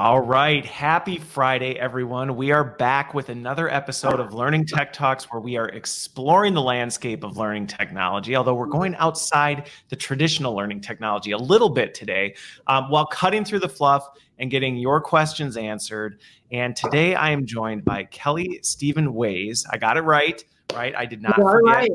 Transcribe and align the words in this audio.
All 0.00 0.20
right. 0.20 0.64
Happy 0.64 1.18
Friday, 1.18 1.78
everyone. 1.78 2.34
We 2.34 2.52
are 2.52 2.64
back 2.64 3.12
with 3.12 3.28
another 3.28 3.68
episode 3.68 4.18
of 4.18 4.32
Learning 4.32 4.64
Tech 4.64 4.94
Talks 4.94 5.30
where 5.30 5.42
we 5.42 5.58
are 5.58 5.68
exploring 5.68 6.54
the 6.54 6.62
landscape 6.62 7.22
of 7.22 7.36
learning 7.36 7.66
technology, 7.66 8.34
although 8.34 8.54
we're 8.54 8.64
going 8.64 8.94
outside 8.94 9.68
the 9.90 9.96
traditional 9.96 10.56
learning 10.56 10.80
technology 10.80 11.32
a 11.32 11.36
little 11.36 11.68
bit 11.68 11.92
today 11.92 12.34
um, 12.66 12.88
while 12.88 13.04
cutting 13.04 13.44
through 13.44 13.58
the 13.58 13.68
fluff 13.68 14.08
and 14.38 14.50
getting 14.50 14.74
your 14.74 15.02
questions 15.02 15.58
answered. 15.58 16.22
And 16.50 16.74
today 16.74 17.14
I 17.14 17.28
am 17.28 17.44
joined 17.44 17.84
by 17.84 18.04
Kelly 18.04 18.58
Steven-Waiss. 18.62 19.66
I 19.70 19.76
got 19.76 19.98
it 19.98 20.02
right, 20.04 20.42
right? 20.72 20.94
I 20.96 21.04
did 21.04 21.20
not 21.20 21.34
forget. 21.34 21.62
Right. 21.62 21.90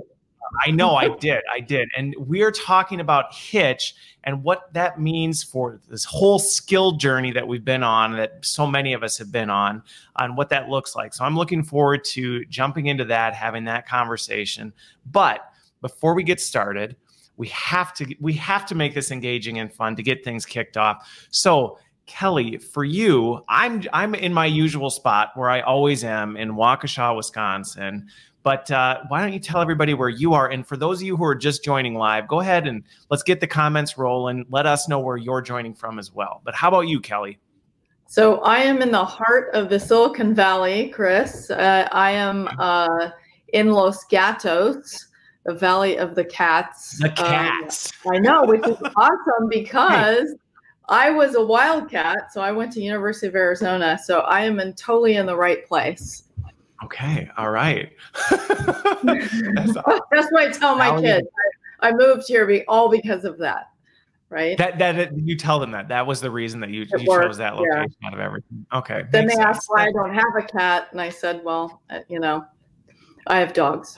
I 0.66 0.72
know 0.72 0.96
I 0.96 1.10
did. 1.10 1.44
I 1.52 1.60
did. 1.60 1.90
And 1.96 2.16
we're 2.18 2.52
talking 2.52 3.00
about 3.00 3.34
Hitch 3.34 3.96
and 4.24 4.44
what 4.44 4.74
that 4.74 5.00
means 5.00 5.44
for 5.44 5.80
this 5.88 6.04
whole 6.04 6.40
skill 6.40 6.94
journey 6.94 7.32
that 7.32 7.48
we've 7.48 7.66
been 7.66 7.84
on, 7.84 8.14
that 8.14 8.44
so 8.44 8.66
many 8.66 8.94
of 8.94 9.04
us 9.04 9.18
have 9.18 9.32
been 9.32 9.50
on, 9.50 9.84
on 10.16 10.36
what 10.36 10.50
that 10.50 10.70
looks 10.70 10.96
like. 10.96 11.14
So 11.14 11.24
I'm 11.26 11.36
looking 11.36 11.64
forward 11.64 12.04
to 12.06 12.46
jumping 12.46 12.88
into 12.88 13.06
that, 13.06 13.34
having 13.34 13.66
that 13.66 13.88
conversation. 13.88 14.74
But 15.12 15.42
before 15.82 16.16
we 16.16 16.24
get 16.24 16.40
started, 16.40 16.96
we 17.38 17.48
have 17.50 17.94
to 17.96 18.16
we 18.20 18.34
have 18.34 18.66
to 18.68 18.76
make 18.76 18.94
this 18.94 19.12
engaging 19.12 19.60
and 19.60 19.72
fun 19.72 19.96
to 19.98 20.04
get 20.04 20.24
things 20.24 20.46
kicked 20.46 20.78
off. 20.78 21.28
So 21.32 21.78
Kelly, 22.06 22.58
for 22.58 22.84
you, 22.84 23.44
I'm 23.50 23.84
I'm 23.92 24.16
in 24.16 24.34
my 24.34 24.46
usual 24.46 24.90
spot 24.90 25.32
where 25.36 25.50
I 25.50 25.62
always 25.62 26.04
am 26.04 26.38
in 26.38 26.54
Waukesha, 26.54 27.16
Wisconsin. 27.16 28.08
But 28.46 28.70
uh, 28.70 29.00
why 29.08 29.22
don't 29.22 29.34
you 29.34 29.40
tell 29.40 29.60
everybody 29.60 29.96
where 29.96 30.08
you 30.08 30.36
are? 30.36 30.52
And 30.52 30.68
for 30.68 30.78
those 30.78 31.02
of 31.02 31.08
you 31.08 31.18
who 31.18 31.26
are 31.26 31.34
just 31.34 31.64
joining 31.64 31.96
live, 31.96 32.28
go 32.28 32.42
ahead 32.42 32.68
and 32.68 32.84
let's 33.10 33.24
get 33.24 33.40
the 33.40 33.48
comments 33.48 33.98
rolling. 33.98 34.46
Let 34.52 34.68
us 34.68 34.88
know 34.88 35.00
where 35.00 35.18
you're 35.18 35.42
joining 35.42 35.74
from 35.74 35.98
as 35.98 36.14
well. 36.14 36.44
But 36.46 36.54
how 36.54 36.68
about 36.68 36.82
you, 36.82 37.00
Kelly? 37.00 37.40
So 38.06 38.42
I 38.42 38.60
am 38.60 38.84
in 38.84 38.92
the 38.92 39.04
heart 39.04 39.50
of 39.56 39.70
the 39.70 39.80
Silicon 39.80 40.36
Valley, 40.36 40.90
Chris. 40.90 41.50
Uh, 41.50 41.90
I 41.92 42.12
am 42.12 42.48
uh, 42.60 43.10
in 43.54 43.72
Los 43.72 44.06
Gatos, 44.06 45.08
the 45.48 45.56
Valley 45.56 45.98
of 45.98 46.14
the 46.14 46.24
Cats. 46.24 47.00
The 47.00 47.10
um, 47.10 47.16
cats. 47.16 47.92
Um, 48.06 48.14
I 48.14 48.20
know, 48.20 48.46
which 48.46 48.68
is 48.68 48.78
awesome 48.96 49.50
because 49.50 50.36
I 50.88 51.10
was 51.10 51.34
a 51.34 51.44
wildcat, 51.44 52.32
so 52.32 52.42
I 52.42 52.52
went 52.52 52.72
to 52.74 52.80
University 52.80 53.26
of 53.26 53.34
Arizona. 53.34 53.98
So 54.04 54.20
I 54.20 54.42
am 54.42 54.60
in 54.60 54.74
totally 54.76 55.16
in 55.16 55.26
the 55.26 55.36
right 55.36 55.66
place. 55.66 56.26
Okay. 56.84 57.30
All 57.38 57.52
right. 57.52 57.92
That's, 58.30 59.34
That's 60.12 60.32
what 60.32 60.44
I 60.44 60.52
tell 60.52 60.76
my 60.76 61.00
kids. 61.00 61.28
I, 61.82 61.90
I 61.90 61.92
moved 61.94 62.24
here 62.28 62.46
be, 62.46 62.66
all 62.68 62.90
because 62.90 63.24
of 63.24 63.38
that. 63.40 63.70
Right. 64.30 64.58
That 64.58 64.80
that 64.80 65.18
you 65.18 65.38
tell 65.38 65.60
them 65.60 65.72
that 65.72 65.88
that 65.90 66.06
was 66.06 66.20
the 66.20 66.32
reason 66.32 66.60
that 66.62 66.72
you, 66.72 66.86
you 66.98 67.06
chose 67.06 67.38
that 67.38 67.56
location 67.56 67.96
yeah. 68.02 68.08
out 68.08 68.14
of 68.14 68.20
everything. 68.20 68.66
Okay. 68.74 69.04
Then 69.12 69.28
they 69.28 69.36
sense. 69.36 69.46
asked 69.46 69.66
why 69.68 69.86
I 69.86 69.92
don't 69.92 70.14
have 70.14 70.36
a 70.38 70.42
cat, 70.42 70.88
and 70.92 71.00
I 71.00 71.10
said, 71.10 71.42
well, 71.44 71.82
uh, 71.92 72.00
you 72.10 72.20
know, 72.20 72.44
I 73.28 73.40
have 73.40 73.54
dogs. 73.54 73.98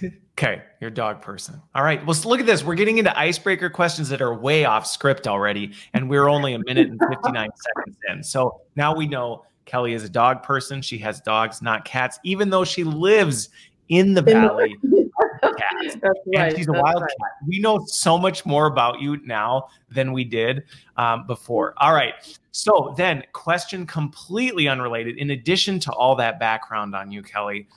Okay, 0.36 0.62
you're 0.80 0.90
a 0.90 0.94
dog 0.94 1.22
person. 1.22 1.62
All 1.76 1.84
right. 1.84 2.04
Well, 2.04 2.14
so 2.14 2.28
look 2.28 2.40
at 2.40 2.46
this. 2.46 2.64
We're 2.64 2.74
getting 2.74 2.98
into 2.98 3.16
icebreaker 3.16 3.70
questions 3.70 4.08
that 4.08 4.20
are 4.20 4.34
way 4.34 4.64
off 4.64 4.84
script 4.84 5.28
already, 5.28 5.74
and 5.92 6.10
we're 6.10 6.28
only 6.28 6.54
a 6.54 6.58
minute 6.58 6.88
and 6.88 7.00
59 7.08 7.48
seconds 7.54 7.96
in. 8.10 8.20
So 8.24 8.62
now 8.74 8.96
we 8.96 9.06
know 9.06 9.44
Kelly 9.66 9.94
is 9.94 10.04
a 10.04 10.08
dog 10.08 10.42
person. 10.42 10.82
She 10.82 10.98
has 10.98 11.20
dogs, 11.20 11.62
not 11.62 11.84
cats, 11.84 12.18
even 12.24 12.50
though 12.50 12.64
she 12.64 12.84
lives 12.84 13.48
in 13.88 14.14
the 14.14 14.22
valley. 14.22 14.76
cats. 15.52 15.96
Right. 16.02 16.48
And 16.48 16.56
she's 16.56 16.68
a 16.68 16.72
wild 16.72 17.02
right. 17.02 17.10
cat. 17.10 17.30
We 17.46 17.58
know 17.60 17.84
so 17.86 18.18
much 18.18 18.44
more 18.46 18.66
about 18.66 19.00
you 19.00 19.18
now 19.24 19.68
than 19.90 20.12
we 20.12 20.24
did 20.24 20.64
um, 20.96 21.26
before. 21.26 21.74
All 21.78 21.94
right. 21.94 22.14
So 22.52 22.94
then, 22.96 23.24
question 23.32 23.86
completely 23.86 24.68
unrelated. 24.68 25.18
In 25.18 25.30
addition 25.30 25.80
to 25.80 25.92
all 25.92 26.14
that 26.16 26.38
background 26.38 26.94
on 26.94 27.10
you, 27.10 27.22
Kelly, 27.22 27.68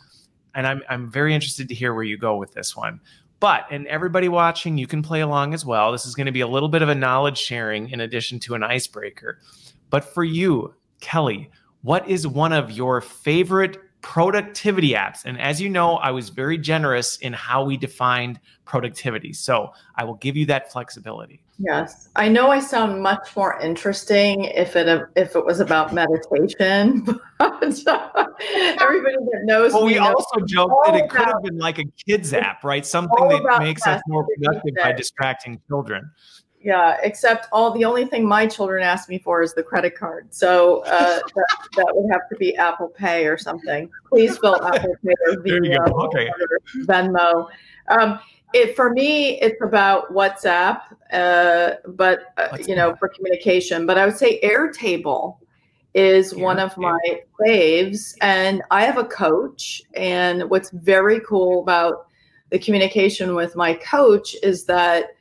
and 0.55 0.67
I'm 0.67 0.81
I'm 0.89 1.11
very 1.11 1.33
interested 1.33 1.67
to 1.69 1.75
hear 1.75 1.93
where 1.93 2.03
you 2.03 2.17
go 2.17 2.37
with 2.37 2.53
this 2.53 2.75
one. 2.75 2.99
But 3.39 3.65
and 3.69 3.85
everybody 3.87 4.29
watching, 4.29 4.77
you 4.77 4.87
can 4.87 5.03
play 5.03 5.21
along 5.21 5.53
as 5.53 5.65
well. 5.65 5.91
This 5.91 6.05
is 6.05 6.15
going 6.15 6.25
to 6.25 6.31
be 6.31 6.41
a 6.41 6.47
little 6.47 6.69
bit 6.69 6.81
of 6.81 6.89
a 6.89 6.95
knowledge 6.95 7.37
sharing 7.37 7.89
in 7.89 8.01
addition 8.01 8.39
to 8.41 8.55
an 8.55 8.63
icebreaker. 8.63 9.39
But 9.89 10.03
for 10.03 10.23
you, 10.23 10.73
Kelly, 11.01 11.49
what 11.81 12.07
is 12.07 12.27
one 12.27 12.53
of 12.53 12.71
your 12.71 13.01
favorite 13.01 13.77
productivity 14.01 14.91
apps? 14.91 15.25
And 15.25 15.39
as 15.39 15.61
you 15.61 15.69
know, 15.69 15.95
I 15.95 16.11
was 16.11 16.29
very 16.29 16.57
generous 16.57 17.17
in 17.17 17.33
how 17.33 17.63
we 17.65 17.77
defined 17.77 18.39
productivity. 18.65 19.33
So 19.33 19.71
I 19.95 20.03
will 20.03 20.15
give 20.15 20.35
you 20.35 20.45
that 20.47 20.71
flexibility. 20.71 21.41
Yes, 21.59 22.09
I 22.15 22.27
know 22.27 22.51
I 22.51 22.59
sound 22.59 23.01
much 23.01 23.35
more 23.35 23.59
interesting 23.59 24.43
if 24.43 24.75
it 24.75 25.01
if 25.15 25.35
it 25.35 25.43
was 25.45 25.59
about 25.59 25.93
meditation. 25.93 27.05
But 27.39 27.87
uh, 27.87 28.09
everybody 28.81 29.15
that 29.15 29.41
knows, 29.43 29.71
well, 29.71 29.85
we 29.85 29.99
also 29.99 30.39
joke 30.47 30.71
that 30.87 30.95
it 30.95 31.07
could 31.07 31.27
have 31.27 31.43
been 31.43 31.59
like 31.59 31.77
a 31.77 31.83
kids 32.07 32.33
app, 32.33 32.63
right? 32.63 32.83
Something 32.83 33.29
that 33.29 33.59
makes 33.59 33.85
us 33.85 34.01
more 34.07 34.25
productive 34.25 34.73
by 34.81 34.93
distracting 34.93 35.61
children. 35.67 36.09
Yeah, 36.59 36.97
except 37.03 37.47
all 37.51 37.71
the 37.71 37.85
only 37.85 38.05
thing 38.05 38.27
my 38.27 38.47
children 38.47 38.83
ask 38.83 39.09
me 39.09 39.19
for 39.19 39.41
is 39.41 39.53
the 39.53 39.61
credit 39.61 39.95
card. 39.95 40.33
So 40.33 40.79
uh, 40.85 41.19
that, 41.35 41.57
that, 41.75 41.87
would 41.93 42.11
have 42.11 42.27
to 42.29 42.35
be 42.35 42.55
Apple 42.57 42.89
Pay 42.89 43.27
or 43.27 43.37
something. 43.37 43.89
Please 44.09 44.37
fill 44.39 44.61
Apple 44.65 44.95
Pay 45.05 45.13
or 45.27 45.35
Venmo 45.37 46.05
okay. 46.07 46.27
or 46.27 46.59
Venmo. 46.85 47.47
Um, 47.89 48.19
it 48.53 48.75
for 48.75 48.91
me, 48.91 49.39
it's 49.39 49.61
about 49.61 50.11
WhatsApp, 50.13 50.81
uh, 51.11 51.75
but 51.89 52.33
uh, 52.37 52.57
you 52.65 52.75
know, 52.75 52.95
for 52.95 53.09
communication. 53.09 53.85
But 53.85 53.97
I 53.97 54.05
would 54.05 54.17
say 54.17 54.39
Airtable 54.41 55.37
is 55.93 56.33
Airtable. 56.33 56.41
one 56.41 56.59
of 56.59 56.77
my 56.77 56.99
faves, 57.39 58.15
and 58.21 58.63
I 58.71 58.83
have 58.83 58.97
a 58.97 59.03
coach. 59.05 59.81
And 59.93 60.49
what's 60.49 60.71
very 60.71 61.19
cool 61.21 61.61
about 61.61 62.07
the 62.49 62.57
communication 62.57 63.35
with 63.35 63.55
my 63.55 63.73
coach 63.75 64.35
is 64.41 64.65
that 64.65 65.16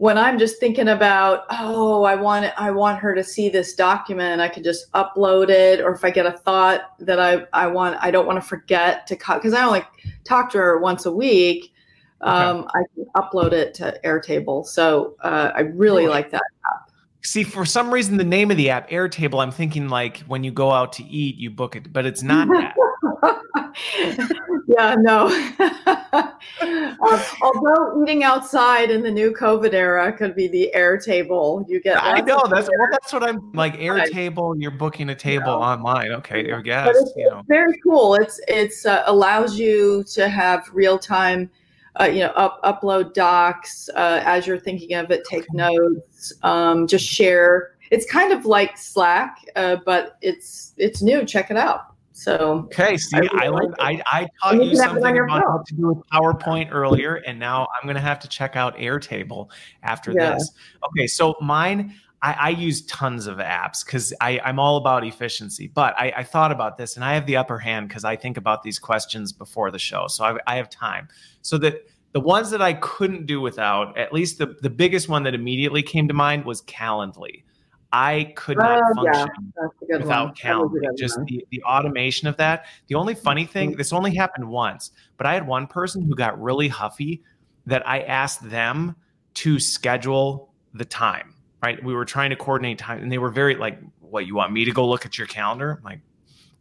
when 0.00 0.16
I'm 0.16 0.38
just 0.38 0.58
thinking 0.58 0.88
about, 0.88 1.44
oh, 1.50 2.04
I 2.04 2.14
want 2.14 2.46
it, 2.46 2.54
I 2.56 2.70
want 2.70 2.98
her 3.00 3.14
to 3.14 3.22
see 3.22 3.50
this 3.50 3.74
document, 3.74 4.40
I 4.40 4.48
could 4.48 4.64
just 4.64 4.90
upload 4.92 5.50
it. 5.50 5.82
Or 5.82 5.92
if 5.92 6.02
I 6.02 6.10
get 6.10 6.24
a 6.24 6.32
thought 6.32 6.98
that 7.00 7.20
I, 7.20 7.46
I 7.52 7.66
want, 7.66 7.98
I 8.00 8.10
don't 8.10 8.26
want 8.26 8.42
to 8.42 8.48
forget 8.48 9.06
to 9.08 9.16
cut 9.16 9.42
because 9.42 9.52
I 9.52 9.62
only 9.62 9.82
talk 10.24 10.50
to 10.52 10.58
her 10.58 10.78
once 10.78 11.04
a 11.04 11.12
week. 11.12 11.74
Um. 12.22 12.66
I 12.74 12.84
can 12.94 13.04
upload 13.14 13.52
it 13.52 13.74
to 13.74 14.00
Airtable. 14.02 14.64
So 14.64 15.16
uh, 15.20 15.52
I 15.54 15.60
really 15.60 16.06
like 16.06 16.30
that 16.30 16.44
app. 16.64 16.89
See, 17.22 17.44
for 17.44 17.66
some 17.66 17.92
reason, 17.92 18.16
the 18.16 18.24
name 18.24 18.50
of 18.50 18.56
the 18.56 18.70
app, 18.70 18.88
Airtable, 18.88 19.42
I'm 19.42 19.50
thinking 19.50 19.88
like 19.88 20.18
when 20.20 20.42
you 20.42 20.50
go 20.50 20.70
out 20.70 20.92
to 20.94 21.04
eat, 21.04 21.36
you 21.36 21.50
book 21.50 21.76
it, 21.76 21.92
but 21.92 22.06
it's 22.06 22.22
not 22.22 22.48
that. 22.48 22.74
yeah, 24.66 24.94
no. 24.98 25.26
uh, 25.86 27.24
although 27.42 28.02
eating 28.02 28.24
outside 28.24 28.90
in 28.90 29.02
the 29.02 29.10
new 29.10 29.32
COVID 29.32 29.72
era 29.72 30.12
could 30.12 30.34
be 30.34 30.48
the 30.48 30.70
Airtable. 30.74 31.68
You 31.68 31.80
get. 31.80 32.02
I 32.02 32.20
know 32.20 32.42
that's 32.48 32.68
well, 32.68 32.88
that's 32.90 33.12
what 33.12 33.22
I'm 33.22 33.52
like. 33.52 33.74
Airtable. 33.78 34.54
You're 34.58 34.70
booking 34.70 35.10
a 35.10 35.14
table 35.14 35.50
online. 35.50 36.12
Okay, 36.12 36.52
I 36.52 36.60
guess. 36.62 36.96
It's, 36.96 37.12
you 37.16 37.30
know. 37.30 37.42
very 37.46 37.78
cool. 37.80 38.14
It's 38.14 38.40
it's 38.48 38.86
uh, 38.86 39.02
allows 39.06 39.58
you 39.58 40.04
to 40.14 40.28
have 40.28 40.68
real 40.72 40.98
time. 40.98 41.50
Uh, 41.98 42.04
you 42.04 42.20
know, 42.20 42.28
up, 42.36 42.62
upload 42.62 43.14
docs 43.14 43.88
uh, 43.96 44.22
as 44.24 44.46
you're 44.46 44.60
thinking 44.60 44.94
of 44.94 45.10
it. 45.10 45.24
Take 45.28 45.52
notes. 45.52 46.32
Um, 46.42 46.86
just 46.86 47.04
share. 47.04 47.76
It's 47.90 48.10
kind 48.10 48.32
of 48.32 48.46
like 48.46 48.78
Slack, 48.78 49.38
uh, 49.56 49.76
but 49.84 50.16
it's 50.22 50.72
it's 50.76 51.02
new. 51.02 51.24
Check 51.24 51.50
it 51.50 51.56
out. 51.56 51.90
So 52.12 52.64
okay, 52.66 52.98
see, 52.98 53.16
I, 53.16 53.46
I 53.46 53.48
learned 53.48 53.74
I, 53.78 54.02
I 54.06 54.28
taught 54.42 54.54
you, 54.56 54.64
you 54.64 54.76
something 54.76 55.18
about 55.18 55.42
how 55.42 55.62
to 55.66 55.74
do 55.74 55.88
with 55.88 56.06
PowerPoint 56.12 56.68
earlier, 56.70 57.14
and 57.26 57.38
now 57.38 57.66
I'm 57.74 57.86
gonna 57.86 57.98
have 57.98 58.20
to 58.20 58.28
check 58.28 58.56
out 58.56 58.76
Airtable 58.76 59.48
after 59.82 60.12
yeah. 60.12 60.34
this. 60.34 60.52
Okay, 60.84 61.06
so 61.06 61.34
mine. 61.40 61.94
I, 62.22 62.32
I 62.32 62.48
use 62.50 62.82
tons 62.82 63.26
of 63.26 63.38
apps 63.38 63.84
because 63.84 64.12
I'm 64.20 64.58
all 64.58 64.76
about 64.76 65.04
efficiency. 65.06 65.68
But 65.68 65.94
I, 65.98 66.12
I, 66.18 66.22
thought 66.22 66.52
about 66.52 66.76
this, 66.76 66.96
and 66.96 67.04
I 67.04 67.14
have 67.14 67.24
the 67.24 67.36
upper 67.36 67.58
hand 67.58 67.88
because 67.88 68.04
I 68.04 68.16
think 68.16 68.36
about 68.36 68.62
these 68.62 68.78
questions 68.78 69.32
before 69.32 69.70
the 69.70 69.78
show, 69.78 70.06
so 70.06 70.24
I, 70.24 70.38
I 70.46 70.56
have 70.56 70.68
time. 70.68 71.08
So 71.40 71.56
that 71.58 71.88
the 72.12 72.20
ones 72.20 72.50
that 72.50 72.60
I 72.60 72.74
couldn't 72.74 73.26
do 73.26 73.40
without, 73.40 73.96
at 73.96 74.12
least 74.12 74.38
the 74.38 74.56
the 74.60 74.70
biggest 74.70 75.08
one 75.08 75.22
that 75.22 75.34
immediately 75.34 75.82
came 75.82 76.08
to 76.08 76.14
mind 76.14 76.44
was 76.44 76.62
Calendly. 76.62 77.44
I 77.92 78.32
could 78.36 78.56
not 78.56 78.80
uh, 78.80 78.94
function 78.94 79.52
yeah, 79.88 79.96
without 79.96 80.36
Calendly. 80.36 80.80
Just 80.96 81.18
the, 81.26 81.44
the 81.50 81.62
automation 81.64 82.28
of 82.28 82.36
that. 82.36 82.66
The 82.86 82.94
only 82.94 83.14
funny 83.14 83.44
thing, 83.44 83.76
this 83.76 83.92
only 83.92 84.14
happened 84.14 84.48
once, 84.48 84.92
but 85.16 85.26
I 85.26 85.34
had 85.34 85.46
one 85.46 85.66
person 85.66 86.02
who 86.02 86.14
got 86.14 86.40
really 86.40 86.68
huffy 86.68 87.22
that 87.66 87.86
I 87.88 88.02
asked 88.02 88.48
them 88.48 88.94
to 89.34 89.58
schedule 89.58 90.52
the 90.74 90.84
time, 90.84 91.29
right? 91.62 91.82
We 91.82 91.94
were 91.94 92.04
trying 92.04 92.30
to 92.30 92.36
coordinate 92.36 92.78
time 92.78 93.02
and 93.02 93.10
they 93.10 93.18
were 93.18 93.30
very 93.30 93.54
like, 93.54 93.78
what, 94.00 94.26
you 94.26 94.34
want 94.34 94.52
me 94.52 94.64
to 94.64 94.72
go 94.72 94.86
look 94.88 95.06
at 95.06 95.18
your 95.18 95.26
calendar? 95.26 95.76
I'm 95.78 95.84
like, 95.84 96.00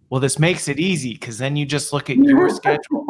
well, 0.09 0.19
this 0.19 0.39
makes 0.39 0.67
it 0.67 0.79
easy 0.79 1.13
because 1.13 1.37
then 1.37 1.55
you 1.55 1.65
just 1.65 1.93
look 1.93 2.09
at 2.09 2.17
your 2.17 2.49
schedule. 2.55 3.05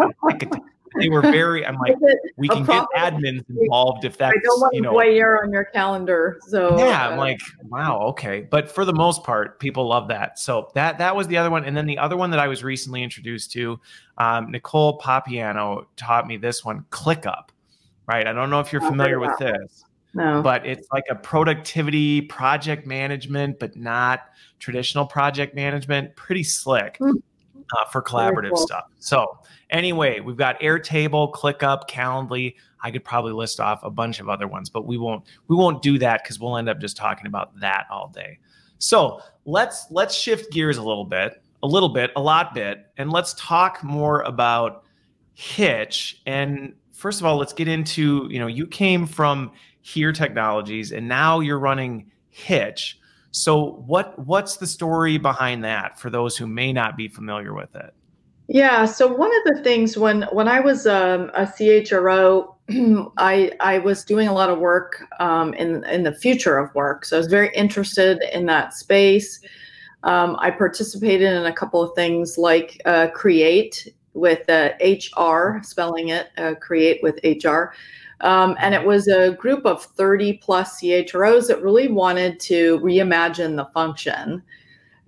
they 1.00 1.08
were 1.10 1.22
very. 1.22 1.66
I'm 1.66 1.78
like, 1.78 1.96
we 2.36 2.50
can 2.50 2.66
get 2.66 2.86
admins 2.96 3.44
involved 3.50 4.04
if 4.04 4.18
that's. 4.18 4.36
I 4.36 4.40
don't 4.44 4.60
want 4.60 4.76
you 4.76 4.82
know, 4.82 4.94
voyeur 4.94 5.42
on 5.42 5.52
your 5.52 5.66
calendar. 5.66 6.40
So 6.48 6.78
yeah, 6.78 7.08
I'm 7.08 7.14
uh, 7.14 7.22
like, 7.22 7.40
wow, 7.70 8.02
okay. 8.10 8.42
But 8.42 8.70
for 8.70 8.84
the 8.84 8.94
most 8.94 9.24
part, 9.24 9.60
people 9.60 9.88
love 9.88 10.10
that. 10.10 10.40
So 10.40 10.72
that 10.76 10.98
that 10.98 11.16
was 11.16 11.28
the 11.28 11.38
other 11.38 11.50
one, 11.50 11.64
and 11.64 11.76
then 11.76 11.86
the 11.86 11.98
other 11.98 12.18
one 12.18 12.32
that 12.32 12.40
I 12.40 12.48
was 12.48 12.64
recently 12.64 13.02
introduced 13.02 13.52
to, 13.54 13.80
um, 14.18 14.52
Nicole 14.52 15.00
Papiano 15.00 15.88
taught 15.96 16.28
me 16.28 16.36
this 16.36 16.66
one, 16.66 16.86
ClickUp. 16.92 17.50
Right. 18.08 18.26
I 18.26 18.34
don't 18.34 18.50
know 18.50 18.60
if 18.60 18.74
you're 18.74 18.82
familiar 18.82 19.20
with 19.20 19.38
this. 19.38 19.86
No. 20.14 20.42
But 20.42 20.66
it's 20.66 20.88
like 20.92 21.06
a 21.10 21.16
productivity 21.16 22.22
project 22.22 22.88
management, 22.88 23.60
but 23.60 23.76
not 23.76 24.22
traditional 24.58 25.06
project 25.06 25.56
management. 25.56 26.16
Pretty 26.16 26.44
slick. 26.44 26.98
Mm 27.00 27.22
uh, 27.78 27.86
for 27.86 28.02
collaborative 28.02 28.50
cool. 28.50 28.66
stuff. 28.66 28.86
So 29.00 29.40
anyway, 29.70 30.20
we've 30.20 30.38
got 30.38 30.60
Airtable, 30.60 31.32
ClickUp, 31.34 31.90
Calendly. 31.90 32.56
I 32.82 32.92
could 32.92 33.04
probably 33.04 33.34
list 33.34 33.60
off 33.60 33.82
a 33.84 33.90
bunch 33.90 34.20
of 34.20 34.30
other 34.30 34.48
ones, 34.48 34.70
but 34.70 34.88
we 34.88 34.98
won't 34.98 35.24
we 35.48 35.56
won't 35.56 35.82
do 35.82 35.98
that 36.00 36.24
because 36.24 36.40
we'll 36.40 36.58
end 36.58 36.70
up 36.70 36.80
just 36.80 36.98
talking 36.98 37.28
about 37.28 37.58
that 37.60 37.86
all 37.92 38.10
day. 38.10 38.40
So 38.78 39.22
let's 39.46 39.86
let's 39.92 40.16
shift 40.16 40.52
gears 40.52 40.78
a 40.78 40.84
little 40.84 41.06
bit, 41.06 41.42
a 41.64 41.68
little 41.68 41.90
bit, 41.90 42.12
a 42.16 42.22
lot 42.22 42.54
bit, 42.54 42.86
and 42.98 43.12
let's 43.12 43.34
talk 43.38 43.84
more 43.84 44.22
about 44.22 44.84
Hitch. 45.34 46.22
And 46.26 46.74
first 47.00 47.22
of 47.22 47.26
all, 47.26 47.38
let's 47.38 47.54
get 47.54 47.68
into 47.68 48.28
you 48.30 48.40
know 48.40 48.48
you 48.48 48.68
came 48.68 49.08
from 49.08 49.52
Here 49.82 50.12
Technologies, 50.12 50.92
and 50.92 51.08
now 51.08 51.40
you're 51.40 51.60
running 51.60 52.12
Hitch. 52.30 53.00
So 53.32 53.84
what 53.88 54.18
what's 54.26 54.58
the 54.58 54.68
story 54.68 55.18
behind 55.18 55.64
that 55.64 56.00
for 56.00 56.10
those 56.10 56.38
who 56.38 56.48
may 56.48 56.74
not 56.74 56.98
be 56.98 57.08
familiar 57.08 57.54
with 57.54 57.76
it? 57.76 57.94
Yeah, 58.48 58.86
so 58.86 59.08
one 59.08 59.30
of 59.30 59.56
the 59.56 59.64
things 59.64 59.98
when 59.98 60.24
when 60.32 60.48
I 60.48 60.60
was 60.60 60.88
um, 60.88 61.30
a 61.36 61.46
CHRO, 61.46 62.56
I 63.18 63.52
I 63.60 63.78
was 63.78 64.04
doing 64.04 64.28
a 64.28 64.34
lot 64.34 64.50
of 64.50 64.60
work 64.60 65.06
um, 65.20 65.54
in 65.54 65.84
in 65.86 66.04
the 66.04 66.14
future 66.14 66.58
of 66.58 66.74
work. 66.76 67.06
So 67.06 67.18
I 67.18 67.20
was 67.20 67.28
very 67.28 67.54
interested 67.56 68.24
in 68.34 68.48
that 68.48 68.74
space. 68.74 69.40
Um, 70.04 70.38
I 70.40 70.50
participated 70.50 71.32
in 71.34 71.46
a 71.46 71.54
couple 71.54 71.82
of 71.82 71.94
things 71.94 72.38
like 72.38 72.82
uh, 72.86 73.08
Create 73.14 73.94
with 74.14 74.50
uh, 74.50 74.72
HR, 74.82 75.62
spelling 75.64 76.10
it 76.10 76.30
uh, 76.38 76.56
Create 76.56 77.02
with 77.04 77.20
HR, 77.24 77.74
um, 78.22 78.56
and 78.60 78.76
it 78.76 78.86
was 78.86 79.08
a 79.08 79.32
group 79.32 79.66
of 79.66 79.84
30 79.84 80.34
plus 80.34 80.82
CHROs 80.82 81.48
that 81.48 81.62
really 81.62 81.88
wanted 81.88 82.40
to 82.42 82.80
reimagine 82.80 83.56
the 83.56 83.66
function 83.74 84.44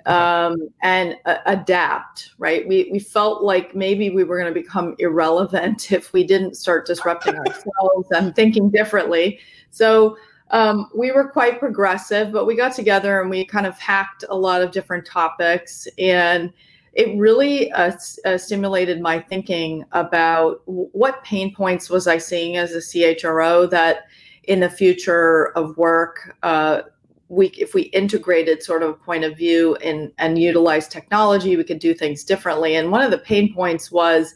um, 0.05 0.69
and 0.81 1.17
uh, 1.25 1.37
adapt, 1.45 2.31
right? 2.37 2.67
We, 2.67 2.89
we 2.91 2.99
felt 2.99 3.43
like 3.43 3.75
maybe 3.75 4.09
we 4.09 4.23
were 4.23 4.39
going 4.39 4.53
to 4.53 4.59
become 4.59 4.95
irrelevant 4.99 5.91
if 5.91 6.13
we 6.13 6.23
didn't 6.23 6.55
start 6.55 6.85
disrupting 6.85 7.35
ourselves 7.35 8.07
and 8.11 8.35
thinking 8.35 8.69
differently. 8.69 9.39
So 9.71 10.17
um, 10.51 10.89
we 10.95 11.11
were 11.11 11.29
quite 11.29 11.59
progressive, 11.59 12.31
but 12.31 12.45
we 12.45 12.55
got 12.55 12.73
together 12.73 13.21
and 13.21 13.29
we 13.29 13.45
kind 13.45 13.65
of 13.65 13.77
hacked 13.79 14.25
a 14.29 14.35
lot 14.35 14.61
of 14.61 14.71
different 14.71 15.05
topics. 15.05 15.87
And 15.97 16.51
it 16.93 17.17
really 17.17 17.71
uh, 17.71 17.93
uh, 18.25 18.37
stimulated 18.37 19.01
my 19.01 19.19
thinking 19.19 19.85
about 19.93 20.61
what 20.65 21.23
pain 21.23 21.53
points 21.55 21.89
was 21.89 22.05
I 22.07 22.17
seeing 22.17 22.57
as 22.57 22.73
a 22.73 22.79
CHRO 22.79 23.69
that 23.69 24.07
in 24.43 24.59
the 24.59 24.69
future 24.69 25.51
of 25.57 25.77
work, 25.77 26.35
uh, 26.43 26.81
we 27.29 27.47
if 27.49 27.73
we 27.73 27.83
integrated 27.83 28.61
sort 28.61 28.83
of 28.83 29.01
point 29.01 29.23
of 29.23 29.37
view 29.37 29.75
and 29.77 30.11
and 30.17 30.37
utilize 30.37 30.89
technology, 30.89 31.55
we 31.55 31.63
could 31.63 31.79
do 31.79 31.93
things 31.93 32.25
differently. 32.25 32.75
And 32.75 32.91
one 32.91 33.01
of 33.01 33.11
the 33.11 33.19
pain 33.19 33.53
points 33.53 33.89
was 33.89 34.35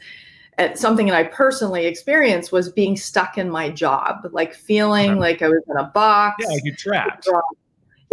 at 0.58 0.78
something 0.78 1.08
that 1.08 1.16
I 1.16 1.24
personally 1.24 1.86
experienced 1.86 2.54
was 2.54 2.72
being 2.72 2.96
stuck 2.96 3.38
in 3.38 3.50
my 3.50 3.70
job, 3.70 4.30
like 4.32 4.54
feeling 4.54 5.20
like 5.20 5.42
I 5.42 5.50
was 5.50 5.62
in 5.68 5.76
a 5.76 5.92
box. 5.94 6.46
Yeah, 6.48 6.58
you're 6.64 6.76
trapped 6.78 7.28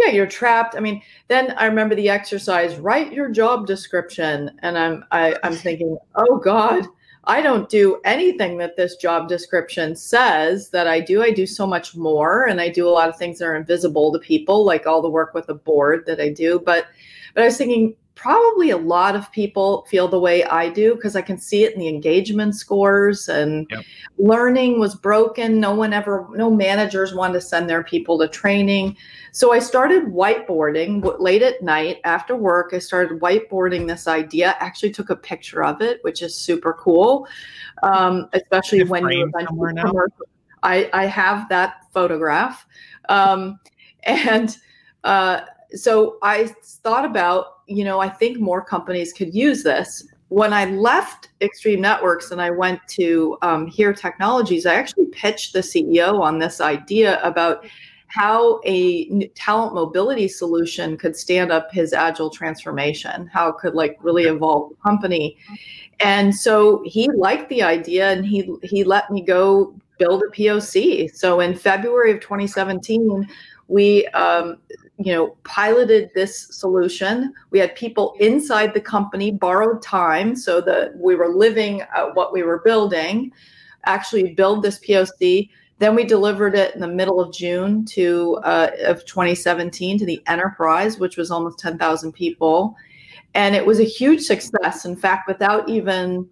yeah, 0.03 0.11
you're 0.11 0.27
trapped. 0.27 0.75
I 0.75 0.79
mean, 0.79 1.01
then 1.27 1.51
I 1.57 1.65
remember 1.65 1.95
the 1.95 2.09
exercise, 2.09 2.77
write 2.77 3.13
your 3.13 3.29
job 3.29 3.67
description. 3.67 4.51
And 4.59 4.77
I'm 4.77 5.05
I, 5.11 5.35
I'm 5.43 5.53
thinking, 5.53 5.97
oh 6.15 6.37
God, 6.37 6.85
I 7.25 7.41
don't 7.41 7.69
do 7.69 8.01
anything 8.03 8.57
that 8.57 8.75
this 8.75 8.97
job 8.97 9.29
description 9.29 9.95
says 9.95 10.69
that 10.69 10.87
I 10.87 10.99
do. 10.99 11.23
I 11.23 11.31
do 11.31 11.45
so 11.45 11.65
much 11.65 11.95
more 11.95 12.45
and 12.47 12.59
I 12.59 12.69
do 12.69 12.87
a 12.87 12.91
lot 12.91 13.07
of 13.09 13.17
things 13.17 13.39
that 13.39 13.45
are 13.45 13.55
invisible 13.55 14.11
to 14.11 14.19
people, 14.19 14.65
like 14.65 14.85
all 14.85 15.01
the 15.01 15.09
work 15.09 15.33
with 15.33 15.47
the 15.47 15.53
board 15.53 16.05
that 16.05 16.19
I 16.19 16.29
do. 16.29 16.59
But 16.59 16.87
but 17.33 17.43
I 17.43 17.45
was 17.47 17.57
thinking, 17.57 17.95
probably 18.15 18.69
a 18.69 18.77
lot 18.77 19.15
of 19.15 19.31
people 19.31 19.85
feel 19.89 20.07
the 20.07 20.19
way 20.19 20.43
I 20.45 20.69
do 20.69 20.95
because 20.95 21.15
I 21.15 21.21
can 21.21 21.37
see 21.37 21.63
it 21.63 21.73
in 21.73 21.79
the 21.79 21.87
engagement 21.87 22.55
scores 22.55 23.27
and 23.27 23.67
yep. 23.69 23.83
learning 24.17 24.79
was 24.79 24.95
broken. 24.95 25.59
No 25.59 25.73
one 25.73 25.93
ever, 25.93 26.27
no 26.33 26.51
managers 26.51 27.13
wanted 27.13 27.33
to 27.33 27.41
send 27.41 27.69
their 27.69 27.83
people 27.83 28.19
to 28.19 28.27
training. 28.27 28.95
So 29.31 29.51
I 29.51 29.59
started 29.59 30.05
whiteboarding 30.05 31.19
late 31.19 31.41
at 31.41 31.61
night 31.63 32.01
after 32.03 32.35
work. 32.35 32.71
I 32.73 32.79
started 32.79 33.19
whiteboarding 33.19 33.87
this 33.87 34.07
idea, 34.07 34.55
actually 34.59 34.91
took 34.91 35.09
a 35.09 35.15
picture 35.15 35.63
of 35.63 35.81
it, 35.81 35.99
which 36.03 36.21
is 36.21 36.35
super 36.35 36.73
cool, 36.73 37.27
um, 37.81 38.29
especially 38.33 38.83
when 38.83 39.09
you're 39.09 39.31
I, 40.61 40.89
I 40.93 41.05
have 41.07 41.49
that 41.49 41.85
photograph. 41.91 42.65
Um, 43.09 43.59
and 44.03 44.57
uh, 45.03 45.41
so 45.73 46.17
I 46.21 46.47
thought 46.63 47.05
about 47.05 47.52
you 47.67 47.83
know, 47.83 47.99
I 47.99 48.09
think 48.09 48.39
more 48.39 48.63
companies 48.63 49.13
could 49.13 49.33
use 49.33 49.63
this. 49.63 50.07
When 50.29 50.53
I 50.53 50.65
left 50.65 51.29
Extreme 51.41 51.81
Networks 51.81 52.31
and 52.31 52.41
I 52.41 52.49
went 52.49 52.79
to 52.89 53.37
um, 53.41 53.67
Here 53.67 53.93
Technologies, 53.93 54.65
I 54.65 54.75
actually 54.75 55.05
pitched 55.07 55.53
the 55.53 55.59
CEO 55.59 56.19
on 56.19 56.39
this 56.39 56.59
idea 56.59 57.21
about 57.21 57.65
how 58.07 58.59
a 58.63 59.27
talent 59.29 59.73
mobility 59.73 60.27
solution 60.27 60.97
could 60.97 61.15
stand 61.15 61.51
up 61.51 61.71
his 61.71 61.93
agile 61.93 62.29
transformation, 62.29 63.27
how 63.33 63.49
it 63.49 63.57
could 63.57 63.73
like 63.73 63.97
really 64.01 64.25
evolve 64.25 64.69
the 64.69 64.75
company. 64.83 65.35
And 65.99 66.35
so 66.35 66.83
he 66.85 67.09
liked 67.15 67.49
the 67.49 67.63
idea 67.63 68.11
and 68.11 68.23
he 68.25 68.51
he 68.61 68.83
let 68.83 69.09
me 69.09 69.21
go 69.21 69.73
build 69.97 70.21
a 70.23 70.31
POC. 70.31 71.13
So 71.15 71.39
in 71.39 71.55
February 71.55 72.11
of 72.11 72.19
2017, 72.19 73.27
we 73.67 74.05
um, 74.09 74.57
you 74.97 75.13
know 75.13 75.35
piloted 75.43 76.11
this 76.13 76.47
solution. 76.55 77.33
We 77.51 77.59
had 77.59 77.75
people 77.75 78.15
inside 78.19 78.73
the 78.73 78.81
company 78.81 79.31
borrowed 79.31 79.81
time 79.81 80.35
so 80.35 80.61
that 80.61 80.95
we 80.97 81.15
were 81.15 81.29
living 81.29 81.81
what 82.13 82.33
we 82.33 82.43
were 82.43 82.59
building 82.59 83.31
actually 83.85 84.33
build 84.33 84.63
this 84.63 84.79
poc 84.79 85.49
then 85.79 85.95
we 85.95 86.05
delivered 86.05 86.55
it 86.55 86.73
in 86.75 86.81
the 86.81 86.87
middle 86.87 87.19
of 87.19 87.33
june 87.33 87.83
to 87.85 88.39
uh, 88.43 88.69
of 88.85 89.05
2017 89.05 89.99
to 89.99 90.05
the 90.05 90.21
enterprise 90.27 90.99
which 90.99 91.17
was 91.17 91.31
almost 91.31 91.59
10000 91.59 92.11
people. 92.11 92.75
And 93.35 93.55
it 93.55 93.65
was 93.65 93.79
a 93.79 93.83
huge 93.83 94.21
success. 94.21 94.85
In 94.85 94.95
fact 94.95 95.27
without 95.27 95.67
even 95.67 96.29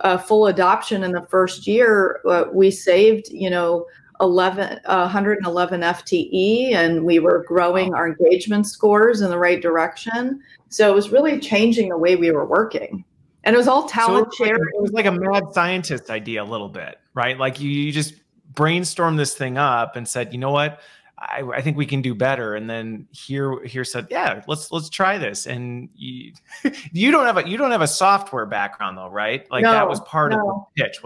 uh, 0.00 0.18
full 0.18 0.46
adoption 0.46 1.04
in 1.04 1.12
the 1.12 1.26
first 1.26 1.66
year 1.66 2.20
uh, 2.28 2.44
we 2.52 2.70
saved 2.70 3.28
you 3.30 3.50
know 3.50 3.86
11, 4.20 4.80
uh, 4.84 5.00
111 5.02 5.80
FTE, 5.80 6.72
and 6.72 7.04
we 7.04 7.18
were 7.18 7.44
growing 7.46 7.94
our 7.94 8.08
engagement 8.08 8.66
scores 8.66 9.20
in 9.20 9.30
the 9.30 9.38
right 9.38 9.60
direction. 9.60 10.40
So 10.68 10.90
it 10.90 10.94
was 10.94 11.10
really 11.10 11.38
changing 11.40 11.88
the 11.88 11.98
way 11.98 12.16
we 12.16 12.30
were 12.30 12.44
working. 12.46 13.04
And 13.44 13.54
it 13.54 13.56
was 13.58 13.68
all 13.68 13.88
talent 13.88 14.32
so 14.32 14.44
share. 14.44 14.54
Like 14.58 14.74
it 14.74 14.82
was 14.82 14.92
like 14.92 15.06
a 15.06 15.12
mad 15.12 15.52
scientist 15.52 16.10
idea, 16.10 16.42
a 16.42 16.44
little 16.44 16.68
bit, 16.68 16.98
right? 17.12 17.38
Like 17.38 17.60
you, 17.60 17.70
you 17.70 17.92
just 17.92 18.14
brainstormed 18.54 19.16
this 19.16 19.34
thing 19.34 19.58
up 19.58 19.96
and 19.96 20.08
said, 20.08 20.32
you 20.32 20.38
know 20.38 20.50
what? 20.50 20.80
I, 21.18 21.42
I, 21.54 21.60
think 21.60 21.76
we 21.76 21.86
can 21.86 22.02
do 22.02 22.14
better. 22.14 22.54
And 22.54 22.68
then 22.68 23.06
here, 23.12 23.62
here 23.64 23.84
said, 23.84 24.08
yeah, 24.10 24.42
let's 24.48 24.72
let's 24.72 24.88
try 24.88 25.16
this. 25.16 25.46
And 25.46 25.88
you, 25.94 26.32
you 26.92 27.10
don't 27.10 27.24
have 27.24 27.38
a 27.38 27.48
you 27.48 27.56
don't 27.56 27.70
have 27.70 27.82
a 27.82 27.86
software 27.86 28.46
background 28.46 28.98
though, 28.98 29.08
right? 29.08 29.48
Like 29.50 29.62
no, 29.62 29.72
that 29.72 29.88
was 29.88 30.00
part 30.00 30.32
no. 30.32 30.38
of 30.38 30.66
the 30.74 30.82
pitch. 30.82 31.00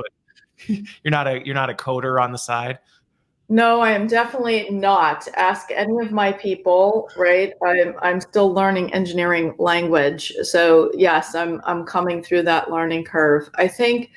You're 1.04 1.10
not 1.10 1.28
a 1.28 1.44
you're 1.44 1.54
not 1.54 1.70
a 1.70 1.74
coder 1.74 2.20
on 2.20 2.32
the 2.32 2.38
side. 2.38 2.80
No, 3.50 3.80
I 3.80 3.92
am 3.92 4.06
definitely 4.06 4.68
not. 4.70 5.26
Ask 5.34 5.70
any 5.70 6.04
of 6.04 6.12
my 6.12 6.32
people, 6.32 7.08
right? 7.16 7.54
I'm 7.64 7.94
I'm 8.02 8.20
still 8.20 8.52
learning 8.52 8.92
engineering 8.92 9.54
language. 9.58 10.32
So 10.42 10.90
yes, 10.94 11.34
I'm 11.34 11.62
I'm 11.64 11.86
coming 11.86 12.22
through 12.22 12.42
that 12.42 12.70
learning 12.70 13.04
curve. 13.04 13.48
I 13.54 13.66
think 13.68 14.10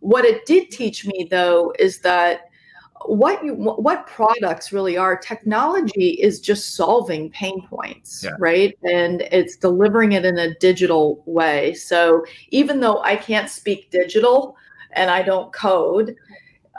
what 0.00 0.24
it 0.26 0.44
did 0.44 0.70
teach 0.70 1.06
me 1.06 1.26
though 1.30 1.72
is 1.78 2.00
that 2.00 2.50
what 3.06 3.44
you 3.44 3.54
what 3.54 4.06
products 4.06 4.72
really 4.72 4.96
are 4.96 5.16
technology 5.16 6.10
is 6.10 6.40
just 6.40 6.74
solving 6.74 7.30
pain 7.30 7.66
points 7.68 8.24
yeah. 8.24 8.30
right 8.38 8.76
and 8.84 9.22
it's 9.30 9.56
delivering 9.56 10.12
it 10.12 10.24
in 10.24 10.38
a 10.38 10.54
digital 10.54 11.22
way 11.26 11.74
so 11.74 12.24
even 12.48 12.80
though 12.80 13.02
i 13.02 13.14
can't 13.14 13.50
speak 13.50 13.90
digital 13.90 14.56
and 14.92 15.10
i 15.10 15.22
don't 15.22 15.52
code 15.52 16.16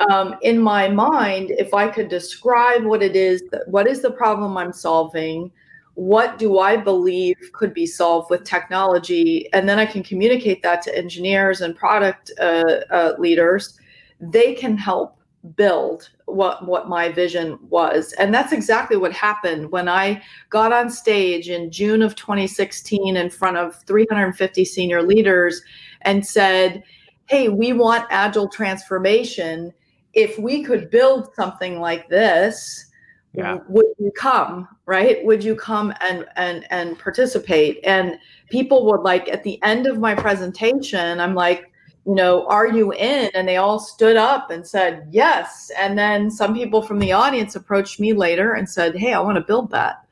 um, 0.09 0.35
in 0.41 0.59
my 0.59 0.87
mind, 0.89 1.51
if 1.51 1.73
I 1.73 1.87
could 1.87 2.09
describe 2.09 2.83
what 2.83 3.01
it 3.01 3.15
is, 3.15 3.43
what 3.65 3.87
is 3.87 4.01
the 4.01 4.11
problem 4.11 4.57
I'm 4.57 4.73
solving, 4.73 5.51
what 5.95 6.37
do 6.37 6.59
I 6.59 6.77
believe 6.77 7.35
could 7.53 7.73
be 7.73 7.87
solved 7.87 8.29
with 8.29 8.43
technology, 8.43 9.51
and 9.53 9.67
then 9.67 9.79
I 9.79 9.85
can 9.85 10.03
communicate 10.03 10.61
that 10.61 10.83
to 10.83 10.95
engineers 10.95 11.61
and 11.61 11.75
product 11.75 12.31
uh, 12.39 12.81
uh, 12.91 13.13
leaders. 13.17 13.79
they 14.19 14.55
can 14.55 14.75
help 14.77 15.17
build 15.55 16.09
what 16.25 16.67
what 16.67 16.89
my 16.89 17.09
vision 17.09 17.57
was. 17.69 18.13
And 18.13 18.33
that's 18.33 18.51
exactly 18.51 18.97
what 18.97 19.13
happened. 19.13 19.71
When 19.71 19.87
i 19.87 20.21
got 20.49 20.73
on 20.73 20.89
stage 20.89 21.49
in 21.49 21.71
june 21.71 22.01
of 22.01 22.15
2016 22.15 23.15
in 23.15 23.29
front 23.29 23.57
of 23.57 23.75
350 23.83 24.65
senior 24.65 25.01
leaders 25.01 25.61
and 26.01 26.25
said 26.25 26.83
hey 27.27 27.49
we 27.49 27.73
want 27.73 28.05
agile 28.09 28.49
transformation 28.49 29.73
if 30.17 30.37
we 30.39 30.63
could 30.63 30.89
build 30.89 31.33
something 31.35 31.79
like 31.79 32.09
this 32.09 32.85
yeah. 33.33 33.59
would 33.69 33.85
you 33.99 34.11
come 34.17 34.67
right? 34.87 35.23
Would 35.25 35.43
you 35.43 35.55
come 35.55 35.93
and 36.01 36.25
and 36.37 36.65
and 36.71 36.97
participate? 36.97 37.79
And 37.83 38.17
people 38.49 38.85
would 38.87 39.01
like 39.01 39.29
at 39.29 39.43
the 39.43 39.61
end 39.63 39.85
of 39.85 39.99
my 39.99 40.15
presentation 40.15 41.19
i'm 41.19 41.35
like 41.35 41.71
you 42.05 42.15
know 42.15 42.47
are 42.47 42.67
you 42.67 42.93
in? 42.93 43.29
And 43.35 43.47
they 43.47 43.57
all 43.57 43.79
stood 43.79 44.15
up 44.17 44.49
and 44.49 44.65
said 44.65 45.07
yes. 45.11 45.69
And 45.77 45.99
then 45.99 46.31
some 46.31 46.55
people 46.55 46.81
from 46.81 46.99
the 46.99 47.11
audience 47.11 47.55
approached 47.55 47.99
me 47.99 48.13
later 48.13 48.53
and 48.53 48.67
said 48.67 48.95
hey 48.95 49.13
i 49.13 49.19
want 49.19 49.35
to 49.35 49.43
build 49.43 49.69
that. 49.71 50.03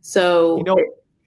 So 0.00 0.58
you 0.58 0.64
know 0.64 0.78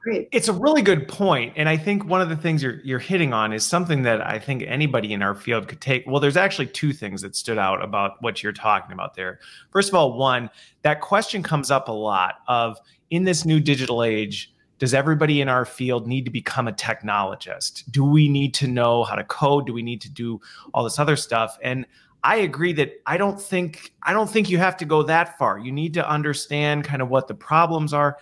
Great. 0.07 0.29
It's 0.31 0.47
a 0.47 0.53
really 0.53 0.81
good 0.81 1.05
point, 1.09 1.51
and 1.57 1.67
I 1.67 1.75
think 1.75 2.05
one 2.05 2.21
of 2.21 2.29
the 2.29 2.37
things 2.37 2.63
you're 2.63 2.79
you're 2.81 2.97
hitting 2.97 3.33
on 3.33 3.51
is 3.51 3.65
something 3.65 4.03
that 4.03 4.25
I 4.25 4.39
think 4.39 4.63
anybody 4.65 5.11
in 5.11 5.21
our 5.21 5.35
field 5.35 5.67
could 5.67 5.81
take. 5.81 6.05
Well, 6.07 6.21
there's 6.21 6.37
actually 6.37 6.67
two 6.67 6.93
things 6.93 7.21
that 7.23 7.35
stood 7.35 7.57
out 7.57 7.83
about 7.83 8.13
what 8.21 8.41
you're 8.41 8.53
talking 8.53 8.93
about 8.93 9.15
there. 9.15 9.39
First 9.69 9.89
of 9.89 9.95
all, 9.95 10.17
one 10.17 10.49
that 10.83 11.01
question 11.01 11.43
comes 11.43 11.71
up 11.71 11.89
a 11.89 11.91
lot 11.91 12.35
of 12.47 12.77
in 13.09 13.25
this 13.25 13.43
new 13.43 13.59
digital 13.59 14.01
age, 14.01 14.53
does 14.79 14.93
everybody 14.93 15.41
in 15.41 15.49
our 15.49 15.65
field 15.65 16.07
need 16.07 16.23
to 16.23 16.31
become 16.31 16.69
a 16.69 16.71
technologist? 16.71 17.83
Do 17.91 18.05
we 18.05 18.29
need 18.29 18.53
to 18.53 18.67
know 18.67 19.03
how 19.03 19.15
to 19.15 19.25
code? 19.25 19.65
Do 19.65 19.73
we 19.73 19.83
need 19.83 19.99
to 19.99 20.09
do 20.09 20.39
all 20.73 20.85
this 20.85 20.99
other 20.99 21.17
stuff? 21.17 21.57
And 21.61 21.85
I 22.23 22.37
agree 22.37 22.71
that 22.71 22.93
I 23.07 23.17
don't 23.17 23.41
think 23.41 23.91
I 24.03 24.13
don't 24.13 24.29
think 24.29 24.49
you 24.49 24.57
have 24.57 24.77
to 24.77 24.85
go 24.85 25.03
that 25.03 25.37
far. 25.37 25.59
You 25.59 25.73
need 25.73 25.93
to 25.95 26.09
understand 26.09 26.85
kind 26.85 27.01
of 27.01 27.09
what 27.09 27.27
the 27.27 27.35
problems 27.35 27.91
are 27.91 28.17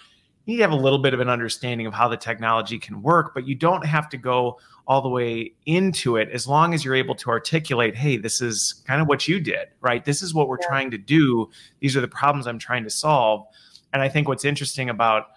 you 0.46 0.54
need 0.54 0.58
to 0.58 0.64
have 0.64 0.72
a 0.72 0.76
little 0.76 1.00
bit 1.00 1.14
of 1.14 1.20
an 1.20 1.30
understanding 1.30 1.88
of 1.88 1.94
how 1.94 2.08
the 2.08 2.18
technology 2.18 2.78
can 2.78 3.02
work, 3.02 3.34
but 3.34 3.48
you 3.48 3.56
don't 3.56 3.86
have 3.86 4.10
to 4.10 4.18
go 4.18 4.60
all 4.88 5.02
the 5.02 5.10
way 5.10 5.52
into 5.66 6.18
it 6.18 6.30
as 6.30 6.48
long 6.48 6.74
as 6.74 6.86
you're 6.86 6.96
able 6.96 7.16
to 7.16 7.30
articulate, 7.30 7.96
hey, 7.96 8.18
this 8.18 8.42
is 8.42 8.84
kind 8.86 9.02
of 9.02 9.08
what 9.08 9.28
you 9.28 9.40
did, 9.40 9.68
right? 9.82 10.06
This 10.06 10.22
is 10.22 10.34
what 10.34 10.48
we're 10.48 10.60
yeah. 10.62 10.68
trying 10.68 10.92
to 10.92 10.98
do. 10.98 11.50
These 11.80 11.98
are 11.98 12.02
the 12.02 12.08
problems 12.08 12.46
I'm 12.46 12.60
trying 12.60 12.84
to 12.84 12.90
solve. 12.90 13.46
And 13.94 14.02
I 14.02 14.10
think 14.10 14.28
what's 14.28 14.46
interesting 14.46 14.90
about 14.90 15.28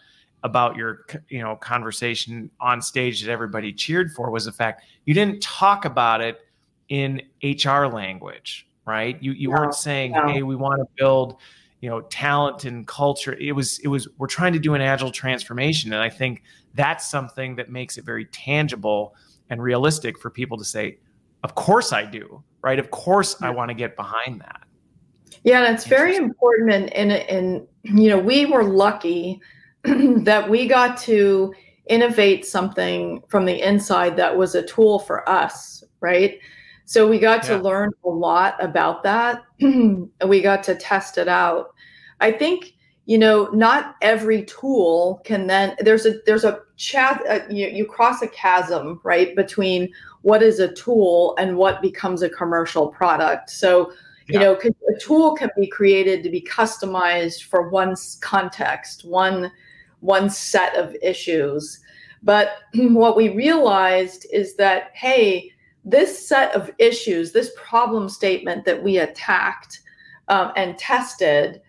about 0.45 0.77
your 0.77 1.05
you 1.29 1.41
know 1.41 1.57
conversation 1.57 2.49
on 2.61 2.81
stage 2.81 3.23
that 3.23 3.31
everybody 3.31 3.73
cheered 3.73 4.13
for 4.13 4.31
was 4.31 4.45
the 4.45 4.53
fact 4.53 4.85
you 5.05 5.13
didn't 5.13 5.43
talk 5.43 5.85
about 5.85 6.21
it 6.21 6.41
in 6.89 7.21
HR 7.43 7.87
language, 7.87 8.69
right? 8.87 9.21
You 9.23 9.33
you 9.33 9.49
no, 9.49 9.55
weren't 9.55 9.75
saying, 9.75 10.13
no. 10.13 10.29
hey, 10.29 10.43
we 10.43 10.57
want 10.57 10.81
to 10.81 10.87
build 10.97 11.37
you 11.81 11.89
know 11.89 12.01
talent 12.03 12.65
and 12.65 12.87
culture. 12.87 13.35
It 13.35 13.53
was 13.53 13.79
it 13.81 13.89
was 13.89 14.09
we're 14.19 14.27
trying 14.27 14.53
to 14.53 14.59
do 14.59 14.75
an 14.75 14.81
agile 14.81 15.11
transformation. 15.11 15.93
And 15.93 16.03
i 16.03 16.09
think 16.09 16.43
that's 16.75 17.09
something 17.09 17.57
that 17.57 17.71
makes 17.71 17.99
it 17.99 18.05
very 18.05 18.27
tangible 18.27 19.15
and 19.51 19.63
realistic 19.63 20.19
for 20.19 20.31
people 20.31 20.59
to 20.59 20.65
say 20.65 20.99
of 21.45 21.55
course 21.55 21.93
i 21.93 22.05
do 22.05 22.43
right? 22.61 22.81
Of 22.81 22.91
course 22.91 23.41
i 23.41 23.51
want 23.51 23.69
to 23.69 23.75
get 23.75 23.97
behind 23.97 24.41
that. 24.41 24.63
Yeah 25.45 25.65
and 25.65 25.75
it's 25.75 25.87
very 25.87 26.17
important. 26.17 26.73
And 26.73 26.93
and, 26.93 27.13
and 27.13 27.67
you 27.83 28.11
know 28.11 28.19
we 28.19 28.47
were 28.47 28.65
lucky 28.65 29.41
that 29.85 30.49
we 30.49 30.67
got 30.67 30.99
to 30.99 31.55
innovate 31.89 32.45
something 32.45 33.23
from 33.29 33.47
the 33.47 33.67
inside 33.67 34.17
that 34.17 34.37
was 34.37 34.55
a 34.55 34.63
tool 34.63 34.99
for 34.99 35.27
us 35.29 35.83
right 36.01 36.39
so 36.89 37.07
we 37.07 37.19
got 37.19 37.47
yeah. 37.47 37.59
to 37.59 37.63
learn 37.63 37.93
a 38.03 38.09
lot 38.09 38.57
about 38.65 39.03
that 39.03 39.45
and 39.61 40.09
we 40.27 40.41
got 40.41 40.63
to 40.65 40.75
test 40.75 41.19
it 41.19 41.29
out. 41.29 41.75
I 42.19 42.33
think 42.33 42.73
you 43.05 43.19
know 43.19 43.51
not 43.53 43.97
every 44.01 44.47
tool 44.47 45.21
can 45.25 45.49
then 45.49 45.77
there's 45.81 46.07
a 46.07 46.15
there's 46.25 46.45
a 46.45 46.61
chat 46.77 47.23
uh, 47.29 47.41
you, 47.51 47.67
you 47.69 47.85
cross 47.85 48.23
a 48.23 48.29
chasm 48.29 49.01
right 49.05 49.37
between 49.37 49.93
what 50.23 50.43
is 50.43 50.61
a 50.61 50.73
tool 50.73 51.35
and 51.39 51.59
what 51.59 51.83
becomes 51.83 52.23
a 52.23 52.29
commercial 52.31 52.89
product 52.89 53.51
so 53.51 53.93
you 54.27 54.39
know 54.39 54.55
a 54.55 54.99
tool 55.01 55.35
can 55.35 55.49
be 55.57 55.67
created 55.67 56.23
to 56.23 56.29
be 56.29 56.43
customized 56.43 57.45
for 57.45 57.71
one 57.71 57.95
context 58.21 59.07
one 59.07 59.51
one 60.01 60.29
set 60.29 60.75
of 60.77 60.95
issues 61.03 61.81
but 62.23 62.57
what 62.75 63.17
we 63.17 63.31
realized 63.31 64.27
is 64.31 64.55
that 64.57 64.91
hey 64.93 65.51
this 65.91 66.29
set 66.29 66.55
of 66.55 66.71
issues, 66.79 67.33
this 67.33 67.53
problem 67.57 68.09
statement 68.09 68.65
that 68.65 68.83
we 68.83 68.99
attacked 68.99 69.81
um, 70.29 70.53
and 70.57 70.77
tested, 70.77 71.63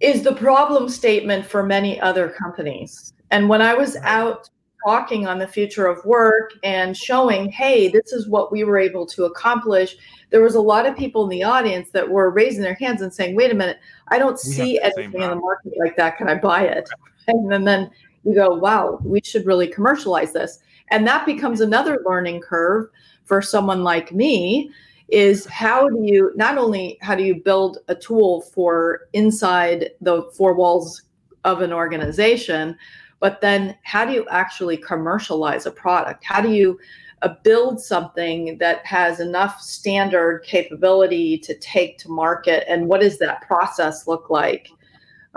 is 0.00 0.22
the 0.22 0.34
problem 0.34 0.88
statement 0.88 1.46
for 1.46 1.62
many 1.62 1.98
other 2.00 2.28
companies. 2.28 3.14
And 3.30 3.48
when 3.48 3.62
I 3.62 3.74
was 3.74 3.96
out 4.02 4.50
talking 4.86 5.26
on 5.26 5.38
the 5.38 5.48
future 5.48 5.86
of 5.86 6.04
work 6.04 6.52
and 6.62 6.96
showing, 6.96 7.50
hey, 7.50 7.88
this 7.88 8.12
is 8.12 8.28
what 8.28 8.52
we 8.52 8.62
were 8.62 8.78
able 8.78 9.06
to 9.06 9.24
accomplish, 9.24 9.96
there 10.30 10.42
was 10.42 10.54
a 10.54 10.60
lot 10.60 10.86
of 10.86 10.96
people 10.96 11.24
in 11.24 11.30
the 11.30 11.42
audience 11.42 11.88
that 11.90 12.08
were 12.08 12.30
raising 12.30 12.62
their 12.62 12.74
hands 12.74 13.00
and 13.00 13.12
saying, 13.12 13.34
wait 13.34 13.50
a 13.50 13.54
minute, 13.54 13.78
I 14.08 14.18
don't 14.18 14.38
we 14.44 14.52
see 14.52 14.80
anything 14.80 15.14
in 15.14 15.30
the 15.30 15.36
market 15.36 15.72
like 15.78 15.96
that. 15.96 16.18
Can 16.18 16.28
I 16.28 16.34
buy 16.34 16.64
it? 16.64 16.88
And 17.26 17.50
then, 17.50 17.64
then 17.64 17.90
you 18.22 18.34
go, 18.34 18.50
wow, 18.54 19.00
we 19.02 19.20
should 19.24 19.46
really 19.46 19.66
commercialize 19.66 20.32
this. 20.32 20.60
And 20.90 21.06
that 21.06 21.26
becomes 21.26 21.60
another 21.60 22.00
learning 22.04 22.42
curve 22.42 22.88
for 23.26 23.42
someone 23.42 23.84
like 23.84 24.12
me 24.12 24.70
is 25.08 25.46
how 25.46 25.88
do 25.88 26.02
you 26.02 26.32
not 26.34 26.58
only 26.58 26.98
how 27.00 27.14
do 27.14 27.22
you 27.22 27.36
build 27.36 27.78
a 27.88 27.94
tool 27.94 28.40
for 28.40 29.02
inside 29.12 29.90
the 30.00 30.22
four 30.34 30.54
walls 30.54 31.02
of 31.44 31.60
an 31.60 31.72
organization 31.72 32.76
but 33.20 33.40
then 33.40 33.76
how 33.82 34.04
do 34.04 34.12
you 34.12 34.26
actually 34.30 34.76
commercialize 34.76 35.66
a 35.66 35.70
product? 35.70 36.24
How 36.24 36.40
do 36.40 36.50
you 36.50 36.78
uh, 37.22 37.34
build 37.42 37.80
something 37.80 38.58
that 38.58 38.84
has 38.84 39.20
enough 39.20 39.60
standard 39.60 40.44
capability 40.44 41.38
to 41.38 41.54
take 41.58 41.98
to 41.98 42.10
market? 42.10 42.64
And 42.68 42.88
what 42.88 43.00
does 43.00 43.18
that 43.18 43.40
process 43.42 44.06
look 44.06 44.28
like? 44.28 44.68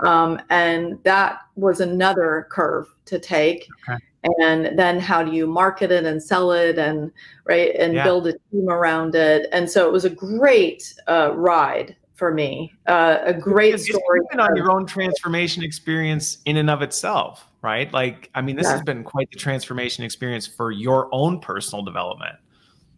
Um, 0.00 0.40
and 0.50 1.02
that 1.04 1.40
was 1.56 1.80
another 1.80 2.48
curve 2.50 2.86
to 3.06 3.18
take. 3.18 3.66
Okay 3.88 3.98
and 4.22 4.78
then 4.78 5.00
how 5.00 5.22
do 5.22 5.32
you 5.32 5.46
market 5.46 5.90
it 5.90 6.04
and 6.04 6.22
sell 6.22 6.52
it 6.52 6.78
and 6.78 7.10
right 7.44 7.74
and 7.76 7.94
yeah. 7.94 8.04
build 8.04 8.26
a 8.26 8.32
team 8.50 8.68
around 8.68 9.14
it. 9.14 9.48
And 9.52 9.70
so 9.70 9.86
it 9.86 9.92
was 9.92 10.04
a 10.04 10.10
great 10.10 10.94
uh, 11.08 11.32
ride 11.34 11.96
for 12.14 12.34
me 12.34 12.74
uh, 12.86 13.18
a 13.22 13.32
great 13.32 13.80
story. 13.80 14.20
it's 14.30 14.38
on 14.38 14.54
your 14.54 14.70
own 14.70 14.84
transformation 14.86 15.62
experience 15.62 16.38
in 16.44 16.58
and 16.58 16.68
of 16.68 16.82
itself 16.82 17.46
right? 17.62 17.92
Like 17.92 18.30
i 18.34 18.40
mean 18.40 18.56
this 18.56 18.64
yeah. 18.64 18.72
has 18.72 18.82
been 18.82 19.04
quite 19.04 19.30
the 19.30 19.38
transformation 19.38 20.04
experience 20.04 20.46
for 20.46 20.70
your 20.70 21.08
own 21.12 21.40
personal 21.40 21.84
development. 21.84 22.36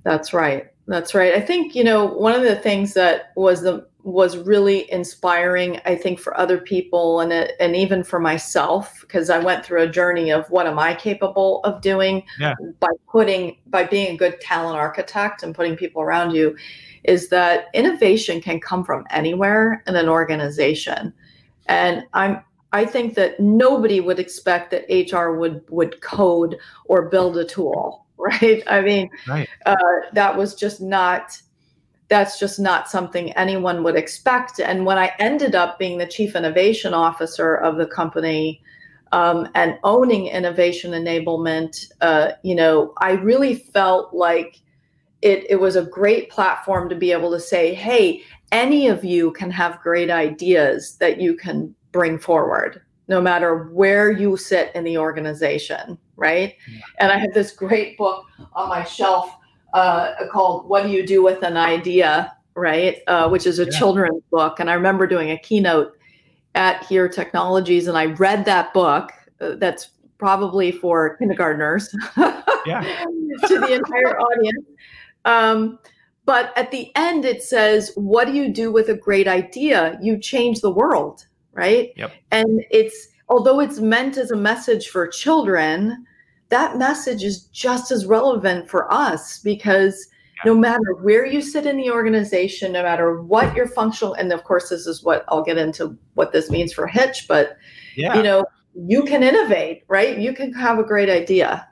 That's 0.04 0.32
right. 0.32 0.68
That's 0.88 1.14
right. 1.14 1.34
I 1.34 1.40
think 1.40 1.74
you 1.74 1.84
know 1.84 2.04
one 2.06 2.34
of 2.34 2.42
the 2.42 2.56
things 2.56 2.94
that 2.94 3.32
was 3.36 3.62
the 3.62 3.86
was 4.04 4.36
really 4.36 4.90
inspiring 4.90 5.80
i 5.84 5.94
think 5.94 6.18
for 6.18 6.36
other 6.38 6.58
people 6.58 7.20
and 7.20 7.32
it, 7.32 7.52
and 7.60 7.76
even 7.76 8.02
for 8.02 8.18
myself 8.18 9.00
because 9.02 9.30
i 9.30 9.38
went 9.38 9.64
through 9.64 9.82
a 9.82 9.88
journey 9.88 10.30
of 10.30 10.48
what 10.50 10.66
am 10.66 10.78
i 10.78 10.94
capable 10.94 11.60
of 11.64 11.80
doing 11.80 12.22
yeah. 12.38 12.54
by 12.80 12.88
putting 13.10 13.56
by 13.68 13.84
being 13.84 14.14
a 14.14 14.16
good 14.16 14.40
talent 14.40 14.76
architect 14.76 15.42
and 15.42 15.54
putting 15.54 15.76
people 15.76 16.02
around 16.02 16.32
you 16.32 16.56
is 17.04 17.28
that 17.28 17.66
innovation 17.74 18.40
can 18.40 18.60
come 18.60 18.84
from 18.84 19.04
anywhere 19.10 19.82
in 19.86 19.94
an 19.94 20.08
organization 20.08 21.12
and 21.66 22.02
i'm 22.12 22.42
i 22.72 22.84
think 22.84 23.14
that 23.14 23.38
nobody 23.38 24.00
would 24.00 24.18
expect 24.18 24.72
that 24.72 25.12
hr 25.12 25.36
would 25.36 25.62
would 25.68 26.00
code 26.00 26.56
or 26.86 27.08
build 27.08 27.36
a 27.36 27.44
tool 27.44 28.04
right 28.16 28.62
i 28.66 28.80
mean 28.80 29.10
right. 29.28 29.48
Uh, 29.66 29.76
that 30.12 30.36
was 30.36 30.54
just 30.54 30.80
not 30.80 31.40
that's 32.12 32.38
just 32.38 32.60
not 32.60 32.90
something 32.90 33.32
anyone 33.32 33.82
would 33.82 33.96
expect. 33.96 34.60
And 34.60 34.84
when 34.84 34.98
I 34.98 35.12
ended 35.18 35.54
up 35.54 35.78
being 35.78 35.96
the 35.96 36.06
chief 36.06 36.36
innovation 36.36 36.92
officer 36.92 37.54
of 37.54 37.78
the 37.78 37.86
company 37.86 38.62
um, 39.12 39.48
and 39.54 39.78
owning 39.82 40.26
innovation 40.26 40.92
enablement, 40.92 41.90
uh, 42.02 42.32
you 42.42 42.54
know, 42.54 42.92
I 42.98 43.12
really 43.12 43.54
felt 43.54 44.12
like 44.12 44.60
it, 45.22 45.46
it 45.48 45.56
was 45.56 45.74
a 45.74 45.86
great 45.86 46.28
platform 46.28 46.90
to 46.90 46.94
be 46.94 47.12
able 47.12 47.30
to 47.30 47.40
say, 47.40 47.72
hey, 47.72 48.22
any 48.50 48.88
of 48.88 49.06
you 49.06 49.30
can 49.32 49.50
have 49.50 49.80
great 49.80 50.10
ideas 50.10 50.98
that 50.98 51.18
you 51.18 51.34
can 51.34 51.74
bring 51.92 52.18
forward 52.18 52.82
no 53.08 53.22
matter 53.22 53.70
where 53.72 54.10
you 54.10 54.36
sit 54.36 54.70
in 54.74 54.84
the 54.84 54.98
organization, 54.98 55.96
right? 56.16 56.56
Yeah. 56.70 56.80
And 57.00 57.10
I 57.10 57.16
have 57.16 57.32
this 57.32 57.52
great 57.52 57.96
book 57.96 58.26
on 58.52 58.68
my 58.68 58.84
shelf 58.84 59.34
uh, 59.72 60.14
called 60.30 60.68
"What 60.68 60.84
Do 60.84 60.90
You 60.90 61.06
Do 61.06 61.22
with 61.22 61.42
an 61.42 61.56
Idea," 61.56 62.36
right? 62.54 62.98
Uh, 63.06 63.28
which 63.28 63.46
is 63.46 63.58
a 63.58 63.64
yeah. 63.64 63.78
children's 63.78 64.22
book, 64.30 64.60
and 64.60 64.70
I 64.70 64.74
remember 64.74 65.06
doing 65.06 65.30
a 65.30 65.38
keynote 65.38 65.92
at 66.54 66.84
Here 66.86 67.08
Technologies, 67.08 67.86
and 67.86 67.96
I 67.96 68.06
read 68.06 68.44
that 68.44 68.72
book. 68.74 69.10
Uh, 69.40 69.56
that's 69.56 69.88
probably 70.18 70.70
for 70.70 71.16
kindergartners 71.16 71.92
yeah. 72.16 73.04
to 73.48 73.58
the 73.58 73.72
entire 73.72 74.16
audience. 74.20 74.66
Um, 75.24 75.78
but 76.24 76.56
at 76.56 76.70
the 76.70 76.92
end, 76.94 77.24
it 77.24 77.42
says, 77.42 77.90
What 77.96 78.26
do 78.26 78.32
you 78.32 78.48
do 78.48 78.70
with 78.70 78.88
a 78.88 78.94
great 78.94 79.26
idea? 79.26 79.98
You 80.00 80.18
change 80.18 80.60
the 80.60 80.70
world, 80.70 81.26
right? 81.52 81.92
Yep. 81.96 82.12
And 82.30 82.64
it's, 82.70 83.08
although 83.28 83.58
it's 83.58 83.80
meant 83.80 84.16
as 84.16 84.30
a 84.30 84.36
message 84.36 84.88
for 84.88 85.08
children, 85.08 86.06
that 86.52 86.76
message 86.76 87.24
is 87.24 87.44
just 87.46 87.90
as 87.90 88.04
relevant 88.04 88.68
for 88.68 88.92
us 88.92 89.38
because 89.38 90.06
no 90.44 90.54
matter 90.54 90.94
where 91.00 91.24
you 91.24 91.40
sit 91.40 91.64
in 91.64 91.78
the 91.78 91.90
organization, 91.90 92.72
no 92.72 92.82
matter 92.82 93.22
what 93.22 93.56
your 93.56 93.66
functional, 93.66 94.12
and 94.14 94.30
of 94.32 94.44
course, 94.44 94.68
this 94.68 94.86
is 94.86 95.02
what 95.02 95.24
I'll 95.28 95.42
get 95.42 95.56
into 95.56 95.96
what 96.12 96.32
this 96.32 96.50
means 96.50 96.74
for 96.74 96.86
Hitch, 96.86 97.26
but 97.26 97.56
yeah. 97.96 98.14
you 98.16 98.22
know, 98.22 98.44
you 98.74 99.02
can 99.04 99.22
innovate, 99.22 99.84
right? 99.88 100.18
You 100.18 100.34
can 100.34 100.52
have 100.52 100.78
a 100.78 100.84
great 100.84 101.08
idea. 101.08 101.66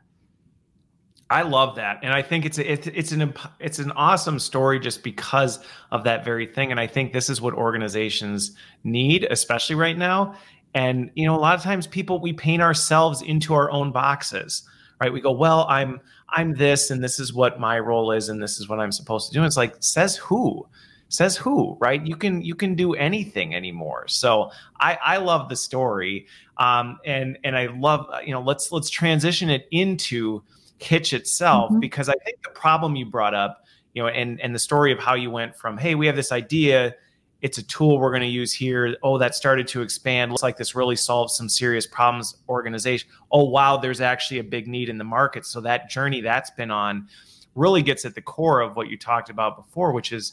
I 1.29 1.43
love 1.43 1.77
that, 1.77 2.01
and 2.03 2.13
I 2.13 2.23
think 2.23 2.45
it's 2.47 2.59
a, 2.59 2.73
it's 2.73 2.87
it's 2.89 3.13
an 3.13 3.35
it's 3.61 3.79
an 3.79 3.93
awesome 3.93 4.41
story 4.41 4.81
just 4.81 5.05
because 5.05 5.61
of 5.93 6.03
that 6.05 6.25
very 6.25 6.47
thing. 6.47 6.73
And 6.73 6.81
I 6.81 6.89
think 6.89 7.13
this 7.13 7.31
is 7.31 7.41
what 7.41 7.55
organizations 7.55 8.57
need, 8.83 9.29
especially 9.31 9.77
right 9.77 9.97
now. 9.97 10.35
And 10.75 11.11
you 11.15 11.27
know, 11.27 11.35
a 11.35 11.39
lot 11.39 11.55
of 11.55 11.63
times 11.63 11.87
people 11.87 12.21
we 12.21 12.33
paint 12.33 12.63
ourselves 12.63 13.23
into 13.23 13.55
our 13.55 13.71
own 13.71 13.93
boxes, 13.93 14.63
right? 15.01 15.13
We 15.13 15.21
go, 15.21 15.33
well, 15.33 15.67
I'm 15.69 16.01
I'm 16.29 16.55
this, 16.55 16.91
and 16.91 17.03
this 17.03 17.19
is 17.19 17.33
what 17.33 17.59
my 17.59 17.79
role 17.79 18.13
is, 18.13 18.29
and 18.29 18.43
this 18.43 18.61
is 18.61 18.69
what 18.69 18.79
I'm 18.79 18.93
supposed 18.93 19.29
to 19.29 19.35
do. 19.35 19.41
And 19.41 19.47
it's 19.47 19.57
like 19.57 19.75
says 19.81 20.17
who 20.17 20.67
says 21.13 21.37
who 21.37 21.77
right 21.81 22.07
you 22.07 22.15
can 22.15 22.41
you 22.41 22.55
can 22.55 22.77
do 22.77 22.95
anything 22.95 23.53
anymore 23.53 24.07
so 24.07 24.49
i 24.79 24.97
i 25.05 25.17
love 25.17 25.49
the 25.49 25.57
story 25.57 26.25
um 26.59 27.01
and 27.05 27.37
and 27.43 27.59
i 27.59 27.67
love 27.67 28.07
you 28.25 28.33
know 28.33 28.41
let's 28.41 28.71
let's 28.71 28.89
transition 28.89 29.51
it 29.51 29.67
into 29.73 30.41
Hitch 30.81 31.13
itself, 31.13 31.71
mm-hmm. 31.71 31.81
because 31.81 32.09
I 32.09 32.15
think 32.25 32.43
the 32.43 32.51
problem 32.51 32.97
you 32.97 33.05
brought 33.05 33.35
up, 33.35 33.67
you 33.93 34.03
know, 34.03 34.09
and 34.09 34.41
and 34.41 34.55
the 34.55 34.59
story 34.59 34.93
of 34.93 34.99
how 34.99 35.15
you 35.15 35.31
went 35.31 35.55
from, 35.55 35.77
hey, 35.77 35.95
we 35.95 36.07
have 36.07 36.17
this 36.17 36.33
idea, 36.33 36.95
it's 37.43 37.59
a 37.59 37.63
tool 37.63 37.99
we're 37.99 38.11
going 38.11 38.23
to 38.23 38.29
use 38.29 38.53
here. 38.53 38.97
Oh, 39.03 39.19
that 39.19 39.35
started 39.35 39.67
to 39.69 39.83
expand. 39.83 40.31
Looks 40.31 40.43
like 40.43 40.57
this 40.57 40.75
really 40.75 40.97
solves 40.97 41.37
some 41.37 41.49
serious 41.49 41.87
problems. 41.87 42.37
Organization. 42.49 43.09
Oh, 43.33 43.45
wow, 43.45 43.77
there's 43.77 44.01
actually 44.01 44.39
a 44.39 44.45
big 44.45 44.67
need 44.67 44.89
in 44.89 44.99
the 44.99 45.05
market. 45.05 45.47
So 45.47 45.61
that 45.63 45.89
journey 45.89 46.21
that's 46.21 46.51
been 46.51 46.71
on 46.71 47.09
really 47.55 47.83
gets 47.83 48.05
at 48.05 48.15
the 48.15 48.23
core 48.23 48.61
of 48.61 48.77
what 48.77 48.89
you 48.89 48.99
talked 48.99 49.31
about 49.31 49.57
before, 49.57 49.93
which 49.93 50.13
is 50.13 50.33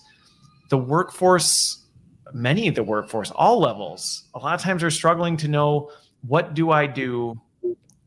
the 0.70 0.78
workforce. 0.78 1.86
Many 2.34 2.68
of 2.68 2.76
the 2.76 2.84
workforce, 2.84 3.32
all 3.32 3.60
levels, 3.60 4.26
a 4.36 4.40
lot 4.40 4.54
of 4.54 4.62
times 4.62 4.84
are 4.84 4.92
struggling 4.92 5.38
to 5.38 5.48
know 5.48 5.92
what 6.28 6.54
do 6.54 6.72
I 6.72 6.86
do 6.86 7.40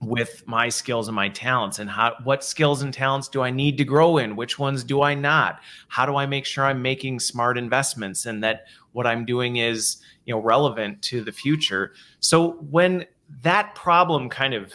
with 0.00 0.42
my 0.46 0.68
skills 0.68 1.08
and 1.08 1.14
my 1.14 1.28
talents 1.28 1.78
and 1.78 1.90
how 1.90 2.16
what 2.24 2.42
skills 2.42 2.80
and 2.80 2.92
talents 2.92 3.28
do 3.28 3.42
I 3.42 3.50
need 3.50 3.76
to 3.78 3.84
grow 3.84 4.16
in 4.16 4.34
which 4.34 4.58
ones 4.58 4.82
do 4.82 5.02
I 5.02 5.14
not 5.14 5.60
how 5.88 6.06
do 6.06 6.16
I 6.16 6.24
make 6.24 6.46
sure 6.46 6.64
I'm 6.64 6.80
making 6.80 7.20
smart 7.20 7.58
investments 7.58 8.24
and 8.24 8.42
that 8.42 8.64
what 8.92 9.06
I'm 9.06 9.24
doing 9.24 9.56
is 9.56 9.98
you 10.24 10.34
know 10.34 10.40
relevant 10.40 11.02
to 11.02 11.22
the 11.22 11.32
future. 11.32 11.92
So 12.20 12.52
when 12.70 13.06
that 13.42 13.74
problem 13.74 14.28
kind 14.28 14.54
of 14.54 14.72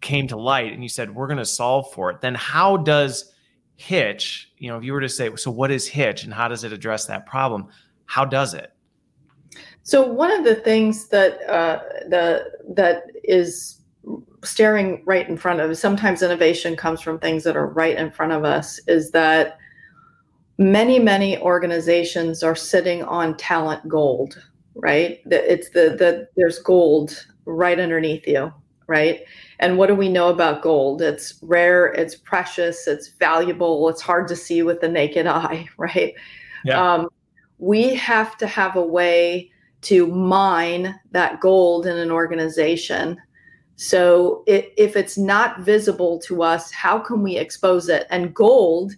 came 0.00 0.26
to 0.28 0.36
light 0.36 0.72
and 0.72 0.82
you 0.82 0.88
said 0.88 1.14
we're 1.14 1.28
going 1.28 1.38
to 1.38 1.44
solve 1.44 1.92
for 1.92 2.10
it 2.10 2.20
then 2.20 2.34
how 2.34 2.76
does 2.76 3.32
hitch 3.76 4.50
you 4.58 4.68
know 4.68 4.76
if 4.76 4.82
you 4.82 4.92
were 4.92 5.00
to 5.00 5.08
say 5.08 5.34
so 5.36 5.50
what 5.50 5.70
is 5.70 5.86
hitch 5.86 6.24
and 6.24 6.34
how 6.34 6.48
does 6.48 6.64
it 6.64 6.72
address 6.72 7.06
that 7.06 7.26
problem? 7.26 7.68
How 8.06 8.24
does 8.24 8.54
it? 8.54 8.72
So 9.82 10.06
one 10.06 10.30
of 10.30 10.44
the 10.44 10.56
things 10.56 11.08
that 11.08 11.42
uh, 11.48 11.80
the 12.08 12.52
that 12.70 13.04
is 13.24 13.80
staring 14.44 15.02
right 15.06 15.28
in 15.28 15.36
front 15.36 15.60
of 15.60 15.70
us, 15.70 15.80
sometimes 15.80 16.22
innovation 16.22 16.76
comes 16.76 17.00
from 17.00 17.18
things 17.18 17.44
that 17.44 17.56
are 17.56 17.68
right 17.68 17.96
in 17.96 18.10
front 18.10 18.32
of 18.32 18.44
us, 18.44 18.80
is 18.86 19.10
that 19.12 19.58
many, 20.62 20.98
many 20.98 21.38
organizations 21.38 22.42
are 22.42 22.54
sitting 22.54 23.02
on 23.04 23.36
talent 23.36 23.86
gold, 23.88 24.42
right? 24.74 25.20
It's 25.26 25.70
the, 25.70 25.96
the 25.98 26.28
there's 26.36 26.58
gold 26.58 27.26
right 27.44 27.78
underneath 27.78 28.26
you, 28.26 28.52
right? 28.86 29.24
And 29.58 29.78
what 29.78 29.88
do 29.88 29.94
we 29.94 30.08
know 30.08 30.28
about 30.28 30.62
gold? 30.62 31.02
It's 31.02 31.38
rare, 31.42 31.86
it's 31.86 32.14
precious, 32.14 32.86
it's 32.86 33.08
valuable, 33.08 33.88
it's 33.88 34.02
hard 34.02 34.28
to 34.28 34.36
see 34.36 34.62
with 34.62 34.80
the 34.80 34.88
naked 34.88 35.26
eye, 35.28 35.68
right? 35.76 36.14
Yeah. 36.64 36.80
Um, 36.80 37.08
we 37.58 37.94
have 37.94 38.36
to 38.38 38.46
have 38.46 38.76
a 38.76 38.84
way 38.84 39.50
to 39.82 40.06
mine 40.06 40.98
that 41.10 41.40
gold 41.40 41.86
in 41.86 41.96
an 41.96 42.10
organization 42.10 43.18
so 43.76 44.44
it, 44.46 44.72
if 44.76 44.96
it's 44.96 45.18
not 45.18 45.60
visible 45.60 46.20
to 46.20 46.42
us, 46.42 46.70
how 46.70 47.00
can 47.00 47.22
we 47.22 47.36
expose 47.36 47.88
it? 47.88 48.06
And 48.10 48.32
gold, 48.32 48.92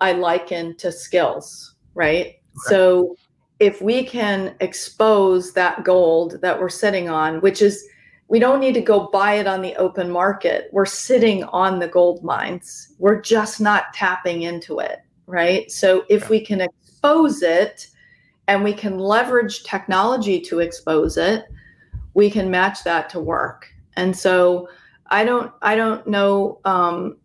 I 0.00 0.12
liken 0.12 0.76
to 0.76 0.92
skills, 0.92 1.74
right? 1.94 2.26
Okay. 2.26 2.40
So 2.66 3.16
if 3.58 3.82
we 3.82 4.04
can 4.04 4.54
expose 4.60 5.52
that 5.54 5.84
gold 5.84 6.40
that 6.42 6.58
we're 6.58 6.68
sitting 6.68 7.08
on, 7.08 7.40
which 7.40 7.62
is 7.62 7.84
we 8.28 8.38
don't 8.38 8.60
need 8.60 8.74
to 8.74 8.80
go 8.80 9.08
buy 9.08 9.34
it 9.34 9.46
on 9.46 9.62
the 9.62 9.74
open 9.76 10.10
market. 10.10 10.68
We're 10.70 10.86
sitting 10.86 11.44
on 11.44 11.78
the 11.78 11.88
gold 11.88 12.22
mines. 12.22 12.94
We're 12.98 13.20
just 13.20 13.60
not 13.60 13.94
tapping 13.94 14.42
into 14.42 14.80
it, 14.80 14.98
right? 15.26 15.70
So 15.70 16.04
if 16.10 16.22
yeah. 16.22 16.28
we 16.28 16.40
can 16.44 16.60
expose 16.60 17.42
it 17.42 17.88
and 18.46 18.62
we 18.62 18.74
can 18.74 18.98
leverage 18.98 19.64
technology 19.64 20.40
to 20.42 20.60
expose 20.60 21.16
it, 21.16 21.46
we 22.12 22.30
can 22.30 22.50
match 22.50 22.84
that 22.84 23.08
to 23.10 23.20
work. 23.20 23.66
And 23.96 24.16
so 24.16 24.68
I 25.06 25.24
don't 25.24 25.50
I 25.62 25.74
don't 25.74 26.06
know 26.06 26.60
um, 26.64 27.16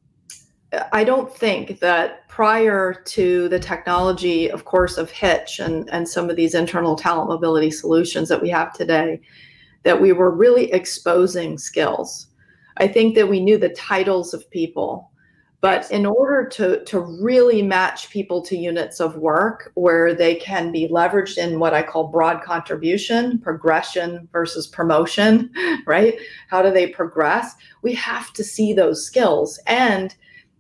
I 0.92 1.04
don't 1.04 1.34
think 1.36 1.80
that 1.80 2.28
prior 2.28 2.94
to 2.94 3.50
the 3.50 3.60
technology, 3.60 4.50
of 4.50 4.66
course, 4.66 4.98
of 4.98 5.12
Hitch 5.12 5.60
and, 5.60 5.90
and 5.92 6.08
some 6.08 6.30
of 6.30 6.36
these 6.36 6.56
internal 6.56 6.96
talent 6.96 7.30
mobility 7.30 7.72
solutions 7.72 8.30
that 8.30 8.42
we 8.42 8.50
have 8.50 8.74
today, 8.74 9.22
that 9.84 10.02
we 10.02 10.14
were 10.14 10.32
really 10.32 10.72
exposing 10.72 11.58
skills. 11.58 12.28
I 12.78 12.88
think 12.88 13.16
that 13.16 13.30
we 13.30 13.40
knew 13.40 13.58
the 13.58 13.70
titles 13.70 14.34
of 14.34 14.50
people 14.50 15.12
but 15.64 15.90
in 15.92 16.06
order 16.06 16.46
to, 16.46 16.84
to 16.84 17.00
really 17.00 17.62
match 17.62 18.10
people 18.10 18.42
to 18.42 18.58
units 18.58 19.00
of 19.00 19.16
work 19.16 19.72
where 19.76 20.14
they 20.14 20.36
can 20.36 20.74
be 20.74 20.90
leveraged 20.90 21.38
in 21.38 21.58
what 21.58 21.74
I 21.74 21.82
call 21.82 22.10
broad 22.10 22.44
contribution, 22.44 23.40
progression 23.40 24.28
versus 24.34 24.68
promotion, 24.68 25.50
right? 25.88 26.16
How 26.50 26.62
do 26.62 26.70
they 26.70 26.88
progress? 26.88 27.56
We 27.82 27.94
have 27.94 28.34
to 28.34 28.44
see 28.44 28.74
those 28.74 29.06
skills. 29.06 29.58
And 29.66 30.14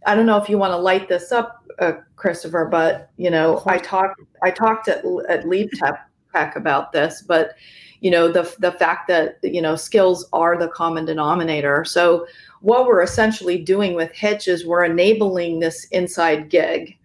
I 0.05 0.15
don't 0.15 0.25
know 0.25 0.37
if 0.37 0.49
you 0.49 0.57
want 0.57 0.71
to 0.71 0.77
light 0.77 1.07
this 1.07 1.31
up, 1.31 1.63
uh, 1.79 1.93
Christopher, 2.15 2.67
but 2.69 3.09
you 3.17 3.29
know, 3.29 3.61
I 3.65 3.77
talked 3.77 4.21
I 4.41 4.51
talked 4.51 4.87
at 4.87 5.03
at 5.29 5.47
Leap 5.47 5.71
Tech 5.73 6.55
about 6.55 6.91
this, 6.91 7.21
but 7.21 7.55
you 8.01 8.11
know 8.11 8.31
the 8.31 8.53
the 8.59 8.73
fact 8.73 9.07
that 9.07 9.37
you 9.43 9.61
know 9.61 9.75
skills 9.75 10.27
are 10.33 10.57
the 10.57 10.67
common 10.67 11.05
denominator. 11.05 11.85
So 11.85 12.27
what 12.61 12.85
we're 12.85 13.01
essentially 13.01 13.57
doing 13.57 13.93
with 13.93 14.11
Hitch 14.11 14.47
is 14.47 14.65
we're 14.65 14.85
enabling 14.85 15.59
this 15.59 15.85
inside 15.85 16.49
gig. 16.49 16.97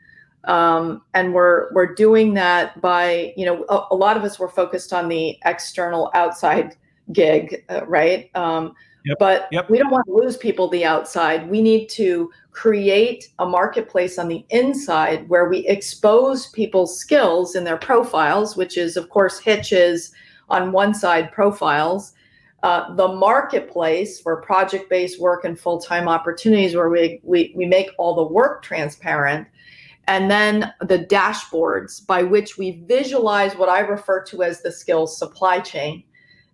Um, 0.44 1.02
and 1.14 1.34
we're 1.34 1.72
we're 1.74 1.94
doing 1.94 2.32
that 2.34 2.80
by 2.80 3.34
you 3.36 3.44
know 3.44 3.64
a, 3.68 3.86
a, 3.90 3.96
lot 3.96 4.16
of 4.16 4.22
us 4.22 4.38
were 4.38 4.48
focused 4.48 4.92
on 4.92 5.08
the 5.08 5.36
external 5.44 6.10
outside 6.14 6.76
gig 7.12 7.64
uh, 7.68 7.84
right 7.86 8.30
um, 8.34 8.72
yep. 9.08 9.18
but 9.18 9.48
yep. 9.50 9.68
we 9.70 9.78
don't 9.78 9.90
want 9.90 10.06
to 10.06 10.12
lose 10.12 10.36
people 10.36 10.68
the 10.68 10.84
outside 10.84 11.48
we 11.48 11.60
need 11.62 11.88
to 11.88 12.30
create 12.52 13.28
a 13.38 13.46
marketplace 13.46 14.18
on 14.18 14.28
the 14.28 14.44
inside 14.50 15.28
where 15.28 15.48
we 15.48 15.66
expose 15.66 16.48
people's 16.48 16.98
skills 16.98 17.56
in 17.56 17.64
their 17.64 17.76
profiles 17.76 18.56
which 18.56 18.76
is 18.76 18.96
of 18.96 19.08
course 19.08 19.38
hitches 19.38 20.12
on 20.48 20.72
one 20.72 20.94
side 20.94 21.32
profiles 21.32 22.12
uh, 22.64 22.92
the 22.96 23.08
marketplace 23.08 24.20
for 24.20 24.42
project-based 24.42 25.20
work 25.20 25.44
and 25.44 25.60
full-time 25.60 26.08
opportunities 26.08 26.74
where 26.74 26.88
we, 26.88 27.20
we, 27.22 27.52
we 27.54 27.64
make 27.64 27.88
all 27.98 28.16
the 28.16 28.32
work 28.32 28.64
transparent 28.64 29.46
and 30.08 30.28
then 30.28 30.72
the 30.80 30.98
dashboards 30.98 32.04
by 32.04 32.22
which 32.22 32.58
we 32.58 32.82
visualize 32.86 33.54
what 33.56 33.68
i 33.68 33.80
refer 33.80 34.22
to 34.22 34.42
as 34.42 34.60
the 34.62 34.72
skills 34.72 35.16
supply 35.16 35.60
chain 35.60 36.02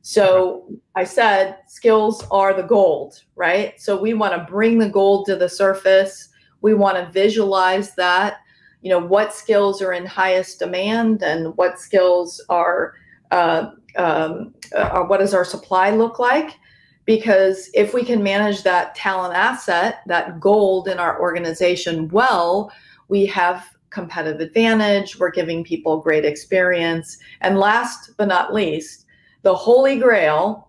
so 0.07 0.69
i 0.95 1.03
said 1.03 1.57
skills 1.67 2.27
are 2.31 2.53
the 2.53 2.63
gold 2.63 3.23
right 3.37 3.81
so 3.81 3.99
we 3.99 4.13
want 4.13 4.35
to 4.35 4.53
bring 4.53 4.79
the 4.79 4.89
gold 4.89 5.25
to 5.25 5.35
the 5.35 5.49
surface 5.49 6.29
we 6.61 6.75
want 6.75 6.97
to 6.97 7.11
visualize 7.11 7.95
that 7.95 8.39
you 8.83 8.91
know 8.91 8.99
what 8.99 9.33
skills 9.33 9.81
are 9.81 9.95
in 9.95 10.05
highest 10.05 10.59
demand 10.59 11.23
and 11.23 11.57
what 11.57 11.79
skills 11.79 12.45
are 12.51 12.95
uh, 13.31 13.71
um, 13.97 14.55
uh, 14.75 15.03
what 15.05 15.21
does 15.21 15.35
our 15.35 15.45
supply 15.45 15.91
look 15.91 16.19
like? 16.19 16.59
Because 17.05 17.71
if 17.75 17.93
we 17.93 18.05
can 18.05 18.23
manage 18.23 18.63
that 18.63 18.95
talent 18.95 19.35
asset, 19.35 20.01
that 20.07 20.41
gold 20.41 20.89
in 20.89 20.99
our 20.99 21.21
organization 21.21 22.09
well, 22.09 22.73
we 23.09 23.27
have 23.27 23.67
competitive 23.91 24.41
advantage. 24.41 25.19
We're 25.19 25.31
giving 25.31 25.65
people 25.65 26.01
great 26.01 26.25
experience. 26.25 27.19
And 27.41 27.59
last 27.59 28.11
but 28.17 28.29
not 28.29 28.55
least, 28.55 29.04
the 29.45 29.55
holy 29.55 29.99
grail 29.99 30.69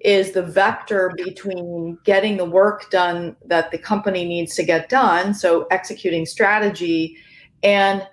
is 0.00 0.32
the 0.32 0.42
vector 0.42 1.12
between 1.16 1.96
getting 2.04 2.36
the 2.36 2.44
work 2.44 2.90
done 2.90 3.34
that 3.46 3.70
the 3.70 3.78
company 3.78 4.24
needs 4.24 4.54
to 4.56 4.62
get 4.62 4.88
done, 4.88 5.32
so 5.32 5.66
executing 5.70 6.26
strategy, 6.26 7.16
and 7.62 8.06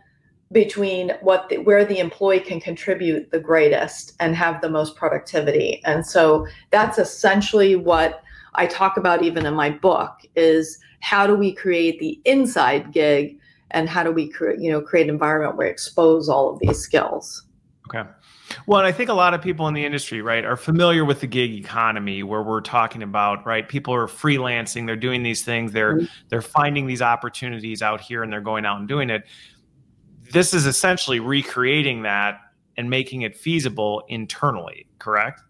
between 0.52 1.12
what 1.21 1.49
the, 1.49 1.58
where 1.58 1.84
the 1.84 1.99
employee 1.99 2.39
can 2.39 2.62
contribute 2.62 3.32
the 3.32 3.39
greatest 3.39 4.13
and 4.19 4.36
have 4.36 4.62
the 4.62 4.69
most 4.69 4.95
productivity. 4.95 5.82
And 5.84 6.06
so 6.06 6.47
that's 6.69 6.97
essentially 6.97 7.76
what 7.76 8.23
I 8.56 8.67
talk 8.67 8.97
about 8.97 9.23
even 9.23 9.45
in 9.45 9.56
my 9.56 9.71
book 9.71 10.19
is 10.36 10.78
how 10.99 11.26
do 11.26 11.36
we 11.36 11.54
create 11.54 11.99
the 11.99 12.21
inside 12.23 12.93
gig 12.93 13.38
and 13.71 13.89
how 13.89 14.04
do 14.04 14.12
we 14.12 14.30
create 14.30 14.60
you 14.60 14.71
know 14.71 14.80
create 14.80 15.08
an 15.08 15.10
environment 15.10 15.58
where 15.58 15.67
we 15.67 15.71
expose 15.71 16.30
all 16.30 16.54
of 16.54 16.60
these 16.60 16.78
skills. 16.78 17.45
Okay. 17.89 18.08
Well, 18.68 18.80
and 18.80 18.88
I 18.88 18.92
think 18.92 19.10
a 19.10 19.13
lot 19.13 19.34
of 19.34 19.42
people 19.42 19.68
in 19.68 19.74
the 19.74 19.86
industry, 19.86 20.22
right, 20.22 20.44
are 20.46 20.58
familiar 20.58 21.06
with 21.06 21.22
the 21.22 21.28
gig 21.28 21.52
economy 21.54 22.24
where 22.24 22.42
we're 22.42 22.62
talking 22.62 23.04
about, 23.04 23.46
right, 23.46 23.68
people 23.68 23.94
are 23.94 24.08
freelancing, 24.08 24.86
they're 24.86 24.96
doing 24.96 25.24
these 25.24 25.44
things, 25.44 25.72
they're 25.72 25.98
mm-hmm. 25.98 26.06
they're 26.30 26.42
finding 26.42 26.88
these 26.88 27.02
opportunities 27.02 27.82
out 27.82 28.02
here 28.02 28.24
and 28.24 28.32
they're 28.32 28.42
going 28.42 28.66
out 28.66 28.80
and 28.80 28.88
doing 28.88 29.10
it 29.10 29.24
this 30.34 30.54
is 30.54 30.66
essentially 30.66 31.20
recreating 31.20 32.02
that 32.04 32.39
and 32.78 32.89
making 32.89 33.22
it 33.22 33.38
feasible 33.38 34.04
internally, 34.08 34.88
correct? 34.98 35.42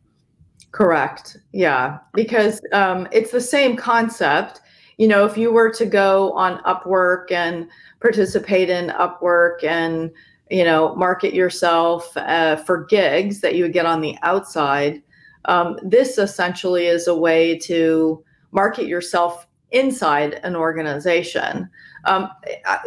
Correct. 0.72 1.38
Yeah, 1.54 2.00
because 2.14 2.60
um, 2.74 3.08
it's 3.12 3.32
the 3.32 3.42
same 3.42 3.78
concept. 3.78 4.60
You 4.98 5.08
know, 5.08 5.26
if 5.26 5.38
you 5.38 5.52
were 5.52 5.72
to 5.72 5.86
go 5.86 6.34
on 6.34 6.62
Upwork 6.64 7.32
and 7.32 7.68
participate 8.02 8.70
in 8.70 8.90
Upwork 8.90 9.64
and 9.64 10.12
you 10.54 10.64
know 10.64 10.96
market 10.96 11.34
yourself 11.34 12.16
uh, 12.16 12.56
for 12.56 12.86
gigs 12.86 13.42
that 13.42 13.56
you 13.56 13.64
would 13.64 13.74
get 13.74 13.88
on 13.88 14.02
the 14.02 14.16
outside, 14.22 15.02
um, 15.46 15.78
this 15.82 16.18
essentially 16.18 16.86
is 16.86 17.08
a 17.08 17.16
way 17.16 17.58
to 17.58 18.24
market 18.52 18.86
yourself 18.86 19.48
inside 19.72 20.40
an 20.44 20.56
organization. 20.56 21.68
Um, 22.06 22.30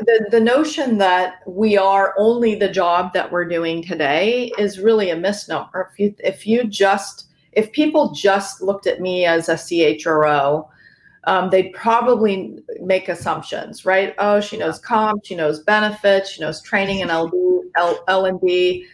the, 0.00 0.28
the 0.30 0.40
notion 0.40 0.98
that 0.98 1.40
we 1.46 1.76
are 1.76 2.14
only 2.16 2.54
the 2.54 2.70
job 2.70 3.12
that 3.14 3.30
we're 3.30 3.48
doing 3.48 3.82
today 3.82 4.52
is 4.58 4.78
really 4.78 5.10
a 5.10 5.16
misnomer. 5.16 5.90
If 5.90 5.98
you, 5.98 6.14
if 6.20 6.46
you 6.46 6.64
just, 6.64 7.26
if 7.52 7.72
people 7.72 8.12
just 8.12 8.62
looked 8.62 8.86
at 8.86 9.00
me 9.00 9.24
as 9.24 9.48
a 9.48 9.54
CHRO, 9.54 10.68
um, 11.26 11.50
they'd 11.50 11.72
probably 11.72 12.58
make 12.80 13.08
assumptions, 13.08 13.84
right? 13.84 14.14
Oh, 14.18 14.40
she 14.40 14.56
knows 14.56 14.78
comp, 14.78 15.24
she 15.24 15.34
knows 15.34 15.60
benefits, 15.60 16.30
she 16.30 16.40
knows 16.40 16.62
training 16.62 17.02
and 17.02 17.10
LD, 17.10 17.32
L, 17.76 18.04
L&D 18.08 18.86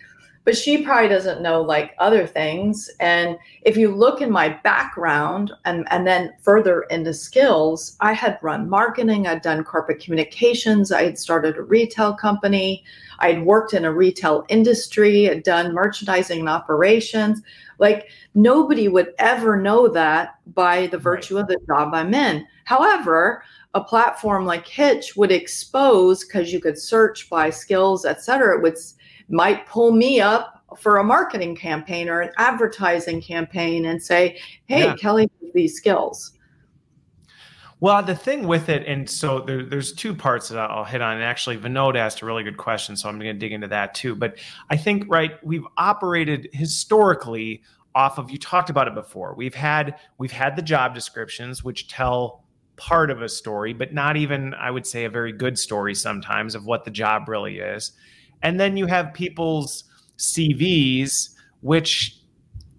but 0.45 0.57
she 0.57 0.83
probably 0.83 1.09
doesn't 1.09 1.43
know 1.43 1.63
like 1.63 1.95
other 1.99 2.27
things. 2.27 2.91
And 3.01 3.39
if 3.63 3.77
you 3.77 3.95
look 3.95 4.21
in 4.21 4.31
my 4.31 4.49
background 4.49 5.53
and, 5.65 5.87
and 5.91 6.07
then 6.07 6.33
further 6.41 6.83
into 6.91 7.15
skills 7.15 7.97
i 8.01 8.13
had 8.13 8.39
run 8.43 8.69
marketing 8.69 9.27
i'd 9.27 9.43
done 9.43 9.63
corporate 9.65 10.01
communications 10.01 10.91
i 10.91 11.05
had 11.05 11.19
started 11.19 11.57
a 11.57 11.63
retail 11.63 12.13
company 12.13 12.83
i'd 13.21 13.45
worked 13.45 13.73
in 13.73 13.85
a 13.85 13.93
retail 13.93 14.45
industry 14.49 15.31
I'd 15.31 15.43
done 15.43 15.73
merchandising 15.73 16.41
and 16.41 16.49
operations 16.49 17.43
like 17.79 18.09
nobody 18.35 18.89
would 18.89 19.13
ever 19.19 19.57
know 19.57 19.89
that 19.89 20.35
by 20.55 20.87
the 20.89 20.99
virtue 20.99 21.37
right. 21.37 21.43
of 21.43 21.49
the 21.49 21.59
job 21.67 21.95
i'm 21.95 22.15
in 22.15 22.47
however 22.65 23.43
a 23.75 23.83
platform 23.83 24.45
like 24.45 24.67
hitch 24.67 25.17
would 25.17 25.33
expose 25.33 26.25
because 26.25 26.53
you 26.53 26.61
could 26.61 26.79
search 26.79 27.29
by 27.31 27.49
skills 27.51 28.05
et 28.05 28.23
cetera 28.23 28.57
it 28.57 28.63
would 28.63 28.77
might 29.29 29.67
pull 29.67 29.93
me 29.93 30.21
up 30.21 30.63
for 30.79 30.99
a 30.99 31.05
marketing 31.05 31.55
campaign 31.55 32.09
or 32.09 32.21
an 32.21 32.33
advertising 32.39 33.21
campaign 33.21 33.87
and 33.87 34.03
say, 34.03 34.39
hey, 34.67 34.85
yeah. 34.85 34.97
Kelly, 34.97 35.31
these 35.55 35.77
skills. 35.77 36.33
Well, 37.83 38.01
the 38.01 38.15
thing 38.15 38.47
with 38.47 38.69
it, 38.69 38.87
and 38.87 39.11
so 39.11 39.41
there, 39.41 39.65
there's 39.65 39.93
two 39.93 40.15
parts 40.15 40.49
that 40.51 40.57
I'll 40.57 40.85
hit 40.85 41.03
on. 41.03 41.17
And 41.17 41.25
actually, 41.25 41.59
Vinod 41.59 41.97
asked 41.97 42.23
a 42.23 42.27
really 42.27 42.45
good 42.45 42.57
question, 42.57 42.97
so 42.97 43.09
I'm 43.09 43.19
going 43.19 43.35
to 43.35 43.39
dig 43.39 43.51
into 43.51 43.67
that 43.67 43.93
too. 43.93 44.15
But 44.15 44.39
I 44.71 44.77
think, 44.77 45.07
right, 45.09 45.33
we've 45.45 45.67
operated 45.77 46.49
historically 46.53 47.65
off 47.93 48.19
of 48.19 48.31
you 48.31 48.39
talked 48.39 48.71
about 48.71 48.87
it 48.87 48.95
before. 48.95 49.35
We've 49.35 49.57
had 49.57 49.97
we've 50.17 50.31
had 50.31 50.55
the 50.55 50.63
job 50.63 50.95
descriptions 50.95 51.65
which 51.65 51.89
tell 51.89 52.45
part 52.77 53.11
of 53.11 53.21
a 53.21 53.29
story, 53.29 53.73
but 53.73 53.93
not 53.93 54.17
even 54.17 54.55
I 54.55 54.71
would 54.71 54.87
say 54.87 55.05
a 55.05 55.11
very 55.11 55.33
good 55.33 55.59
story 55.59 55.97
sometimes 55.97 56.55
of 56.55 56.65
what 56.65 56.85
the 56.85 56.91
job 56.93 57.29
really 57.29 57.59
is. 57.59 57.91
And 58.43 58.61
then 58.61 58.77
you 58.77 58.87
have 58.87 59.13
people's 59.13 59.83
CVs, 60.19 61.31
which 61.63 62.22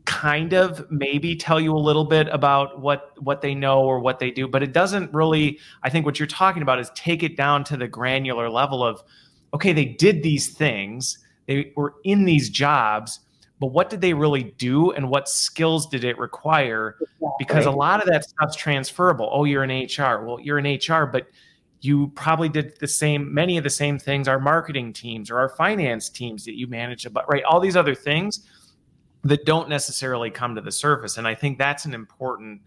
kind 0.05 0.53
of 0.53 0.89
maybe 0.91 1.35
tell 1.35 1.59
you 1.59 1.73
a 1.73 1.79
little 1.79 2.03
bit 2.03 2.27
about 2.31 2.79
what 2.79 3.11
what 3.23 3.41
they 3.41 3.55
know 3.55 3.81
or 3.83 3.99
what 3.99 4.19
they 4.19 4.29
do 4.29 4.47
but 4.47 4.61
it 4.61 4.73
doesn't 4.73 5.13
really 5.13 5.57
i 5.83 5.89
think 5.89 6.05
what 6.05 6.19
you're 6.19 6.27
talking 6.27 6.61
about 6.61 6.77
is 6.77 6.91
take 6.93 7.23
it 7.23 7.37
down 7.37 7.63
to 7.63 7.77
the 7.77 7.87
granular 7.87 8.49
level 8.49 8.83
of 8.83 9.01
okay 9.53 9.71
they 9.71 9.85
did 9.85 10.21
these 10.21 10.49
things 10.49 11.19
they 11.45 11.71
were 11.77 11.95
in 12.03 12.25
these 12.25 12.49
jobs 12.49 13.21
but 13.63 13.67
what 13.67 13.89
did 13.89 14.01
they 14.01 14.13
really 14.13 14.43
do 14.57 14.91
and 14.91 15.09
what 15.09 15.29
skills 15.29 15.87
did 15.87 16.03
it 16.03 16.17
require? 16.17 16.97
Because 17.39 17.65
a 17.65 17.71
lot 17.71 18.01
of 18.01 18.09
that 18.09 18.25
stuff's 18.25 18.57
transferable. 18.57 19.29
Oh 19.31 19.45
you're 19.45 19.63
in 19.63 19.69
hr 19.85 20.25
well 20.25 20.37
you're 20.41 20.59
in 20.59 20.79
hr 20.85 21.05
but 21.05 21.27
you 21.79 22.09
probably 22.15 22.49
did 22.49 22.77
the 22.79 22.87
same 22.87 23.33
many 23.33 23.57
of 23.57 23.63
the 23.63 23.69
same 23.69 23.97
things 23.99 24.27
our 24.27 24.39
marketing 24.39 24.91
teams 24.91 25.31
or 25.31 25.37
our 25.37 25.49
finance 25.49 26.09
teams 26.09 26.43
that 26.43 26.57
you 26.57 26.67
manage 26.67 27.05
about 27.05 27.29
right 27.31 27.43
all 27.43 27.59
these 27.61 27.77
other 27.77 27.95
things 27.95 28.45
that 29.23 29.45
don't 29.45 29.69
necessarily 29.69 30.29
come 30.29 30.55
to 30.55 30.61
the 30.61 30.71
surface 30.71 31.17
and 31.17 31.27
i 31.27 31.33
think 31.33 31.57
that's 31.57 31.85
an 31.85 31.93
important 31.93 32.61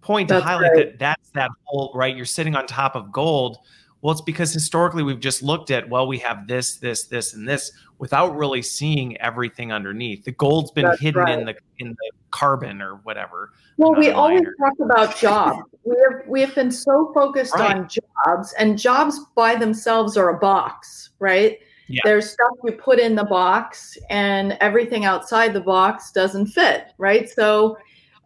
point 0.00 0.28
to 0.28 0.40
highlight 0.40 0.72
right. 0.72 0.86
that 0.90 0.98
that's 0.98 1.30
that 1.30 1.50
whole 1.64 1.92
right 1.94 2.16
you're 2.16 2.24
sitting 2.24 2.54
on 2.54 2.66
top 2.66 2.94
of 2.94 3.10
gold 3.12 3.58
well 4.00 4.12
it's 4.12 4.20
because 4.20 4.52
historically 4.52 5.02
we've 5.02 5.20
just 5.20 5.42
looked 5.42 5.70
at 5.70 5.88
well 5.88 6.06
we 6.06 6.18
have 6.18 6.46
this 6.46 6.76
this 6.76 7.04
this 7.04 7.34
and 7.34 7.48
this 7.48 7.72
without 7.98 8.36
really 8.36 8.60
seeing 8.60 9.16
everything 9.18 9.72
underneath 9.72 10.24
the 10.24 10.32
gold's 10.32 10.70
been 10.72 10.84
that's 10.84 11.00
hidden 11.00 11.22
right. 11.22 11.38
in 11.38 11.46
the 11.46 11.54
in 11.78 11.90
the 11.90 12.10
carbon 12.30 12.82
or 12.82 12.96
whatever 13.04 13.52
well 13.76 13.94
we 13.94 14.10
always 14.10 14.42
talk 14.58 14.72
about 14.80 15.16
jobs 15.16 15.62
we 15.84 15.96
have 15.96 16.26
we 16.26 16.40
have 16.40 16.54
been 16.54 16.70
so 16.70 17.10
focused 17.14 17.54
right. 17.54 17.76
on 17.76 17.88
jobs 17.88 18.52
and 18.58 18.78
jobs 18.78 19.20
by 19.34 19.54
themselves 19.54 20.16
are 20.16 20.30
a 20.30 20.38
box 20.38 21.10
right 21.20 21.60
yeah. 21.88 22.00
there's 22.04 22.30
stuff 22.30 22.52
you 22.64 22.72
put 22.72 22.98
in 22.98 23.14
the 23.14 23.24
box 23.24 23.96
and 24.10 24.56
everything 24.60 25.04
outside 25.04 25.52
the 25.52 25.60
box 25.60 26.12
doesn't 26.12 26.46
fit 26.46 26.88
right 26.98 27.28
so 27.28 27.76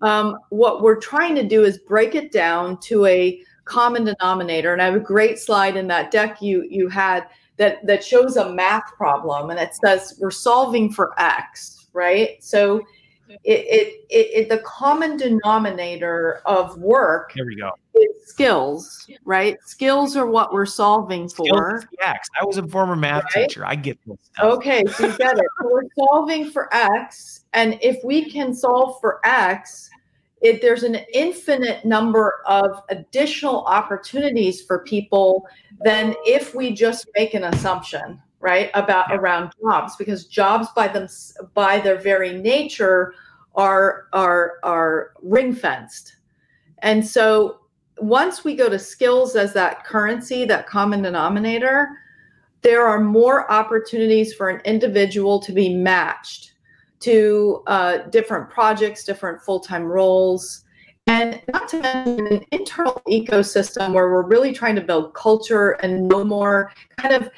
um, 0.03 0.37
what 0.51 0.83
we're 0.83 1.01
trying 1.01 1.35
to 1.35 1.42
do 1.42 1.64
is 1.64 1.79
break 1.79 2.14
it 2.14 2.31
down 2.31 2.79
to 2.81 3.07
a 3.07 3.40
common 3.64 4.05
denominator 4.05 4.73
and 4.73 4.81
i 4.81 4.85
have 4.85 4.95
a 4.95 5.01
great 5.01 5.38
slide 5.38 5.77
in 5.77 5.87
that 5.87 6.11
deck 6.11 6.40
you 6.40 6.66
you 6.71 6.88
had 6.88 7.27
that 7.57 7.85
that 7.87 8.05
shows 8.05 8.37
a 8.37 8.53
math 8.53 8.92
problem 8.97 9.51
and 9.51 9.59
it 9.59 9.75
says 9.75 10.16
we're 10.21 10.31
solving 10.31 10.92
for 10.92 11.12
x 11.19 11.87
right 11.92 12.42
so 12.42 12.81
it, 13.29 13.39
it, 13.45 14.05
it, 14.11 14.49
the 14.49 14.59
common 14.59 15.17
denominator 15.17 16.43
of 16.47 16.79
work 16.79 17.33
here 17.35 17.47
we 17.47 17.57
go. 17.57 17.73
is 17.95 18.29
skills 18.29 19.09
right? 19.25 19.57
Skills 19.65 20.17
are 20.17 20.27
what 20.27 20.53
we're 20.53 20.67
solving 20.67 21.29
for. 21.29 21.83
x. 22.01 22.29
I 22.41 22.45
was 22.45 22.59
a 22.59 22.67
former 22.69 22.97
math 22.97 23.25
right? 23.35 23.49
teacher. 23.49 23.65
I 23.67 23.75
get 23.75 23.99
this 24.07 24.19
stuff. 24.33 24.45
okay 24.59 24.85
so 24.87 25.07
you 25.07 25.17
get 25.17 25.39
it. 25.39 25.45
So 25.61 25.71
we're 25.71 25.83
solving 25.97 26.51
for 26.51 26.73
x 26.75 27.45
and 27.53 27.79
if 27.83 28.03
we 28.05 28.31
can 28.31 28.55
solve 28.55 29.01
for 29.01 29.21
x 29.25 29.91
it, 30.43 30.61
there's 30.61 30.83
an 30.83 30.97
infinite 31.15 31.85
number 31.85 32.43
of 32.47 32.83
additional 32.91 33.65
opportunities 33.65 34.62
for 34.62 34.81
people 34.81 35.47
than 35.83 36.15
if 36.27 36.55
we 36.55 36.73
just 36.73 37.09
make 37.17 37.35
an 37.35 37.45
assumption 37.45 38.21
right 38.40 38.70
about 38.75 39.07
around 39.11 39.53
jobs 39.62 39.96
because 39.96 40.27
jobs 40.27 40.68
by 40.75 40.87
them 40.88 41.09
by 41.55 41.81
their 41.81 41.99
very 41.99 42.33
nature 42.33 43.14
are 43.55 44.07
are 44.12 44.55
are 44.62 45.12
ring 45.22 45.55
fenced 45.55 46.16
and 46.81 47.07
so 47.07 47.61
once 47.99 48.44
we 48.44 48.55
go 48.55 48.68
to 48.68 48.79
skills 48.79 49.37
as 49.37 49.53
that 49.53 49.85
currency 49.85 50.44
that 50.44 50.66
common 50.66 51.03
denominator 51.03 51.88
there 52.62 52.85
are 52.85 53.01
more 53.01 53.51
opportunities 53.51 54.35
for 54.35 54.49
an 54.49 54.61
individual 54.64 55.38
to 55.38 55.53
be 55.53 55.75
matched 55.75 56.55
to 57.01 57.62
uh, 57.68 57.99
different 58.11 58.51
projects 58.51 59.05
different 59.05 59.40
full-time 59.40 59.85
roles. 59.85 60.64
And 61.07 61.40
not 61.53 61.68
to 61.68 61.81
mention 61.81 62.27
an 62.27 62.44
internal 62.51 63.01
ecosystem 63.09 63.92
where 63.92 64.11
we're 64.11 64.27
really 64.27 64.53
trying 64.53 64.75
to 64.75 64.81
build 64.81 65.14
culture 65.14 65.72
and 65.83 66.09
no 66.09 66.25
more 66.25 66.72
kind 66.96 67.14
of 67.14 67.31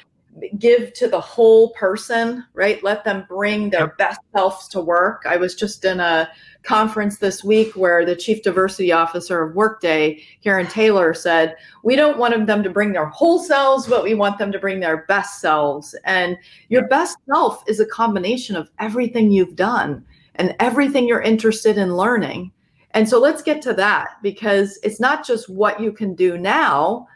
give 0.57 0.93
to 0.93 1.07
the 1.07 1.19
whole 1.19 1.71
person, 1.71 2.45
right? 2.53 2.83
Let 2.83 3.03
them 3.03 3.25
bring 3.27 3.69
their 3.69 3.87
best 3.97 4.19
selves 4.35 4.67
to 4.69 4.81
work. 4.81 5.23
I 5.27 5.37
was 5.37 5.55
just 5.55 5.85
in 5.85 5.99
a 5.99 6.29
conference 6.63 7.17
this 7.17 7.43
week 7.43 7.75
where 7.75 8.05
the 8.05 8.15
chief 8.15 8.43
diversity 8.43 8.91
officer 8.91 9.41
of 9.41 9.55
Workday, 9.55 10.21
Carin 10.43 10.67
Taylor, 10.67 11.13
said, 11.13 11.55
We 11.83 11.95
don't 11.95 12.17
want 12.17 12.45
them 12.45 12.63
to 12.63 12.69
bring 12.69 12.91
their 12.91 13.07
whole 13.07 13.39
selves, 13.39 13.87
but 13.87 14.03
we 14.03 14.13
want 14.13 14.37
them 14.37 14.51
to 14.51 14.59
bring 14.59 14.79
their 14.79 15.05
best 15.07 15.41
selves. 15.41 15.95
And 16.03 16.37
your 16.69 16.87
best 16.87 17.17
self 17.31 17.63
is 17.67 17.79
a 17.79 17.85
combination 17.85 18.55
of 18.55 18.69
everything 18.79 19.31
you've 19.31 19.55
done 19.55 20.05
and 20.35 20.55
everything 20.59 21.07
you're 21.07 21.21
interested 21.21 21.77
in 21.77 21.95
learning. 21.95 22.51
And 22.91 23.07
so 23.07 23.19
let's 23.19 23.41
get 23.41 23.61
to 23.63 23.73
that 23.75 24.17
because 24.23 24.79
it's 24.83 24.99
not 24.99 25.25
just 25.25 25.49
what 25.49 25.79
you 25.79 25.91
can 25.91 26.15
do 26.15 26.37
now 26.37 27.07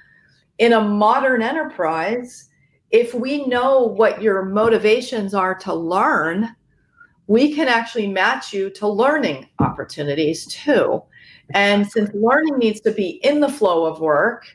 in 0.59 0.73
a 0.73 0.81
modern 0.81 1.41
enterprise 1.41 2.49
if 2.93 3.15
we 3.15 3.45
know 3.47 3.81
what 3.81 4.21
your 4.21 4.45
motivations 4.45 5.33
are 5.33 5.55
to 5.55 5.73
learn, 5.73 6.55
we 7.25 7.53
can 7.53 7.67
actually 7.67 8.07
match 8.07 8.53
you 8.53 8.69
to 8.69 8.87
learning 8.87 9.49
opportunities 9.59 10.45
too. 10.45 11.01
And 11.55 11.89
since 11.89 12.11
learning 12.13 12.59
needs 12.59 12.79
to 12.81 12.91
be 12.91 13.19
in 13.23 13.39
the 13.39 13.49
flow 13.49 13.85
of 13.85 13.99
work, 13.99 14.45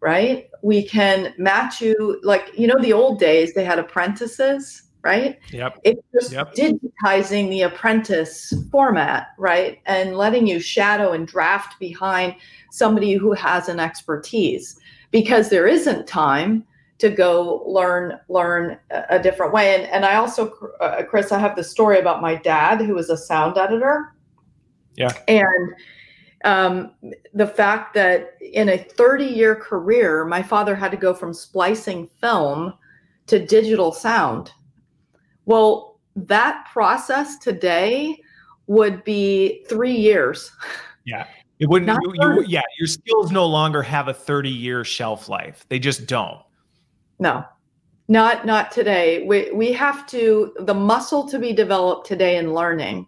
right? 0.00 0.48
We 0.62 0.84
can 0.84 1.34
match 1.36 1.80
you 1.80 2.20
like 2.22 2.56
you 2.56 2.68
know 2.68 2.78
the 2.80 2.92
old 2.92 3.18
days 3.18 3.54
they 3.54 3.64
had 3.64 3.80
apprentices, 3.80 4.84
right? 5.02 5.40
Yep. 5.50 5.80
It's 5.82 6.02
just 6.14 6.32
yep. 6.32 6.54
digitizing 6.54 7.50
the 7.50 7.62
apprentice 7.62 8.54
format, 8.70 9.28
right? 9.36 9.80
And 9.86 10.16
letting 10.16 10.46
you 10.46 10.60
shadow 10.60 11.12
and 11.12 11.26
draft 11.26 11.80
behind 11.80 12.36
somebody 12.70 13.14
who 13.14 13.32
has 13.32 13.68
an 13.68 13.80
expertise 13.80 14.78
because 15.10 15.50
there 15.50 15.66
isn't 15.66 16.06
time 16.06 16.64
to 16.98 17.10
go 17.10 17.64
learn 17.66 18.18
learn 18.28 18.78
a 19.08 19.18
different 19.18 19.52
way 19.52 19.74
and 19.74 19.84
and 19.90 20.04
I 20.04 20.16
also 20.16 20.52
uh, 20.80 21.02
Chris 21.02 21.32
I 21.32 21.38
have 21.38 21.56
the 21.56 21.64
story 21.64 21.98
about 21.98 22.22
my 22.22 22.36
dad 22.36 22.80
who 22.80 22.94
was 22.94 23.10
a 23.10 23.16
sound 23.16 23.58
editor 23.58 24.14
yeah 24.96 25.12
and 25.28 25.74
um, 26.44 26.92
the 27.32 27.46
fact 27.46 27.94
that 27.94 28.36
in 28.40 28.68
a 28.68 28.78
30 28.78 29.24
year 29.24 29.56
career, 29.56 30.24
my 30.24 30.42
father 30.42 30.76
had 30.76 30.90
to 30.90 30.96
go 30.96 31.14
from 31.14 31.32
splicing 31.32 32.06
film 32.20 32.74
to 33.26 33.44
digital 33.44 33.92
sound. 33.92 34.52
Well, 35.46 36.00
that 36.14 36.66
process 36.70 37.38
today 37.38 38.20
would 38.66 39.02
be 39.04 39.64
three 39.68 39.96
years. 39.96 40.52
Yeah. 41.06 41.26
It 41.58 41.68
wouldn't, 41.68 41.98
you, 42.02 42.14
you, 42.18 42.44
yeah, 42.46 42.62
your 42.78 42.86
skills 42.86 43.30
no 43.30 43.46
longer 43.46 43.82
have 43.82 44.08
a 44.08 44.14
30 44.14 44.50
year 44.50 44.84
shelf 44.84 45.28
life. 45.28 45.64
They 45.68 45.78
just 45.78 46.06
don't. 46.06 46.40
No, 47.18 47.44
not, 48.08 48.44
not 48.44 48.70
today. 48.70 49.24
We, 49.26 49.50
we 49.52 49.72
have 49.72 50.06
to, 50.08 50.52
the 50.60 50.74
muscle 50.74 51.28
to 51.28 51.38
be 51.38 51.52
developed 51.52 52.06
today 52.06 52.36
in 52.36 52.54
learning 52.54 53.06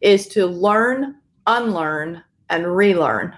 is 0.00 0.26
to 0.28 0.46
learn, 0.46 1.16
unlearn, 1.46 2.22
and 2.50 2.76
relearn. 2.76 3.34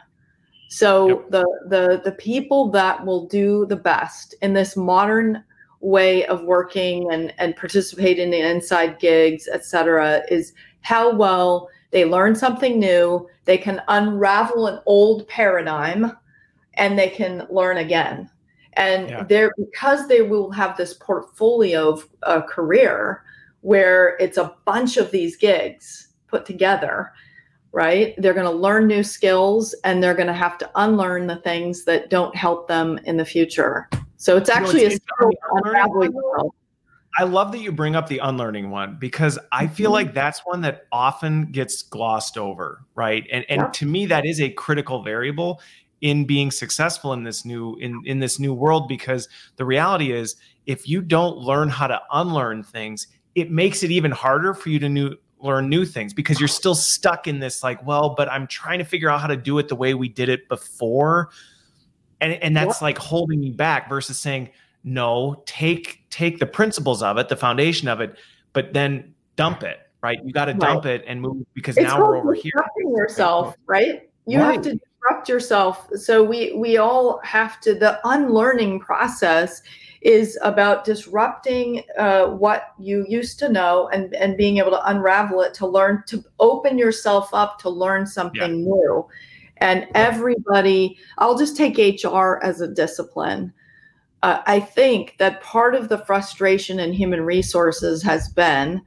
So 0.69 1.09
yep. 1.09 1.31
the 1.31 1.45
the 1.69 2.03
the 2.05 2.13
people 2.13 2.69
that 2.73 3.07
will 3.07 3.29
do 3.29 3.65
the 3.67 3.77
best 3.77 4.35
in 4.43 4.55
this 4.55 4.77
modern 4.77 5.45
way 5.79 6.27
of 6.27 6.43
working 6.43 7.13
and 7.13 7.33
and 7.39 7.55
participate 7.55 8.19
in 8.19 8.31
the 8.31 8.41
inside 8.41 8.99
gigs, 8.99 9.47
etc., 9.47 10.23
is 10.29 10.53
how 10.81 11.15
well 11.15 11.69
they 11.93 12.05
learn 12.05 12.35
something 12.35 12.81
new, 12.81 13.29
they 13.45 13.57
can 13.57 13.83
unravel 13.87 14.67
an 14.67 14.81
old 14.85 15.29
paradigm, 15.29 16.11
and 16.75 16.99
they 16.99 17.09
can 17.09 17.47
learn 17.51 17.77
again. 17.77 18.29
And 18.77 19.09
yeah. 19.09 19.23
they're 19.25 19.53
because 19.57 20.09
they 20.09 20.23
will 20.23 20.51
have 20.51 20.77
this 20.77 20.95
portfolio 20.95 21.91
of 21.91 22.09
a 22.23 22.43
career 22.43 23.23
where 23.61 24.17
it's 24.19 24.37
a 24.37 24.55
bunch 24.65 24.97
of 24.97 25.11
these 25.11 25.37
gigs 25.37 26.09
put 26.27 26.45
together 26.45 27.13
right? 27.75 28.15
They're 28.19 28.35
going 28.35 28.47
to 28.47 28.53
learn 28.53 28.87
new 28.87 29.03
skills 29.03 29.75
and 29.83 30.01
they're 30.01 30.15
going 30.15 30.29
to 30.29 30.33
have 30.33 30.57
to 30.59 30.71
unlearn 30.77 31.27
the 31.27 31.37
things 31.37 31.85
that 31.87 32.09
don't 32.09 32.35
help 32.35 32.69
them 32.69 33.01
in 33.05 33.17
the 33.17 33.25
future. 33.25 33.91
So 34.17 34.37
it's 34.37 34.49
actually 34.49 34.85
you 34.85 34.99
know, 35.21 36.55
I 37.19 37.25
love 37.25 37.53
that 37.53 37.59
you 37.59 37.73
bring 37.73 37.97
up 37.97 38.09
the 38.09 38.19
unlearning 38.19 38.71
one 38.71 38.97
because 38.99 39.39
I 39.53 39.67
feel 39.67 39.89
mm-hmm. 39.89 39.93
like 39.93 40.15
that's 40.15 40.41
one 40.45 40.61
that 40.63 40.87
often 40.93 41.51
gets 41.51 41.83
glossed 41.83 42.39
over, 42.39 42.85
right? 42.95 43.27
And 43.31 43.45
and 43.49 43.61
yeah. 43.63 43.71
to 43.71 43.87
me 43.87 44.07
that 44.07 44.25
is 44.25 44.41
a 44.41 44.51
critical 44.51 45.03
variable 45.03 45.61
in 46.01 46.25
being 46.25 46.51
successful 46.51 47.13
in 47.13 47.25
this 47.25 47.45
new 47.45 47.77
in 47.77 48.01
in 48.05 48.19
this 48.19 48.39
new 48.39 48.53
world 48.53 48.89
because 48.89 49.29
the 49.57 49.65
reality 49.65 50.13
is 50.13 50.37
if 50.67 50.89
you 50.89 51.01
don't 51.01 51.37
learn 51.37 51.69
how 51.69 51.87
to 51.87 52.01
unlearn 52.13 52.63
things, 52.63 53.07
it 53.35 53.51
makes 53.51 53.83
it 53.83 53.91
even 53.91 54.11
harder 54.11 54.55
for 54.55 54.71
you 54.71 54.79
to 54.79 54.89
new 54.89 55.15
learn 55.41 55.69
new 55.69 55.85
things 55.85 56.15
because 56.15 56.41
you're 56.41 56.49
still 56.49 56.75
stuck 56.75 57.27
in 57.27 57.39
this 57.39 57.63
like 57.63 57.85
well 57.87 58.15
but 58.15 58.31
i'm 58.31 58.47
trying 58.47 58.79
to 58.79 58.85
figure 58.85 59.11
out 59.11 59.21
how 59.21 59.27
to 59.27 59.37
do 59.37 59.59
it 59.59 59.69
the 59.69 59.77
way 59.77 59.95
we 59.95 60.09
did 60.09 60.29
it 60.29 60.49
before. 60.49 61.31
And 62.21 62.33
and 62.35 62.57
that's 62.57 62.81
like 62.81 62.97
holding 62.97 63.41
me 63.41 63.51
back 63.51 63.89
versus 63.89 64.19
saying 64.19 64.49
no 64.85 65.43
take 65.47 66.05
take 66.09 66.39
the 66.39 66.47
principles 66.47 67.03
of 67.03 67.19
it 67.19 67.29
the 67.29 67.37
foundation 67.37 67.89
of 67.89 68.01
it 68.01 68.17
but 68.53 68.73
then 68.73 69.15
dump 69.37 69.63
it 69.63 69.81
right? 70.05 70.19
You 70.23 70.35
got 70.35 70.45
to 70.45 70.55
dump 70.55 70.85
right. 70.85 71.01
it 71.01 71.05
and 71.07 71.21
move 71.21 71.47
because 71.55 71.79
it's 71.79 71.85
now 71.85 71.99
we're 71.99 72.19
over 72.19 72.35
here. 72.35 72.53
yourself 72.77 73.57
right? 73.67 74.09
You 74.27 74.39
right. 74.39 74.55
have 74.55 74.63
to 74.65 74.79
disrupt 75.05 75.29
yourself. 75.29 75.89
So 75.97 76.23
we 76.23 76.53
we 76.55 76.77
all 76.77 77.21
have 77.25 77.61
to 77.61 77.75
the 77.75 78.01
unlearning 78.05 78.81
process 78.81 79.63
is 80.01 80.39
about 80.43 80.85
disrupting 80.85 81.83
uh, 81.99 82.27
what 82.27 82.75
you 82.79 83.07
used 83.09 83.39
to 83.39 83.49
know 83.49 83.89
and, 83.89 84.15
and 84.15 84.37
being 84.37 84.59
able 84.59 84.71
to 84.71 84.91
unravel 84.91 85.41
it 85.41 85.55
to 85.55 85.67
learn 85.67 86.03
to 86.07 86.23
open 86.41 86.77
yourself 86.77 87.33
up 87.33 87.59
to 87.61 87.71
learn 87.71 88.07
something 88.07 88.59
yeah. 88.59 88.65
new. 88.67 89.07
And 89.59 89.87
everybody 89.95 90.99
i'll 91.19 91.39
just 91.39 91.57
take 91.57 91.79
hr 92.05 92.39
as 92.43 92.61
a 92.61 92.69
discipline. 92.69 93.53
Uh, 94.23 94.43
i 94.47 94.61
think 94.61 95.17
that 95.19 95.41
part 95.43 95.75
of 95.75 95.89
the 95.89 95.99
frustration 95.99 96.81
in 96.81 96.93
human 96.93 97.23
resources 97.23 98.03
has 98.03 98.29
been 98.29 98.83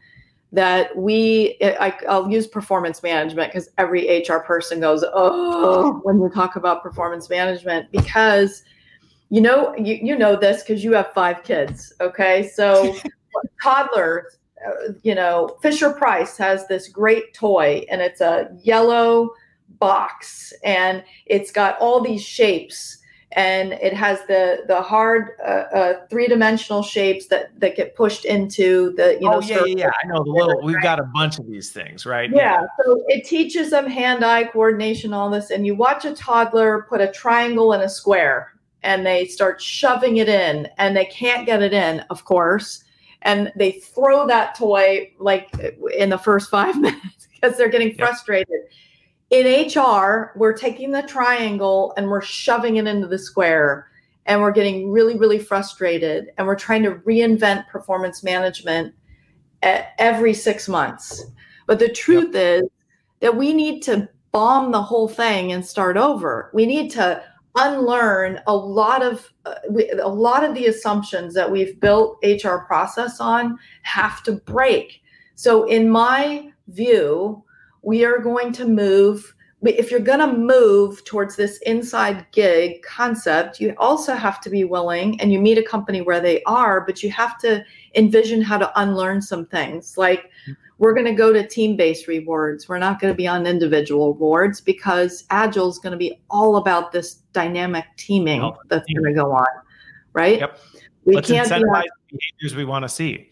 that 0.51 0.95
we 0.95 1.57
I, 1.61 1.93
will 2.07 2.31
use 2.31 2.47
performance 2.47 3.03
management 3.03 3.51
because 3.51 3.69
every 3.77 4.23
hr 4.27 4.37
person 4.39 4.79
goes 4.79 5.03
oh 5.13 5.99
when 6.03 6.21
you 6.21 6.29
talk 6.29 6.55
about 6.55 6.81
performance 6.81 7.29
management 7.29 7.91
because 7.91 8.63
you 9.29 9.41
know 9.41 9.75
you, 9.75 9.95
you 9.95 10.17
know 10.17 10.35
this 10.35 10.63
because 10.63 10.83
you 10.83 10.93
have 10.93 11.11
five 11.13 11.43
kids 11.43 11.93
okay? 11.99 12.47
So 12.47 12.95
toddlers 13.61 14.37
uh, 14.65 14.93
you 15.03 15.15
know 15.15 15.57
Fisher-Price 15.61 16.37
has 16.37 16.67
this 16.67 16.87
great 16.87 17.33
toy 17.33 17.85
and 17.91 18.01
it's 18.01 18.21
a 18.21 18.49
yellow 18.63 19.31
box 19.79 20.53
and 20.63 21.03
it's 21.25 21.51
got 21.51 21.77
all 21.79 22.01
these 22.01 22.23
shapes 22.23 22.99
and 23.33 23.73
it 23.73 23.93
has 23.93 24.19
the 24.27 24.63
the 24.67 24.81
hard 24.81 25.31
uh, 25.43 25.65
uh, 25.73 26.07
three 26.09 26.27
dimensional 26.27 26.81
shapes 26.81 27.27
that 27.27 27.59
that 27.59 27.75
get 27.75 27.95
pushed 27.95 28.25
into 28.25 28.93
the 28.95 29.15
you 29.15 29.29
know. 29.29 29.35
Oh 29.35 29.41
yeah, 29.41 29.63
yeah, 29.65 29.75
yeah, 29.77 29.91
I 30.03 30.07
know 30.07 30.23
the 30.23 30.31
little. 30.31 30.61
We've 30.61 30.81
got 30.81 30.99
a 30.99 31.09
bunch 31.13 31.37
of 31.37 31.47
these 31.47 31.71
things, 31.71 32.05
right? 32.05 32.29
Yeah, 32.29 32.61
yeah. 32.61 32.67
So 32.83 33.03
it 33.07 33.25
teaches 33.25 33.69
them 33.71 33.87
hand-eye 33.89 34.45
coordination, 34.45 35.13
all 35.13 35.29
this, 35.29 35.51
and 35.51 35.65
you 35.65 35.75
watch 35.75 36.05
a 36.05 36.13
toddler 36.13 36.85
put 36.89 37.01
a 37.01 37.11
triangle 37.11 37.73
in 37.73 37.81
a 37.81 37.89
square, 37.89 38.53
and 38.83 39.05
they 39.05 39.25
start 39.25 39.61
shoving 39.61 40.17
it 40.17 40.29
in 40.29 40.69
and 40.77 40.95
they 40.95 41.05
can't 41.05 41.45
get 41.45 41.61
it 41.61 41.73
in, 41.73 41.99
of 42.09 42.23
course. 42.23 42.83
And 43.23 43.51
they 43.55 43.73
throw 43.73 44.25
that 44.27 44.55
toy 44.55 45.11
like 45.19 45.49
in 45.97 46.09
the 46.09 46.17
first 46.17 46.49
five 46.49 46.75
minutes 46.79 47.27
because 47.33 47.57
they're 47.57 47.69
getting 47.69 47.95
frustrated. 47.95 48.47
Yep. 48.49 48.71
In 49.29 49.67
HR, 49.67 50.31
we're 50.35 50.53
taking 50.53 50.91
the 50.91 51.03
triangle 51.03 51.93
and 51.97 52.07
we're 52.07 52.21
shoving 52.21 52.77
it 52.77 52.87
into 52.87 53.07
the 53.07 53.17
square 53.17 53.89
and 54.25 54.41
we're 54.41 54.51
getting 54.51 54.89
really, 54.89 55.17
really 55.17 55.39
frustrated. 55.39 56.31
And 56.37 56.47
we're 56.47 56.55
trying 56.55 56.83
to 56.83 56.95
reinvent 56.95 57.67
performance 57.67 58.23
management 58.23 58.93
every 59.61 60.33
six 60.33 60.69
months. 60.69 61.25
But 61.65 61.79
the 61.79 61.89
truth 61.89 62.33
yep. 62.33 62.63
is 62.63 62.69
that 63.19 63.35
we 63.35 63.53
need 63.53 63.81
to 63.83 64.07
bomb 64.31 64.71
the 64.71 64.81
whole 64.81 65.07
thing 65.07 65.51
and 65.51 65.65
start 65.65 65.97
over. 65.97 66.49
We 66.53 66.65
need 66.65 66.91
to 66.91 67.23
unlearn 67.55 68.39
a 68.47 68.55
lot 68.55 69.01
of 69.01 69.33
uh, 69.45 69.55
we, 69.69 69.89
a 69.89 70.07
lot 70.07 70.43
of 70.43 70.53
the 70.53 70.67
assumptions 70.67 71.33
that 71.33 71.51
we've 71.51 71.79
built 71.79 72.19
HR 72.23 72.57
process 72.59 73.19
on 73.19 73.57
have 73.81 74.23
to 74.23 74.33
break. 74.33 75.01
So 75.35 75.65
in 75.65 75.89
my 75.89 76.51
view, 76.67 77.43
we 77.87 78.03
are 78.03 78.19
going 78.19 78.51
to 78.51 78.67
move 78.67 79.33
if 79.63 79.89
you're 79.89 79.99
going 79.99 80.19
to 80.19 80.37
move 80.37 81.03
towards 81.05 81.35
this 81.35 81.57
inside 81.59 82.27
gig 82.31 82.83
concept, 82.83 83.59
you 83.59 83.73
also 83.79 84.13
have 84.13 84.39
to 84.41 84.51
be 84.51 84.63
willing 84.63 85.19
and 85.19 85.33
you 85.33 85.39
meet 85.39 85.57
a 85.57 85.63
company 85.63 86.01
where 86.01 86.19
they 86.19 86.43
are, 86.43 86.81
but 86.81 87.01
you 87.01 87.09
have 87.09 87.39
to 87.39 87.65
envision 87.95 88.39
how 88.39 88.59
to 88.59 88.71
unlearn 88.79 89.19
some 89.19 89.47
things. 89.47 89.97
Like 89.97 90.25
mm-hmm. 90.25 90.51
we're 90.77 90.93
going 90.93 91.07
to 91.07 91.13
go 91.13 91.33
to 91.33 91.47
team 91.47 91.75
based 91.75 92.07
rewards. 92.07 92.69
We're 92.69 92.77
not 92.77 92.99
going 92.99 93.11
to 93.11 93.17
be 93.17 93.25
on 93.25 93.47
individual 93.47 94.13
rewards 94.13 94.61
because 94.61 95.23
Agile 95.31 95.69
is 95.69 95.79
going 95.79 95.93
to 95.93 95.97
be 95.97 96.21
all 96.29 96.57
about 96.57 96.91
this 96.91 97.15
dynamic 97.33 97.85
teaming 97.95 98.43
oh, 98.43 98.57
that's 98.67 98.85
going 98.93 99.11
to 99.11 99.19
go 99.19 99.31
on, 99.31 99.47
right? 100.13 100.39
Yep. 100.39 100.59
We 101.05 101.15
Let's 101.15 101.29
can't 101.29 101.49
incentivize 101.49 101.83
the 102.11 102.17
behaviors 102.17 102.55
we 102.55 102.65
want 102.65 102.83
to 102.83 102.89
see. 102.89 103.31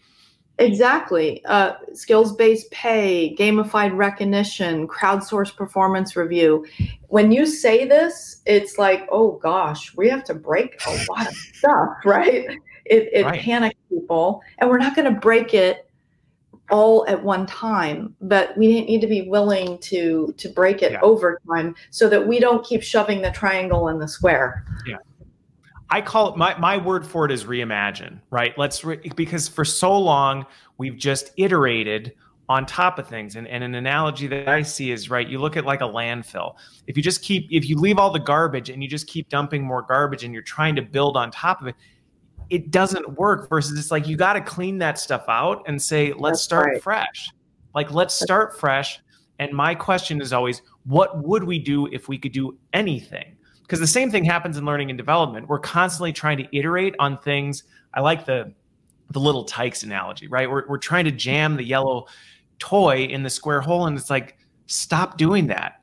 Exactly. 0.58 1.44
Uh, 1.44 1.74
skills 1.92 2.34
based 2.34 2.70
pay, 2.70 3.36
gamified 3.38 3.94
recognition, 3.94 4.88
crowdsourced 4.88 5.54
performance 5.54 6.16
review. 6.16 6.66
When 7.08 7.30
you 7.30 7.44
say 7.44 7.86
this, 7.86 8.40
it's 8.46 8.78
like, 8.78 9.06
oh 9.10 9.32
gosh, 9.32 9.94
we 9.96 10.08
have 10.08 10.24
to 10.24 10.34
break 10.34 10.80
a 10.86 10.90
lot 11.10 11.28
of 11.28 11.34
stuff, 11.34 11.88
right? 12.04 12.46
It, 12.86 13.08
it 13.12 13.24
right. 13.26 13.40
panics 13.40 13.78
people. 13.90 14.40
And 14.58 14.70
we're 14.70 14.78
not 14.78 14.96
going 14.96 15.12
to 15.12 15.20
break 15.20 15.52
it 15.52 15.82
all 16.70 17.06
at 17.06 17.22
one 17.22 17.46
time 17.46 18.12
but 18.20 18.56
we 18.56 18.66
need 18.66 19.00
to 19.00 19.06
be 19.06 19.22
willing 19.22 19.78
to 19.78 20.34
to 20.36 20.48
break 20.48 20.82
it 20.82 20.90
yeah. 20.90 21.00
over 21.00 21.40
time 21.48 21.72
so 21.90 22.08
that 22.08 22.26
we 22.26 22.40
don't 22.40 22.66
keep 22.66 22.82
shoving 22.82 23.22
the 23.22 23.30
triangle 23.30 23.86
in 23.86 24.00
the 24.00 24.08
square 24.08 24.64
yeah 24.84 24.96
I 25.90 26.00
call 26.00 26.32
it 26.32 26.36
my 26.36 26.58
my 26.58 26.76
word 26.76 27.06
for 27.06 27.24
it 27.24 27.32
is 27.32 27.44
reimagine, 27.44 28.20
right? 28.30 28.56
Let's 28.58 28.84
re, 28.84 28.96
because 29.14 29.48
for 29.48 29.64
so 29.64 29.96
long 29.96 30.44
we've 30.78 30.96
just 30.96 31.30
iterated 31.36 32.12
on 32.48 32.64
top 32.64 32.98
of 32.98 33.08
things. 33.08 33.36
And, 33.36 33.48
and 33.48 33.64
an 33.64 33.74
analogy 33.74 34.26
that 34.28 34.48
I 34.48 34.62
see 34.62 34.90
is 34.90 35.10
right, 35.10 35.28
you 35.28 35.38
look 35.38 35.56
at 35.56 35.64
like 35.64 35.80
a 35.80 35.84
landfill. 35.84 36.54
If 36.86 36.96
you 36.96 37.02
just 37.02 37.22
keep 37.22 37.48
if 37.50 37.68
you 37.68 37.76
leave 37.76 37.98
all 37.98 38.10
the 38.10 38.18
garbage 38.18 38.70
and 38.70 38.82
you 38.82 38.88
just 38.88 39.06
keep 39.06 39.28
dumping 39.28 39.62
more 39.62 39.82
garbage 39.82 40.24
and 40.24 40.32
you're 40.32 40.42
trying 40.42 40.76
to 40.76 40.82
build 40.82 41.16
on 41.16 41.30
top 41.30 41.60
of 41.60 41.68
it, 41.68 41.74
it 42.50 42.70
doesn't 42.70 43.16
work 43.16 43.48
versus 43.48 43.78
it's 43.78 43.90
like 43.90 44.06
you 44.06 44.16
got 44.16 44.34
to 44.34 44.40
clean 44.40 44.78
that 44.78 44.98
stuff 44.98 45.24
out 45.28 45.64
and 45.66 45.80
say, 45.80 46.12
let's 46.12 46.38
That's 46.38 46.42
start 46.42 46.66
right. 46.66 46.82
fresh. 46.82 47.30
Like 47.74 47.92
let's 47.92 48.14
start 48.14 48.58
fresh. 48.58 49.00
And 49.38 49.52
my 49.52 49.74
question 49.74 50.20
is 50.20 50.32
always, 50.32 50.62
what 50.84 51.22
would 51.22 51.44
we 51.44 51.58
do 51.58 51.86
if 51.88 52.08
we 52.08 52.16
could 52.18 52.32
do 52.32 52.56
anything? 52.72 53.35
Because 53.66 53.80
the 53.80 53.86
same 53.86 54.12
thing 54.12 54.24
happens 54.24 54.56
in 54.56 54.64
learning 54.64 54.90
and 54.90 54.96
development. 54.96 55.48
We're 55.48 55.58
constantly 55.58 56.12
trying 56.12 56.38
to 56.38 56.56
iterate 56.56 56.94
on 57.00 57.18
things. 57.18 57.64
I 57.92 58.00
like 58.00 58.24
the 58.24 58.52
the 59.10 59.20
Little 59.20 59.44
Tikes 59.44 59.82
analogy, 59.82 60.28
right? 60.28 60.48
We're 60.48 60.68
we're 60.68 60.78
trying 60.78 61.04
to 61.06 61.10
jam 61.10 61.56
the 61.56 61.64
yellow 61.64 62.06
toy 62.58 63.04
in 63.04 63.22
the 63.22 63.30
square 63.30 63.60
hole, 63.60 63.86
and 63.86 63.98
it's 63.98 64.10
like 64.10 64.38
stop 64.66 65.18
doing 65.18 65.48
that. 65.48 65.80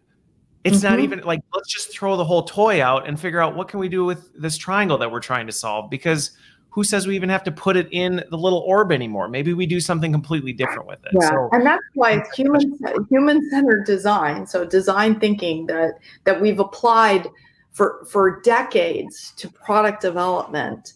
It's 0.64 0.78
mm-hmm. 0.78 0.88
not 0.88 1.00
even 1.00 1.20
like 1.22 1.42
let's 1.54 1.72
just 1.72 1.92
throw 1.92 2.16
the 2.16 2.24
whole 2.24 2.44
toy 2.44 2.82
out 2.82 3.08
and 3.08 3.20
figure 3.20 3.42
out 3.42 3.56
what 3.56 3.68
can 3.68 3.80
we 3.80 3.90
do 3.90 4.06
with 4.06 4.32
this 4.40 4.58
triangle 4.58 4.98
that 4.98 5.12
we're 5.12 5.20
trying 5.20 5.46
to 5.48 5.54
solve 5.54 5.90
because 5.90 6.32
who 6.70 6.84
says 6.84 7.06
we 7.06 7.16
even 7.16 7.30
have 7.30 7.44
to 7.44 7.52
put 7.52 7.78
it 7.78 7.88
in 7.92 8.24
the 8.32 8.38
little 8.38 8.60
orb 8.60 8.92
anymore? 8.92 9.28
Maybe 9.28 9.54
we 9.54 9.68
do 9.68 9.80
something 9.80 10.12
completely 10.12 10.54
different 10.54 10.88
with 10.88 11.06
it. 11.06 11.12
Yeah, 11.14 11.30
so, 11.30 11.50
and 11.52 11.64
that's 11.64 11.84
why 11.94 12.14
it's 12.14 12.36
human 12.36 12.80
human 13.10 13.48
centered 13.52 13.86
design. 13.86 14.48
So 14.48 14.66
design 14.66 15.20
thinking 15.20 15.68
that 15.68 16.00
that 16.24 16.42
we've 16.42 16.60
applied 16.60 17.30
for, 17.74 18.06
for 18.06 18.40
decades 18.42 19.34
to 19.36 19.50
product 19.50 20.02
development. 20.02 20.94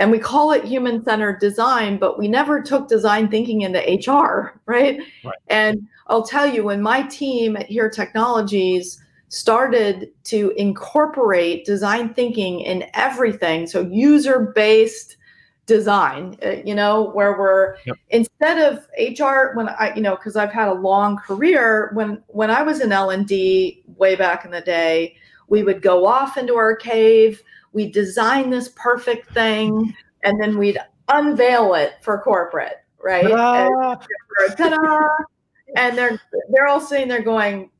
And 0.00 0.10
we 0.10 0.18
call 0.18 0.52
it 0.52 0.64
human 0.64 1.04
centered 1.04 1.40
design, 1.40 1.98
but 1.98 2.18
we 2.18 2.26
never 2.26 2.62
took 2.62 2.88
design 2.88 3.28
thinking 3.28 3.60
into 3.60 3.78
HR, 3.78 4.58
right? 4.64 4.98
right? 5.22 5.34
And 5.48 5.86
I'll 6.06 6.24
tell 6.24 6.46
you, 6.46 6.64
when 6.64 6.80
my 6.80 7.02
team 7.02 7.56
at 7.56 7.66
Here 7.66 7.90
Technologies 7.90 8.98
started 9.28 10.08
to 10.24 10.52
incorporate 10.56 11.66
design 11.66 12.14
thinking 12.14 12.60
in 12.60 12.86
everything, 12.94 13.66
so 13.66 13.82
user 13.82 14.52
based 14.54 15.18
design 15.66 16.36
uh, 16.44 16.56
you 16.64 16.74
know 16.74 17.10
where 17.12 17.38
we're 17.38 17.76
yep. 17.86 17.94
instead 18.08 18.58
of 18.58 18.88
hr 19.16 19.56
when 19.56 19.68
i 19.68 19.92
you 19.94 20.02
know 20.02 20.16
because 20.16 20.34
i've 20.34 20.50
had 20.50 20.66
a 20.66 20.72
long 20.72 21.16
career 21.16 21.92
when 21.94 22.20
when 22.26 22.50
i 22.50 22.60
was 22.60 22.80
in 22.80 22.90
l&d 22.90 23.80
way 23.96 24.16
back 24.16 24.44
in 24.44 24.50
the 24.50 24.60
day 24.62 25.14
we 25.50 25.62
would 25.62 25.82
go 25.82 26.06
off 26.06 26.38
into 26.38 26.54
our 26.54 26.74
cave, 26.74 27.42
we'd 27.72 27.92
design 27.92 28.48
this 28.48 28.70
perfect 28.76 29.30
thing, 29.34 29.94
and 30.22 30.40
then 30.40 30.56
we'd 30.56 30.78
unveil 31.08 31.74
it 31.74 31.94
for 32.00 32.22
corporate, 32.22 32.84
right? 33.02 33.28
Ta-da! 33.28 33.96
And, 34.48 34.56
ta-da! 34.56 35.08
and 35.76 35.98
they're 35.98 36.20
they're 36.50 36.66
all 36.66 36.80
sitting 36.80 37.08
there 37.08 37.22
going, 37.22 37.70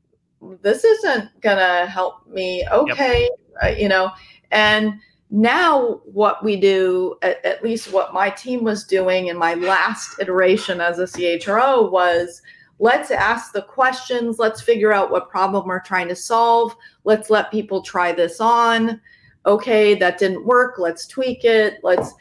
"This 0.61 0.83
isn't 0.83 1.41
gonna 1.41 1.87
help 1.87 2.27
me." 2.27 2.65
Okay, 2.71 3.23
yep. 3.23 3.31
uh, 3.63 3.75
you 3.79 3.87
know, 3.87 4.11
and 4.51 4.93
now 5.29 6.01
what 6.03 6.43
we 6.43 6.57
do 6.57 7.15
at, 7.21 7.43
at, 7.45 7.63
least 7.63 7.93
what 7.93 8.13
my 8.13 8.29
team 8.29 8.65
was 8.65 8.83
doing 8.83 9.27
in 9.27 9.37
my 9.37 9.53
last 9.53 10.19
iteration 10.19 10.81
as 10.81 10.99
a 10.99 11.05
chro 11.39 11.89
was 11.89 12.41
let's 12.81 13.11
ask 13.11 13.53
the 13.53 13.61
questions. 13.61 14.39
Let's 14.39 14.59
figure 14.59 14.91
out 14.91 15.11
what 15.11 15.29
problem 15.29 15.67
we're 15.67 15.79
trying 15.79 16.09
to 16.09 16.15
solve. 16.15 16.75
Let's 17.05 17.29
let 17.29 17.51
people 17.51 17.81
try 17.81 18.11
this 18.11 18.41
on. 18.41 18.99
Okay 19.45 19.95
that 19.95 20.17
didn't 20.17 20.45
work. 20.45 20.77
Let's 20.77 21.07
tweak 21.07 21.45
it. 21.45 21.79
Let's 21.83 22.13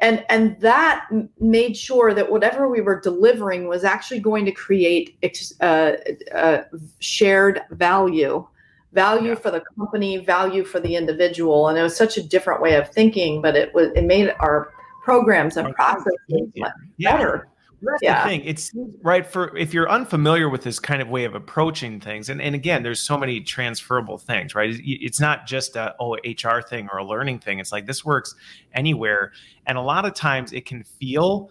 and 0.00 0.24
and 0.28 0.60
that 0.60 1.08
made 1.40 1.76
sure 1.76 2.14
that 2.14 2.30
whatever 2.30 2.68
we 2.68 2.80
were 2.80 3.00
delivering 3.00 3.68
was 3.68 3.84
actually 3.84 4.20
going 4.20 4.44
to 4.44 4.52
create 4.52 5.16
uh, 5.60 5.92
uh, 6.34 6.62
shared 6.98 7.62
value. 7.70 8.46
Value 8.92 9.30
yeah. 9.30 9.34
for 9.34 9.50
the 9.50 9.62
company 9.76 10.16
value 10.18 10.64
for 10.64 10.80
the 10.80 10.96
individual. 10.96 11.68
And 11.68 11.78
it 11.78 11.82
was 11.82 11.96
such 11.96 12.16
a 12.16 12.22
different 12.22 12.60
way 12.60 12.74
of 12.74 12.90
thinking 12.90 13.40
but 13.40 13.54
it 13.54 13.72
was 13.72 13.90
it 13.94 14.04
made 14.04 14.34
our 14.40 14.72
programs 15.04 15.56
and 15.56 15.72
processes 15.74 16.50
yeah. 16.54 16.72
better 16.98 17.48
that's 17.80 18.02
yeah. 18.02 18.22
the 18.22 18.28
thing. 18.28 18.42
It's 18.44 18.72
right 19.02 19.26
for 19.26 19.56
if 19.56 19.72
you're 19.72 19.88
unfamiliar 19.90 20.48
with 20.48 20.62
this 20.62 20.78
kind 20.78 21.00
of 21.00 21.08
way 21.08 21.24
of 21.24 21.34
approaching 21.34 22.00
things, 22.00 22.28
and, 22.28 22.42
and 22.42 22.54
again, 22.54 22.82
there's 22.82 23.00
so 23.00 23.16
many 23.16 23.40
transferable 23.40 24.18
things, 24.18 24.54
right? 24.54 24.76
It's 24.82 25.20
not 25.20 25.46
just 25.46 25.76
a 25.76 25.94
oh 26.00 26.16
HR 26.24 26.60
thing 26.60 26.88
or 26.92 26.98
a 26.98 27.04
learning 27.04 27.38
thing. 27.40 27.58
It's 27.58 27.72
like 27.72 27.86
this 27.86 28.04
works 28.04 28.34
anywhere, 28.74 29.32
and 29.66 29.78
a 29.78 29.82
lot 29.82 30.04
of 30.04 30.14
times 30.14 30.52
it 30.52 30.66
can 30.66 30.82
feel 30.82 31.50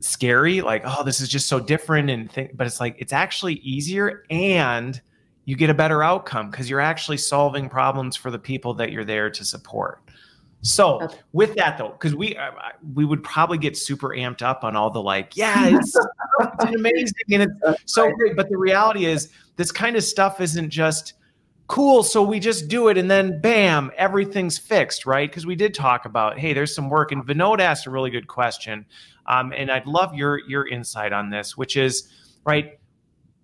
scary, 0.00 0.60
like 0.60 0.82
oh 0.84 1.02
this 1.02 1.20
is 1.20 1.28
just 1.28 1.48
so 1.48 1.58
different, 1.60 2.10
and 2.10 2.30
th- 2.30 2.50
but 2.54 2.66
it's 2.66 2.80
like 2.80 2.96
it's 2.98 3.12
actually 3.12 3.54
easier 3.54 4.24
and 4.30 5.00
you 5.46 5.56
get 5.56 5.70
a 5.70 5.74
better 5.74 6.02
outcome 6.02 6.50
because 6.50 6.68
you're 6.68 6.78
actually 6.78 7.16
solving 7.16 7.70
problems 7.70 8.16
for 8.16 8.30
the 8.30 8.38
people 8.38 8.74
that 8.74 8.92
you're 8.92 9.04
there 9.04 9.30
to 9.30 9.46
support. 9.46 10.02
So 10.62 11.02
okay. 11.02 11.16
with 11.32 11.54
that 11.54 11.78
though, 11.78 11.90
because 11.90 12.14
we 12.14 12.36
uh, 12.36 12.50
we 12.94 13.04
would 13.04 13.22
probably 13.22 13.58
get 13.58 13.76
super 13.76 14.08
amped 14.08 14.42
up 14.42 14.64
on 14.64 14.74
all 14.74 14.90
the 14.90 15.00
like, 15.00 15.36
yeah, 15.36 15.68
it's, 15.68 15.96
it's 16.40 16.64
amazing 16.64 17.14
and 17.32 17.50
it's 17.64 17.92
so 17.92 18.10
great. 18.12 18.34
But 18.34 18.48
the 18.48 18.56
reality 18.56 19.06
is, 19.06 19.30
this 19.56 19.70
kind 19.70 19.94
of 19.94 20.02
stuff 20.02 20.40
isn't 20.40 20.70
just 20.70 21.14
cool. 21.68 22.02
So 22.02 22.22
we 22.22 22.40
just 22.40 22.66
do 22.66 22.88
it 22.88 22.98
and 22.98 23.10
then 23.10 23.40
bam, 23.40 23.92
everything's 23.96 24.58
fixed, 24.58 25.06
right? 25.06 25.30
Because 25.30 25.46
we 25.46 25.54
did 25.54 25.74
talk 25.74 26.06
about, 26.06 26.38
hey, 26.38 26.52
there's 26.54 26.74
some 26.74 26.88
work. 26.90 27.12
And 27.12 27.24
Vinod 27.24 27.60
asked 27.60 27.86
a 27.86 27.90
really 27.90 28.10
good 28.10 28.26
question, 28.26 28.84
um, 29.26 29.52
and 29.56 29.70
I'd 29.70 29.86
love 29.86 30.14
your 30.14 30.40
your 30.48 30.66
insight 30.66 31.12
on 31.12 31.30
this, 31.30 31.56
which 31.56 31.76
is 31.76 32.12
right. 32.44 32.80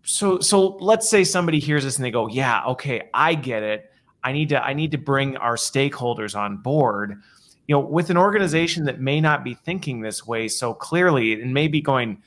So 0.02 0.40
so 0.40 0.76
let's 0.80 1.08
say 1.08 1.22
somebody 1.22 1.60
hears 1.60 1.84
this 1.84 1.96
and 1.96 2.04
they 2.04 2.10
go, 2.10 2.26
yeah, 2.26 2.64
okay, 2.66 3.08
I 3.14 3.34
get 3.34 3.62
it 3.62 3.90
I 4.24 4.32
need 4.32 4.48
to 4.48 4.64
I 4.64 4.72
need 4.72 4.90
to 4.92 4.98
bring 4.98 5.36
our 5.36 5.56
stakeholders 5.56 6.36
on 6.36 6.56
board. 6.56 7.22
You 7.68 7.76
know, 7.76 7.80
with 7.80 8.10
an 8.10 8.16
organization 8.16 8.84
that 8.86 9.00
may 9.00 9.20
not 9.20 9.44
be 9.44 9.54
thinking 9.54 10.00
this 10.00 10.26
way 10.26 10.48
so 10.48 10.74
clearly 10.74 11.40
and 11.40 11.54
maybe 11.54 11.80
going, 11.80 12.22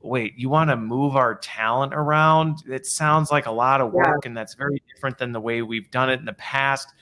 wait, 0.00 0.34
you 0.38 0.48
want 0.48 0.70
to 0.70 0.76
move 0.76 1.16
our 1.16 1.34
talent 1.34 1.92
around? 1.94 2.62
It 2.66 2.86
sounds 2.86 3.30
like 3.30 3.46
a 3.46 3.50
lot 3.50 3.80
of 3.80 3.92
work 3.92 4.06
yeah. 4.06 4.28
and 4.28 4.36
that's 4.36 4.54
very 4.54 4.82
different 4.94 5.18
than 5.18 5.32
the 5.32 5.40
way 5.40 5.62
we've 5.62 5.90
done 5.90 6.10
it 6.10 6.20
in 6.20 6.24
the 6.26 6.34
past. 6.34 6.92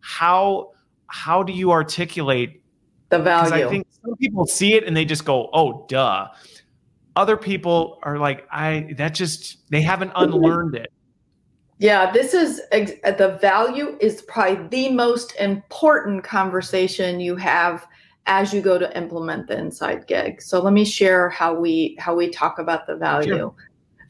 How 0.00 0.72
how 1.08 1.42
do 1.42 1.52
you 1.52 1.72
articulate 1.72 2.62
the 3.08 3.18
value? 3.18 3.66
I 3.66 3.68
think 3.68 3.86
some 4.02 4.16
people 4.16 4.46
see 4.46 4.74
it 4.74 4.84
and 4.84 4.96
they 4.96 5.04
just 5.04 5.24
go, 5.24 5.48
"Oh, 5.52 5.86
duh." 5.88 6.28
Other 7.14 7.36
people 7.36 7.98
are 8.02 8.18
like, 8.18 8.46
"I 8.50 8.92
that 8.98 9.14
just 9.14 9.70
they 9.70 9.80
haven't 9.80 10.12
unlearned 10.16 10.74
it." 10.74 10.92
Yeah, 11.78 12.10
this 12.10 12.32
is 12.32 12.62
the 12.70 13.38
value 13.40 13.98
is 14.00 14.22
probably 14.22 14.66
the 14.68 14.94
most 14.94 15.36
important 15.38 16.24
conversation 16.24 17.20
you 17.20 17.36
have 17.36 17.86
as 18.26 18.52
you 18.52 18.60
go 18.60 18.78
to 18.78 18.96
implement 18.96 19.46
the 19.46 19.58
inside 19.58 20.06
gig. 20.06 20.40
So 20.40 20.60
let 20.60 20.72
me 20.72 20.84
share 20.84 21.28
how 21.28 21.54
we 21.54 21.96
how 21.98 22.14
we 22.14 22.30
talk 22.30 22.58
about 22.58 22.86
the 22.86 22.96
value. 22.96 23.36
Sure. 23.36 23.54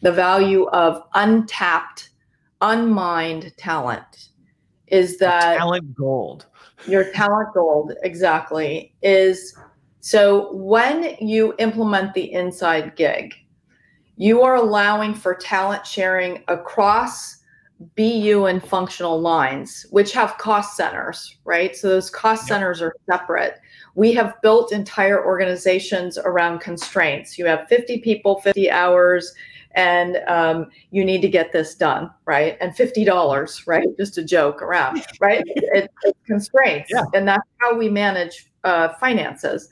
The 0.02 0.12
value 0.12 0.66
of 0.68 1.02
untapped, 1.14 2.11
unmined 2.61 3.52
talent 3.57 4.29
is 4.87 5.18
that 5.18 5.59
talent 5.59 5.94
gold. 5.94 6.46
Your 6.87 7.11
talent 7.12 7.52
gold 7.52 7.94
exactly 8.02 8.94
is 9.02 9.57
so 10.00 10.55
when 10.55 11.16
you 11.20 11.55
implement 11.59 12.14
the 12.14 12.33
inside 12.33 12.94
gig, 12.94 13.35
you 14.16 14.42
are 14.42 14.55
allowing 14.55 15.14
for 15.14 15.35
talent 15.35 15.85
sharing 15.85 16.44
across 16.46 17.38
BU 17.97 18.47
and 18.47 18.67
functional 18.67 19.21
lines, 19.21 19.87
which 19.91 20.12
have 20.12 20.39
cost 20.39 20.77
centers, 20.77 21.37
right? 21.45 21.77
So 21.77 21.89
those 21.89 22.09
cost 22.09 22.47
centers 22.47 22.81
are 22.81 22.95
separate. 23.11 23.61
We 23.95 24.12
have 24.14 24.41
built 24.41 24.72
entire 24.72 25.24
organizations 25.24 26.16
around 26.16 26.61
constraints. 26.61 27.39
You 27.39 27.45
have 27.47 27.68
50 27.68 27.99
people, 27.99 28.41
50 28.41 28.70
hours, 28.70 29.35
and 29.72 30.18
um, 30.27 30.70
you 30.91 31.05
need 31.05 31.20
to 31.20 31.29
get 31.29 31.53
this 31.53 31.74
done, 31.74 32.11
right? 32.24 32.57
And 32.62 32.74
$50, 32.74 33.66
right? 33.66 33.87
Just 33.99 34.16
a 34.16 34.24
joke 34.24 34.62
around, 34.62 35.05
right? 35.20 35.45
it, 35.47 35.91
it's 36.03 36.18
constraints. 36.27 36.91
Yeah. 36.91 37.05
And 37.12 37.29
that's 37.29 37.47
how 37.59 37.77
we 37.77 37.91
manage 37.91 38.51
uh, 38.64 38.95
finances. 38.95 39.68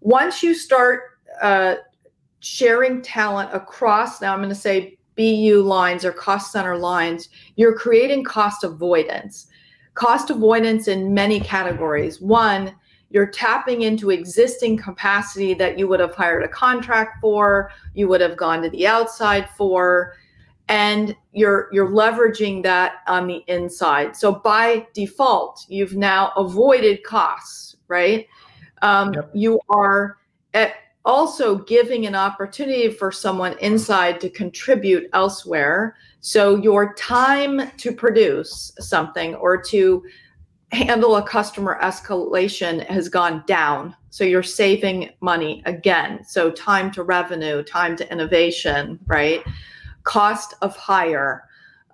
Once 0.00 0.42
you 0.42 0.54
start 0.54 1.02
uh, 1.40 1.76
sharing 2.40 3.00
talent 3.00 3.50
across, 3.52 4.20
now 4.20 4.32
I'm 4.32 4.40
going 4.40 4.48
to 4.48 4.56
say 4.56 4.97
BU 5.18 5.62
lines 5.62 6.04
or 6.04 6.12
cost 6.12 6.52
center 6.52 6.78
lines, 6.78 7.28
you're 7.56 7.76
creating 7.76 8.24
cost 8.24 8.64
avoidance. 8.64 9.48
Cost 9.94 10.30
avoidance 10.30 10.88
in 10.88 11.12
many 11.12 11.40
categories. 11.40 12.20
One, 12.20 12.74
you're 13.10 13.26
tapping 13.26 13.82
into 13.82 14.10
existing 14.10 14.76
capacity 14.78 15.54
that 15.54 15.78
you 15.78 15.88
would 15.88 16.00
have 16.00 16.14
hired 16.14 16.44
a 16.44 16.48
contract 16.48 17.20
for, 17.20 17.70
you 17.94 18.06
would 18.06 18.20
have 18.20 18.36
gone 18.36 18.62
to 18.62 18.70
the 18.70 18.86
outside 18.86 19.50
for. 19.56 20.14
and 20.70 21.16
you're 21.32 21.68
you're 21.72 21.88
leveraging 21.88 22.62
that 22.62 22.96
on 23.06 23.26
the 23.26 23.42
inside 23.46 24.14
so 24.14 24.32
by 24.32 24.86
default 24.92 25.64
you've 25.68 25.96
now 25.96 26.30
avoided 26.36 27.02
costs 27.04 27.76
right 27.88 28.26
um, 28.82 29.14
yep. 29.14 29.30
you 29.32 29.58
are 29.70 30.18
at, 30.54 30.74
also 31.04 31.58
giving 31.58 32.06
an 32.06 32.14
opportunity 32.14 32.90
for 32.90 33.10
someone 33.10 33.56
inside 33.60 34.20
to 34.20 34.30
contribute 34.30 35.08
elsewhere. 35.12 35.96
So 36.20 36.56
your 36.56 36.94
time 36.94 37.70
to 37.78 37.92
produce 37.92 38.72
something 38.78 39.34
or 39.36 39.60
to 39.62 40.04
handle 40.72 41.16
a 41.16 41.22
customer 41.22 41.78
escalation 41.82 42.84
has 42.86 43.08
gone 43.08 43.42
down. 43.46 43.96
So 44.10 44.24
you're 44.24 44.42
saving 44.42 45.10
money 45.20 45.62
again. 45.64 46.24
So 46.24 46.50
time 46.50 46.90
to 46.92 47.02
revenue 47.02 47.62
time 47.62 47.96
to 47.96 48.12
innovation 48.12 48.98
right? 49.06 49.42
Cost 50.02 50.54
of 50.62 50.76
hire, 50.76 51.44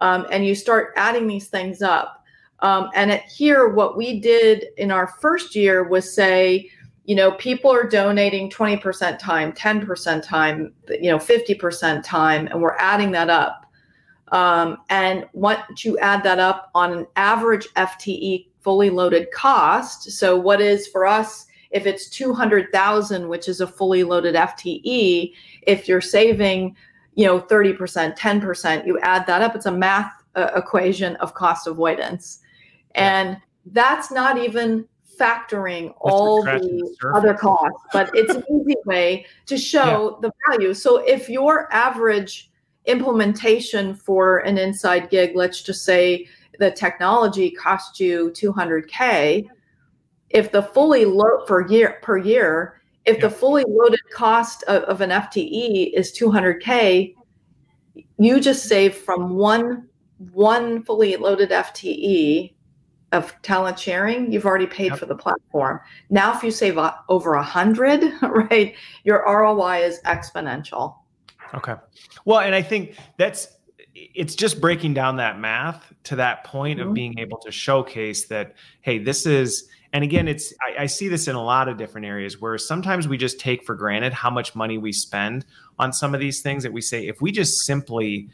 um, 0.01 0.27
and 0.31 0.45
you 0.47 0.55
start 0.55 0.93
adding 0.97 1.27
these 1.27 1.49
things 1.49 1.83
up. 1.83 2.25
Um, 2.61 2.91
and 2.95 3.11
at 3.11 3.25
here, 3.25 3.69
what 3.69 3.97
we 3.97 4.21
did 4.21 4.67
in 4.77 4.91
our 4.91 5.07
first 5.07 5.55
year 5.55 5.85
was 5.85 6.15
say, 6.15 6.71
you 7.05 7.15
know, 7.15 7.33
people 7.33 7.71
are 7.71 7.87
donating 7.87 8.51
20% 8.51 9.19
time, 9.19 9.53
10% 9.53 10.23
time, 10.23 10.73
you 10.89 11.11
know, 11.11 11.19
50% 11.19 12.03
time, 12.03 12.47
and 12.47 12.61
we're 12.61 12.77
adding 12.77 13.11
that 13.13 13.29
up. 13.29 13.67
Um, 14.29 14.79
and 14.89 15.27
once 15.35 15.85
you 15.85 15.99
add 15.99 16.23
that 16.25 16.39
up 16.39 16.71
on 16.75 16.93
an 16.93 17.07
average 17.17 17.69
FTE 17.75 18.49
fully 18.61 18.89
loaded 18.89 19.31
cost, 19.33 20.11
so 20.13 20.37
what 20.37 20.61
is 20.61 20.87
for 20.89 21.07
us, 21.07 21.47
if 21.71 21.87
it's 21.87 22.09
200,000, 22.09 23.29
which 23.29 23.49
is 23.49 23.61
a 23.61 23.67
fully 23.67 24.03
loaded 24.03 24.35
FTE, 24.35 25.33
if 25.63 25.87
you're 25.87 26.01
saving 26.01 26.75
you 27.15 27.25
know 27.25 27.41
30% 27.41 28.17
10% 28.17 28.87
you 28.87 28.99
add 29.01 29.27
that 29.27 29.43
up 29.43 29.55
it's 29.55 29.67
a 29.67 29.73
math 29.73 30.13
uh, 30.35 30.51
equation 30.57 31.17
of 31.17 31.35
cost 31.35 31.67
avoidance 31.67 32.41
and 32.95 33.37
that's 33.67 34.11
not 34.11 34.37
even 34.39 34.87
factoring 35.19 35.95
all 36.01 36.43
the, 36.43 36.59
the 36.59 37.09
other 37.15 37.35
costs 37.35 37.81
but 37.93 38.11
it's 38.15 38.35
an 38.35 38.43
easy 38.53 38.77
way 38.87 39.25
to 39.47 39.57
show 39.57 40.19
yeah. 40.23 40.29
the 40.29 40.33
value 40.51 40.75
so 40.75 40.99
if 41.07 41.29
your 41.29 41.73
average 41.73 42.51
implementation 42.87 43.95
for 43.95 44.39
an 44.39 44.59
inside 44.59 45.09
gig 45.11 45.33
let's 45.35 45.63
just 45.63 45.85
say 45.85 46.27
the 46.59 46.71
technology 46.71 47.51
cost 47.51 47.99
you 47.99 48.31
200k 48.35 49.47
if 50.31 50.51
the 50.53 50.63
fully 50.63 51.05
load 51.05 51.47
per 51.47 51.67
year 51.67 51.99
per 52.03 52.19
year 52.19 52.81
if 53.05 53.17
yeah. 53.17 53.23
the 53.23 53.31
fully 53.31 53.65
loaded 53.69 54.01
cost 54.13 54.63
of, 54.65 54.83
of 54.85 55.01
an 55.01 55.11
FTE 55.11 55.93
is 55.93 56.13
200K, 56.13 57.15
you 58.19 58.41
just 58.41 58.65
save 58.65 58.95
from 58.95 59.37
one 59.37 59.89
one 60.33 60.83
fully 60.85 61.17
loaded 61.17 61.51
FTE 61.51 62.54
of 63.15 63.35
talent 63.43 63.79
sharing, 63.79 64.31
you've 64.33 64.45
already 64.45 64.67
paid 64.67 64.91
yep. 64.91 64.99
for 64.99 65.07
the 65.07 65.15
platform. 65.15 65.81
Now, 66.11 66.37
if 66.37 66.43
you 66.43 66.51
save 66.51 66.79
over 67.09 67.35
a 67.35 67.43
hundred, 67.43 68.03
right, 68.23 68.75
your 69.05 69.25
ROI 69.27 69.85
is 69.85 70.01
exponential. 70.05 70.97
Okay. 71.55 71.75
Well, 72.25 72.41
and 72.41 72.55
I 72.55 72.63
think 72.63 72.97
that's 73.17 73.49
it's 73.95 74.35
just 74.35 74.61
breaking 74.61 74.93
down 74.95 75.17
that 75.17 75.39
math 75.39 75.93
to 76.05 76.17
that 76.17 76.45
point 76.45 76.81
mm-hmm. 76.81 76.89
of 76.89 76.95
being 76.95 77.19
able 77.19 77.39
to 77.39 77.53
showcase 77.53 78.27
that, 78.27 78.55
hey, 78.81 78.99
this 78.99 79.25
is 79.25 79.69
and 79.93 80.03
again 80.03 80.27
it's 80.27 80.53
I, 80.61 80.83
I, 80.83 80.87
see 80.87 81.07
this 81.07 81.29
in 81.29 81.37
a 81.37 81.43
lot 81.43 81.69
of 81.69 81.77
different 81.77 82.07
areas 82.07 82.41
where 82.41 82.59
sometimes 82.59 83.07
we 83.07 83.17
just 83.17 83.39
take 83.39 83.65
for 83.65 83.77
granted 83.77 84.13
how 84.13 84.29
much 84.29 84.57
money 84.57 84.77
we 84.77 84.93
spend 84.93 85.47
on 85.79 85.93
some 85.93 86.15
of 86.15 86.21
these 86.21 86.41
things 86.41 86.65
that 86.65 86.73
we 86.73 86.81
say 86.81 87.07
if 87.07 87.23
we 87.23 87.31
just 87.31 87.61
simply 87.61 88.29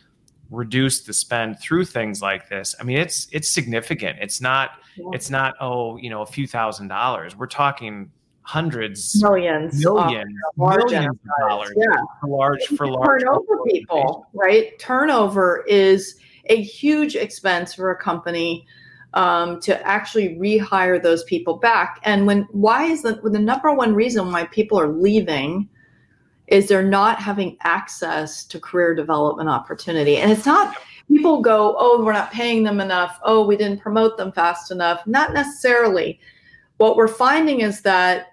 reduce 0.51 1.03
the 1.03 1.13
spend 1.13 1.59
through 1.61 1.85
things 1.85 2.21
like 2.21 2.49
this 2.49 2.75
i 2.81 2.83
mean 2.83 2.99
it's 2.99 3.29
it's 3.33 3.49
significant 3.49 4.19
it's 4.21 4.41
not 4.41 4.73
yeah. 4.97 5.05
it's 5.13 5.31
not 5.31 5.55
oh 5.61 5.97
you 5.97 6.11
know 6.11 6.23
a 6.23 6.27
few 6.27 6.47
thousand 6.47 6.89
dollars 6.89 7.37
we're 7.37 7.47
talking 7.47 8.11
hundreds 8.43 9.23
millions 9.23 9.85
millions 9.85 10.35
millions 10.57 11.07
of 11.07 11.49
dollars 11.49 11.73
yeah. 11.77 11.87
for 12.21 12.29
large 12.29 12.67
for 12.77 12.89
large 12.89 13.21
turnover 13.23 13.59
people 13.67 14.27
right 14.35 14.79
turnover 14.79 15.65
is 15.69 16.17
a 16.47 16.61
huge 16.61 17.15
expense 17.15 17.75
for 17.75 17.91
a 17.91 17.97
company 17.97 18.67
um, 19.15 19.61
to 19.61 19.87
actually 19.87 20.37
rehire 20.37 21.03
those 21.03 21.25
people 21.25 21.57
back. 21.57 22.01
And 22.05 22.27
when 22.27 22.43
why 22.53 22.85
is 22.85 23.03
the 23.03 23.21
the 23.23 23.39
number 23.39 23.73
one 23.73 23.95
reason 23.95 24.31
why 24.31 24.45
people 24.47 24.79
are 24.79 24.89
leaving 24.89 25.69
is 26.51 26.69
they're 26.69 26.83
not 26.83 27.21
having 27.21 27.57
access 27.63 28.45
to 28.45 28.61
career 28.61 28.95
development 28.95 29.49
opportunity. 29.49 30.17
And 30.19 30.31
it's 30.31 30.45
not 30.45 30.77
people 31.09 31.41
go, 31.41 31.77
oh, 31.79 32.05
we're 32.05 32.13
not 32.13 32.33
paying 32.33 32.63
them 32.63 32.81
enough. 32.81 33.19
Oh, 33.25 33.45
we 33.47 33.57
didn't 33.57 33.81
promote 33.81 34.17
them 34.17 34.31
fast 34.33 34.71
enough. 34.71 35.05
Not 35.07 35.33
necessarily. 35.33 36.21
What 36.77 36.97
we're 36.97 37.09
finding 37.09 37.61
is 37.61 37.81
that 37.83 38.29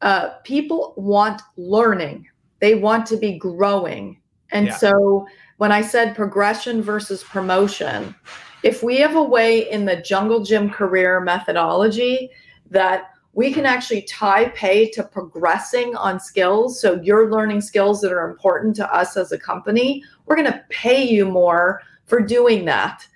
uh, 0.00 0.30
people 0.44 0.94
want 0.96 1.42
learning. 1.56 2.26
They 2.60 2.74
want 2.74 3.06
to 3.06 3.16
be 3.16 3.38
growing. 3.38 4.20
And 4.50 4.68
yeah. 4.68 4.76
so 4.76 5.26
when 5.58 5.72
I 5.72 5.82
said 5.82 6.16
progression 6.16 6.82
versus 6.82 7.22
promotion, 7.22 8.14
if 8.62 8.82
we 8.82 8.98
have 8.98 9.16
a 9.16 9.22
way 9.22 9.70
in 9.70 9.84
the 9.84 9.96
jungle 9.96 10.42
gym 10.42 10.70
career 10.70 11.20
methodology 11.20 12.30
that 12.70 13.13
we 13.34 13.52
can 13.52 13.66
actually 13.66 14.02
tie 14.02 14.48
pay 14.50 14.88
to 14.90 15.02
progressing 15.02 15.94
on 15.96 16.18
skills 16.20 16.80
so 16.80 17.00
you're 17.02 17.30
learning 17.30 17.60
skills 17.60 18.00
that 18.00 18.12
are 18.12 18.28
important 18.28 18.74
to 18.76 18.94
us 18.94 19.16
as 19.16 19.32
a 19.32 19.38
company 19.38 20.02
we're 20.26 20.36
going 20.36 20.50
to 20.50 20.64
pay 20.68 21.02
you 21.02 21.24
more 21.24 21.82
for 22.06 22.20
doing 22.20 22.64
that 22.64 23.06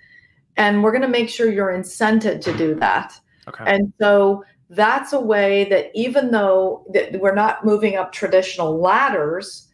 and 0.57 0.83
we're 0.83 0.91
going 0.91 1.01
to 1.01 1.07
make 1.07 1.29
sure 1.29 1.51
you're 1.51 1.73
incented 1.73 2.41
to 2.41 2.55
do 2.57 2.75
that 2.75 3.19
okay. 3.47 3.63
and 3.67 3.93
so 3.99 4.43
that's 4.71 5.13
a 5.13 5.19
way 5.19 5.63
that 5.65 5.89
even 5.95 6.31
though 6.31 6.85
that 6.93 7.19
we're 7.19 7.33
not 7.33 7.65
moving 7.65 7.95
up 7.95 8.11
traditional 8.11 8.79
ladders 8.79 9.67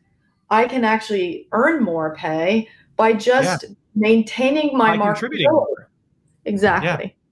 i 0.50 0.66
can 0.68 0.84
actually 0.84 1.48
earn 1.52 1.84
more 1.84 2.16
pay 2.16 2.68
by 2.96 3.12
just 3.12 3.64
yeah 3.64 3.70
maintaining 3.96 4.78
my 4.78 4.96
market. 4.98 5.32
Exactly. 6.46 7.16
Yeah. 7.16 7.25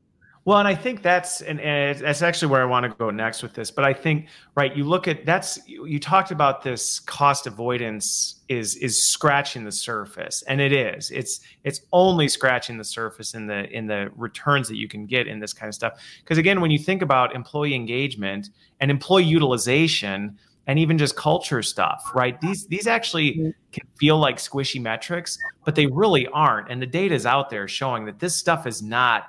Well, 0.46 0.58
and 0.58 0.68
I 0.68 0.76
think 0.76 1.02
that's 1.02 1.42
and, 1.42 1.62
and 1.62 1.98
that's 2.00 2.22
actually 2.22 2.50
where 2.50 2.62
I 2.62 2.66
want 2.66 2.84
to 2.84 2.90
go 2.98 3.10
next 3.10 3.44
with 3.44 3.54
this. 3.54 3.72
But 3.72 3.86
I 3.86 3.94
think 3.94 4.28
right, 4.56 4.76
you 4.76 4.84
look 4.84 5.08
at 5.08 5.26
that's 5.26 5.66
you, 5.66 5.86
you 5.86 6.00
talked 6.00 6.32
about 6.32 6.64
this 6.64 7.00
cost 7.00 7.48
avoidance 7.48 8.42
is 8.50 8.76
is 8.76 9.08
scratching 9.08 9.64
the 9.64 9.72
surface, 9.72 10.44
and 10.44 10.60
it 10.60 10.74
is. 10.74 11.12
It's 11.12 11.40
it's 11.64 11.82
only 11.94 12.28
scratching 12.28 12.78
the 12.78 12.84
surface 12.84 13.36
in 13.36 13.48
the 13.48 13.70
in 13.70 13.88
the 13.88 14.12
returns 14.18 14.68
that 14.68 14.76
you 14.76 14.90
can 14.90 15.06
get 15.06 15.28
in 15.28 15.40
this 15.40 15.54
kind 15.54 15.70
of 15.70 15.76
stuff. 15.76 15.94
Because 16.20 16.38
again, 16.38 16.60
when 16.60 16.72
you 16.72 16.80
think 16.80 17.02
about 17.02 17.34
employee 17.34 17.74
engagement 17.74 18.50
and 18.82 18.92
employee 18.92 19.24
utilization, 19.24 20.38
and 20.68 20.78
even 20.78 20.98
just 20.98 21.16
culture 21.16 21.62
stuff, 21.62 22.12
right? 22.14 22.40
These 22.42 22.68
these 22.68 22.88
actually 22.88 23.32
mm-hmm. 23.32 23.50
can 23.72 23.88
feel 23.98 24.18
like 24.18 24.38
squishy 24.38 24.82
metrics, 24.82 25.38
but 25.64 25.76
they 25.76 25.86
really 25.86 26.28
aren't. 26.28 26.70
And 26.70 26.82
the 26.82 26.86
data 26.86 27.16
is 27.16 27.26
out 27.26 27.50
there 27.50 27.70
showing 27.70 28.04
that 28.06 28.20
this 28.20 28.36
stuff 28.36 28.68
is 28.68 28.82
not 28.82 29.24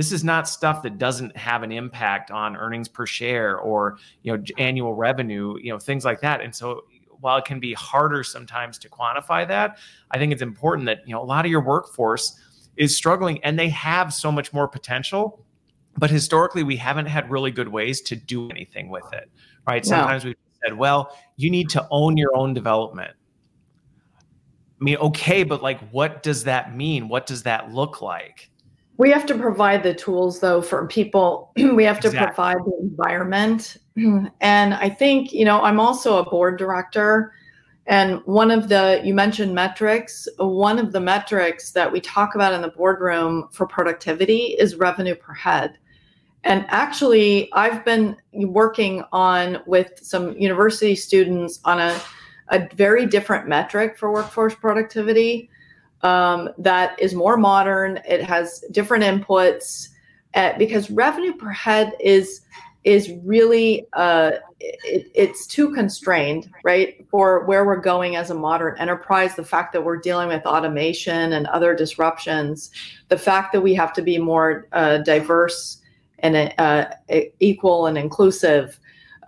this 0.00 0.12
is 0.12 0.24
not 0.24 0.48
stuff 0.48 0.82
that 0.82 0.98
doesn't 0.98 1.36
have 1.36 1.62
an 1.62 1.70
impact 1.70 2.30
on 2.30 2.56
earnings 2.56 2.88
per 2.88 3.06
share 3.06 3.58
or 3.58 3.98
you 4.22 4.34
know 4.34 4.42
annual 4.58 4.94
revenue, 4.94 5.56
you 5.60 5.70
know 5.70 5.78
things 5.78 6.04
like 6.04 6.20
that. 6.20 6.40
And 6.40 6.54
so 6.54 6.84
while 7.20 7.36
it 7.36 7.44
can 7.44 7.60
be 7.60 7.74
harder 7.74 8.24
sometimes 8.24 8.78
to 8.78 8.88
quantify 8.88 9.46
that, 9.46 9.78
I 10.10 10.18
think 10.18 10.32
it's 10.32 10.42
important 10.42 10.86
that 10.86 11.00
you 11.06 11.12
know 11.12 11.22
a 11.22 11.24
lot 11.24 11.44
of 11.44 11.50
your 11.50 11.62
workforce 11.62 12.38
is 12.76 12.96
struggling 12.96 13.42
and 13.44 13.58
they 13.58 13.68
have 13.68 14.14
so 14.14 14.32
much 14.32 14.52
more 14.52 14.66
potential 14.66 15.44
but 15.98 16.08
historically 16.08 16.62
we 16.62 16.76
haven't 16.76 17.06
had 17.06 17.28
really 17.30 17.50
good 17.50 17.68
ways 17.68 18.00
to 18.00 18.14
do 18.14 18.48
anything 18.48 18.88
with 18.88 19.12
it 19.12 19.28
right 19.66 19.84
sometimes 19.84 20.24
no. 20.24 20.30
we 20.30 20.36
said, 20.64 20.76
well, 20.76 21.16
you 21.36 21.50
need 21.50 21.68
to 21.70 21.86
own 21.90 22.16
your 22.16 22.36
own 22.36 22.54
development. 22.54 23.12
I 24.80 24.84
mean, 24.84 24.96
okay, 24.96 25.42
but 25.42 25.62
like, 25.62 25.80
what 25.90 26.22
does 26.22 26.44
that 26.44 26.74
mean? 26.74 27.08
What 27.08 27.26
does 27.26 27.42
that 27.42 27.72
look 27.72 28.00
like? 28.00 28.49
We 29.00 29.10
have 29.12 29.24
to 29.26 29.34
provide 29.34 29.82
the 29.82 29.94
tools, 29.94 30.40
though, 30.40 30.60
for 30.60 30.86
people. 30.86 31.52
we 31.56 31.84
have 31.84 32.00
to 32.00 32.08
exactly. 32.08 32.26
provide 32.26 32.58
the 32.66 32.78
environment. 32.82 33.78
And 34.40 34.74
I 34.74 34.88
think, 34.90 35.32
you 35.32 35.44
know, 35.44 35.62
I'm 35.62 35.80
also 35.80 36.18
a 36.18 36.30
board 36.30 36.58
director. 36.58 37.32
And 37.86 38.20
one 38.24 38.50
of 38.50 38.68
the, 38.68 39.00
you 39.04 39.14
mentioned 39.14 39.54
metrics, 39.54 40.28
one 40.38 40.78
of 40.78 40.92
the 40.92 41.00
metrics 41.00 41.72
that 41.72 41.90
we 41.90 42.00
talk 42.00 42.34
about 42.34 42.54
in 42.54 42.60
the 42.62 42.68
boardroom 42.68 43.48
for 43.52 43.66
productivity 43.66 44.56
is 44.58 44.76
revenue 44.76 45.14
per 45.14 45.34
head. 45.34 45.78
And 46.44 46.64
actually, 46.68 47.50
I've 47.52 47.84
been 47.84 48.16
working 48.32 49.02
on 49.12 49.58
with 49.66 49.98
some 50.02 50.36
university 50.38 50.94
students 50.94 51.60
on 51.64 51.78
a, 51.78 52.00
a 52.48 52.68
very 52.74 53.06
different 53.06 53.48
metric 53.48 53.98
for 53.98 54.12
workforce 54.12 54.54
productivity 54.54 55.49
um, 56.02 56.50
that 56.58 56.98
is 57.00 57.14
more 57.14 57.36
modern. 57.36 58.00
It 58.08 58.22
has 58.22 58.64
different 58.70 59.04
inputs 59.04 59.88
uh, 60.34 60.56
because 60.58 60.90
revenue 60.90 61.34
per 61.34 61.50
head 61.50 61.94
is 62.00 62.42
is 62.82 63.12
really 63.24 63.86
uh, 63.92 64.32
it, 64.58 65.10
it's 65.14 65.46
too 65.46 65.74
constrained, 65.74 66.50
right, 66.64 67.06
for 67.10 67.44
where 67.44 67.66
we're 67.66 67.76
going 67.76 68.16
as 68.16 68.30
a 68.30 68.34
modern 68.34 68.78
enterprise. 68.78 69.34
The 69.34 69.44
fact 69.44 69.72
that 69.74 69.84
we're 69.84 69.98
dealing 69.98 70.28
with 70.28 70.46
automation 70.46 71.34
and 71.34 71.46
other 71.48 71.74
disruptions, 71.74 72.70
the 73.08 73.18
fact 73.18 73.52
that 73.52 73.60
we 73.60 73.74
have 73.74 73.92
to 73.94 74.02
be 74.02 74.16
more 74.18 74.66
uh, 74.72 74.98
diverse 74.98 75.78
and 76.20 76.54
uh, 76.58 76.86
equal 77.38 77.86
and 77.86 77.98
inclusive, 77.98 78.78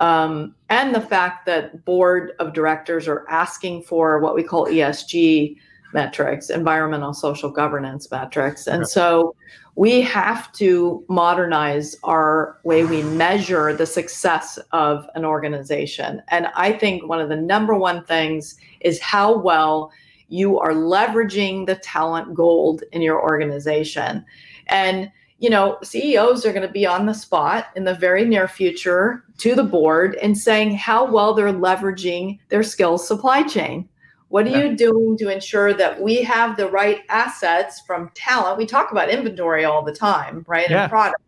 um, 0.01 0.55
and 0.71 0.95
the 0.95 1.01
fact 1.01 1.47
that 1.47 1.85
board 1.85 2.33
of 2.39 2.55
directors 2.55 3.07
are 3.07 3.27
asking 3.29 3.83
for 3.83 4.19
what 4.19 4.35
we 4.35 4.43
call 4.43 4.67
ESG 4.67 5.57
metrics, 5.93 6.51
environmental 6.51 7.15
social 7.15 7.51
governance 7.51 8.11
metrics, 8.11 8.67
and 8.67 8.89
so 8.89 9.35
we 9.75 10.03
have 10.03 10.53
to 10.53 11.05
modernize 11.09 11.97
our 12.05 12.59
way 12.65 12.85
we 12.85 13.03
measure 13.03 13.73
the 13.73 13.87
success 13.87 14.59
of 14.73 15.07
an 15.15 15.25
organization. 15.25 16.23
And 16.29 16.49
I 16.55 16.73
think 16.73 17.09
one 17.09 17.21
of 17.21 17.31
the 17.31 17.37
number 17.37 17.75
one 17.75 18.05
things 18.05 18.57
is 18.81 19.01
how 19.01 19.39
well 19.39 19.91
you 20.29 20.59
are 20.59 20.73
leveraging 20.73 21.67
the 21.67 21.77
talent 21.77 22.35
gold 22.35 22.83
in 22.93 23.03
your 23.03 23.21
organization. 23.23 24.25
And 24.67 25.11
you 25.39 25.51
know, 25.51 25.77
CEOs 25.83 26.47
are 26.47 26.53
going 26.53 26.67
to 26.67 26.73
be 26.73 26.87
on 26.87 27.07
the 27.07 27.13
spot 27.13 27.67
in 27.75 27.83
the 27.83 27.97
very 27.97 28.25
near 28.25 28.47
future 28.47 29.25
to 29.39 29.57
the 29.57 29.65
board 29.65 30.15
and 30.23 30.39
saying 30.39 30.77
how 30.77 31.05
well 31.05 31.35
they're 31.35 31.53
leveraging 31.53 32.39
their 32.49 32.63
skills 32.63 33.07
supply 33.09 33.43
chain. 33.43 33.89
What 34.33 34.47
are 34.47 34.49
yeah. 34.49 34.63
you 34.63 34.77
doing 34.77 35.19
to 35.19 35.29
ensure 35.29 35.75
that 35.75 36.01
we 36.01 36.23
have 36.23 36.57
the 36.57 36.67
right 36.67 37.03
assets 37.11 37.83
from 37.87 38.11
talent? 38.15 38.57
We 38.57 38.65
talk 38.65 38.91
about 38.91 39.11
inventory 39.11 39.67
all 39.67 39.83
the 39.83 39.93
time, 39.93 40.43
right? 40.49 40.71
Yeah. 40.71 40.85
And 40.85 40.91
product. 40.91 41.21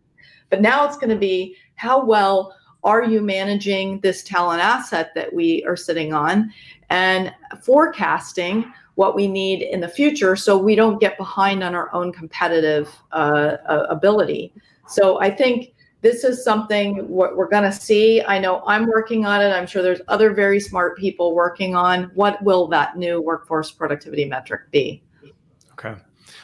But 0.49 0.59
now 0.59 0.87
it's 0.87 0.97
going 0.97 1.11
to 1.11 1.15
be 1.15 1.55
how 1.75 2.03
well 2.03 2.55
are 2.83 3.03
you 3.03 3.21
managing 3.21 3.99
this 3.99 4.23
talent 4.23 4.59
asset 4.59 5.11
that 5.13 5.31
we 5.31 5.63
are 5.65 5.75
sitting 5.75 6.15
on 6.15 6.51
and 6.89 7.31
forecasting 7.61 8.73
what 8.95 9.15
we 9.15 9.27
need 9.27 9.61
in 9.61 9.81
the 9.81 9.87
future 9.87 10.35
so 10.35 10.57
we 10.57 10.73
don't 10.73 10.99
get 10.99 11.15
behind 11.15 11.63
on 11.63 11.75
our 11.75 11.93
own 11.93 12.11
competitive 12.11 12.89
uh, 13.11 13.57
ability. 13.87 14.51
So 14.87 15.21
I 15.21 15.29
think 15.29 15.74
this 16.05 16.23
is 16.23 16.43
something 16.43 16.97
what 17.09 17.35
we're 17.35 17.49
going 17.49 17.63
to 17.63 17.71
see. 17.71 18.21
I 18.21 18.37
know 18.37 18.61
I'm 18.67 18.85
working 18.85 19.25
on 19.25 19.41
it. 19.41 19.49
I'm 19.49 19.65
sure 19.65 19.81
there's 19.81 20.01
other 20.07 20.35
very 20.35 20.59
smart 20.59 20.99
people 20.99 21.33
working 21.33 21.75
on 21.75 22.11
what 22.13 22.39
will 22.43 22.67
that 22.67 22.95
new 22.95 23.19
workforce 23.19 23.71
productivity 23.71 24.25
metric 24.25 24.69
be. 24.69 25.01
Okay. 25.71 25.95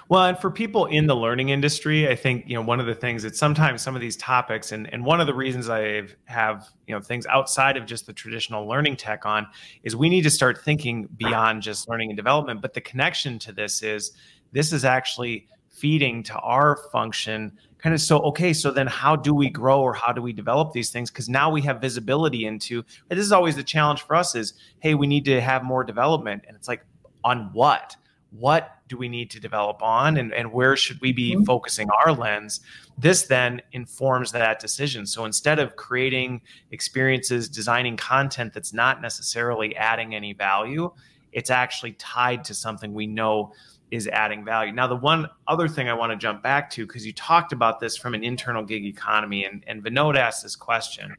Well, 0.09 0.25
and 0.25 0.37
for 0.39 0.49
people 0.49 0.87
in 0.87 1.05
the 1.05 1.15
learning 1.15 1.49
industry, 1.49 2.09
I 2.09 2.15
think 2.15 2.45
you 2.47 2.55
know 2.55 2.63
one 2.63 2.79
of 2.79 2.87
the 2.87 2.95
things 2.95 3.21
that 3.21 3.35
sometimes 3.35 3.83
some 3.83 3.93
of 3.93 4.01
these 4.01 4.17
topics, 4.17 4.71
and 4.71 4.91
and 4.91 5.05
one 5.05 5.21
of 5.21 5.27
the 5.27 5.33
reasons 5.35 5.69
I 5.69 6.07
have 6.25 6.67
you 6.87 6.95
know 6.95 6.99
things 6.99 7.27
outside 7.27 7.77
of 7.77 7.85
just 7.85 8.07
the 8.07 8.13
traditional 8.13 8.67
learning 8.67 8.95
tech 8.95 9.27
on 9.27 9.45
is 9.83 9.95
we 9.95 10.09
need 10.09 10.23
to 10.23 10.31
start 10.31 10.63
thinking 10.65 11.07
beyond 11.17 11.61
just 11.61 11.87
learning 11.87 12.09
and 12.09 12.17
development. 12.17 12.63
But 12.63 12.73
the 12.73 12.81
connection 12.81 13.37
to 13.39 13.51
this 13.51 13.83
is 13.83 14.13
this 14.53 14.73
is 14.73 14.85
actually 14.85 15.47
feeding 15.69 16.23
to 16.23 16.33
our 16.39 16.77
function 16.91 17.57
kind 17.81 17.93
of 17.93 18.01
so 18.01 18.19
okay 18.19 18.53
so 18.53 18.71
then 18.71 18.87
how 18.87 19.15
do 19.15 19.33
we 19.33 19.49
grow 19.49 19.81
or 19.81 19.93
how 19.93 20.11
do 20.11 20.21
we 20.21 20.33
develop 20.33 20.71
these 20.71 20.89
things? 20.89 21.09
Because 21.09 21.29
now 21.29 21.49
we 21.49 21.61
have 21.61 21.81
visibility 21.81 22.45
into 22.45 22.83
this 23.09 23.19
is 23.19 23.31
always 23.31 23.55
the 23.55 23.63
challenge 23.63 24.01
for 24.03 24.15
us 24.15 24.35
is 24.35 24.53
hey 24.79 24.93
we 24.93 25.07
need 25.07 25.25
to 25.25 25.41
have 25.41 25.63
more 25.63 25.83
development. 25.83 26.43
And 26.47 26.55
it's 26.55 26.67
like 26.67 26.85
on 27.23 27.49
what? 27.53 27.95
What 28.31 28.77
do 28.87 28.97
we 28.97 29.09
need 29.09 29.29
to 29.31 29.41
develop 29.41 29.83
on? 29.83 30.15
And, 30.15 30.33
and 30.33 30.53
where 30.53 30.77
should 30.77 31.01
we 31.01 31.11
be 31.11 31.33
mm-hmm. 31.33 31.43
focusing 31.43 31.89
our 31.89 32.13
lens? 32.13 32.61
This 32.97 33.23
then 33.23 33.61
informs 33.73 34.31
that 34.31 34.59
decision. 34.59 35.05
So 35.05 35.25
instead 35.25 35.59
of 35.59 35.75
creating 35.75 36.41
experiences 36.71 37.49
designing 37.49 37.97
content 37.97 38.53
that's 38.53 38.73
not 38.73 39.01
necessarily 39.01 39.75
adding 39.75 40.15
any 40.15 40.31
value 40.31 40.91
it's 41.31 41.49
actually 41.49 41.93
tied 41.93 42.43
to 42.45 42.53
something 42.53 42.93
we 42.93 43.07
know 43.07 43.53
is 43.91 44.07
adding 44.07 44.43
value. 44.43 44.71
Now, 44.71 44.87
the 44.87 44.95
one 44.95 45.29
other 45.47 45.67
thing 45.67 45.89
I 45.89 45.93
want 45.93 46.11
to 46.11 46.17
jump 46.17 46.41
back 46.41 46.69
to, 46.71 46.87
because 46.87 47.05
you 47.05 47.13
talked 47.13 47.51
about 47.51 47.79
this 47.79 47.97
from 47.97 48.13
an 48.13 48.23
internal 48.23 48.63
gig 48.63 48.85
economy, 48.85 49.43
and, 49.45 49.63
and 49.67 49.83
Vinod 49.83 50.17
asked 50.17 50.43
this 50.43 50.55
question. 50.55 51.13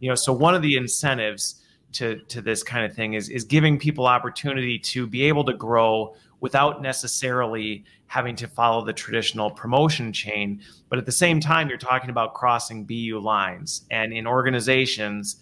You 0.00 0.08
know, 0.08 0.16
so 0.16 0.32
one 0.32 0.54
of 0.54 0.60
the 0.60 0.76
incentives 0.76 1.62
to, 1.92 2.18
to 2.24 2.42
this 2.42 2.62
kind 2.62 2.84
of 2.84 2.94
thing 2.94 3.14
is, 3.14 3.28
is 3.28 3.44
giving 3.44 3.78
people 3.78 4.06
opportunity 4.06 4.78
to 4.80 5.06
be 5.06 5.22
able 5.22 5.44
to 5.44 5.54
grow 5.54 6.14
without 6.40 6.82
necessarily 6.82 7.84
having 8.08 8.36
to 8.36 8.48
follow 8.48 8.84
the 8.84 8.92
traditional 8.92 9.50
promotion 9.50 10.12
chain. 10.12 10.60
But 10.88 10.98
at 10.98 11.06
the 11.06 11.12
same 11.12 11.40
time, 11.40 11.68
you're 11.68 11.78
talking 11.78 12.10
about 12.10 12.34
crossing 12.34 12.84
BU 12.84 13.20
lines. 13.20 13.86
And 13.90 14.12
in 14.12 14.26
organizations, 14.26 15.36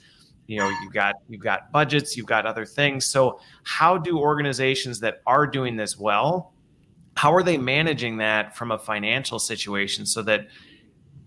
you 0.47 0.59
know 0.59 0.70
you've 0.82 0.93
got 0.93 1.14
you've 1.28 1.41
got 1.41 1.72
budgets 1.72 2.16
you've 2.18 2.26
got 2.26 2.45
other 2.45 2.66
things 2.66 3.07
so 3.07 3.41
how 3.62 3.97
do 3.97 4.18
organizations 4.18 5.01
that 5.01 5.22
are 5.26 5.47
doing 5.47 5.74
this 5.74 5.99
well 5.99 6.53
how 7.17 7.33
are 7.33 7.43
they 7.43 7.57
managing 7.57 8.17
that 8.19 8.57
from 8.57 8.73
a 8.73 8.79
financial 8.79 9.39
situation 9.39 10.05
so 10.05 10.23
that 10.23 10.49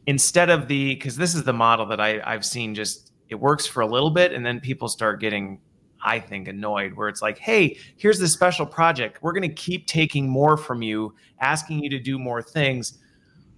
instead 0.06 0.50
of 0.50 0.68
the 0.68 0.96
because 0.96 1.16
this 1.16 1.36
is 1.36 1.44
the 1.44 1.54
model 1.54 1.86
that 1.86 2.00
I, 2.00 2.22
I've 2.26 2.46
seen 2.46 2.76
just 2.76 3.12
it 3.30 3.36
works 3.36 3.66
for 3.66 3.82
a 3.82 3.88
little 3.88 4.12
bit 4.12 4.34
and 4.34 4.46
then 4.46 4.60
people 4.60 4.88
start 4.88 5.20
getting 5.20 5.60
I 6.04 6.20
think 6.20 6.48
annoyed 6.48 6.94
where 6.94 7.10
it's 7.10 7.22
like, 7.22 7.38
hey, 7.40 7.78
here's 7.98 8.20
this 8.20 8.32
special 8.32 8.66
project. 8.66 9.22
We're 9.22 9.34
going 9.34 9.50
to 9.50 9.56
keep 9.56 9.88
taking 9.88 10.30
more 10.30 10.56
from 10.56 10.82
you, 10.82 11.16
asking 11.42 11.84
you 11.84 11.90
to 11.90 12.00
do 12.00 12.20
more 12.20 12.42
things, 12.42 13.00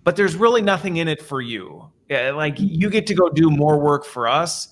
but 0.04 0.16
there's 0.16 0.36
really 0.36 0.62
nothing 0.62 0.98
in 0.98 1.08
it 1.08 1.22
for 1.22 1.42
you. 1.42 1.90
Like 2.10 2.56
you 2.58 2.90
get 2.90 3.06
to 3.08 3.14
go 3.14 3.30
do 3.30 3.52
more 3.52 3.80
work 3.80 4.06
for 4.06 4.28
us, 4.28 4.70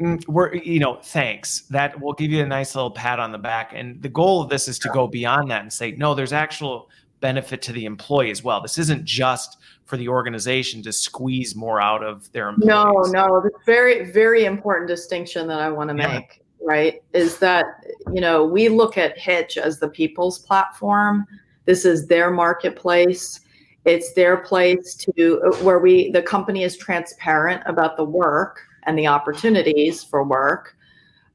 Mm, 0.00 0.26
we're 0.28 0.54
you 0.54 0.80
know 0.80 0.96
thanks. 1.02 1.62
That 1.70 2.00
will 2.00 2.14
give 2.14 2.30
you 2.30 2.42
a 2.42 2.46
nice 2.46 2.74
little 2.74 2.90
pat 2.90 3.18
on 3.18 3.32
the 3.32 3.38
back. 3.38 3.72
And 3.74 4.00
the 4.02 4.08
goal 4.08 4.42
of 4.42 4.48
this 4.48 4.68
is 4.68 4.78
to 4.80 4.88
go 4.90 5.06
beyond 5.06 5.50
that 5.50 5.62
and 5.62 5.72
say 5.72 5.92
no 5.92 6.14
there's 6.14 6.32
actual 6.32 6.88
benefit 7.20 7.60
to 7.62 7.72
the 7.72 7.84
employee 7.84 8.30
as 8.30 8.42
well. 8.42 8.62
This 8.62 8.78
isn't 8.78 9.04
just 9.04 9.58
for 9.84 9.96
the 9.96 10.08
organization 10.08 10.82
to 10.82 10.92
squeeze 10.92 11.54
more 11.54 11.80
out 11.80 12.02
of 12.02 12.30
their 12.32 12.48
employees 12.48 12.68
no 12.68 12.92
no 13.10 13.40
the 13.42 13.50
very 13.66 14.08
very 14.12 14.44
important 14.44 14.86
distinction 14.86 15.48
that 15.48 15.58
i 15.58 15.68
want 15.68 15.90
to 15.90 15.96
yeah. 15.96 16.06
make 16.06 16.44
right 16.62 17.02
is 17.12 17.38
that 17.38 17.66
you 18.12 18.20
know 18.20 18.44
we 18.44 18.68
look 18.68 18.96
at 18.98 19.18
hitch 19.18 19.56
as 19.56 19.78
the 19.78 19.88
people's 19.88 20.38
platform. 20.38 21.26
This 21.64 21.84
is 21.84 22.06
their 22.06 22.30
marketplace. 22.30 23.40
It's 23.84 24.12
their 24.12 24.38
place 24.38 24.94
to 24.94 25.40
where 25.62 25.78
we 25.78 26.10
the 26.10 26.22
company 26.22 26.62
is 26.64 26.76
transparent 26.76 27.62
about 27.66 27.96
the 27.96 28.04
work 28.04 28.60
and 28.84 28.98
the 28.98 29.06
opportunities 29.06 30.02
for 30.02 30.24
work. 30.24 30.76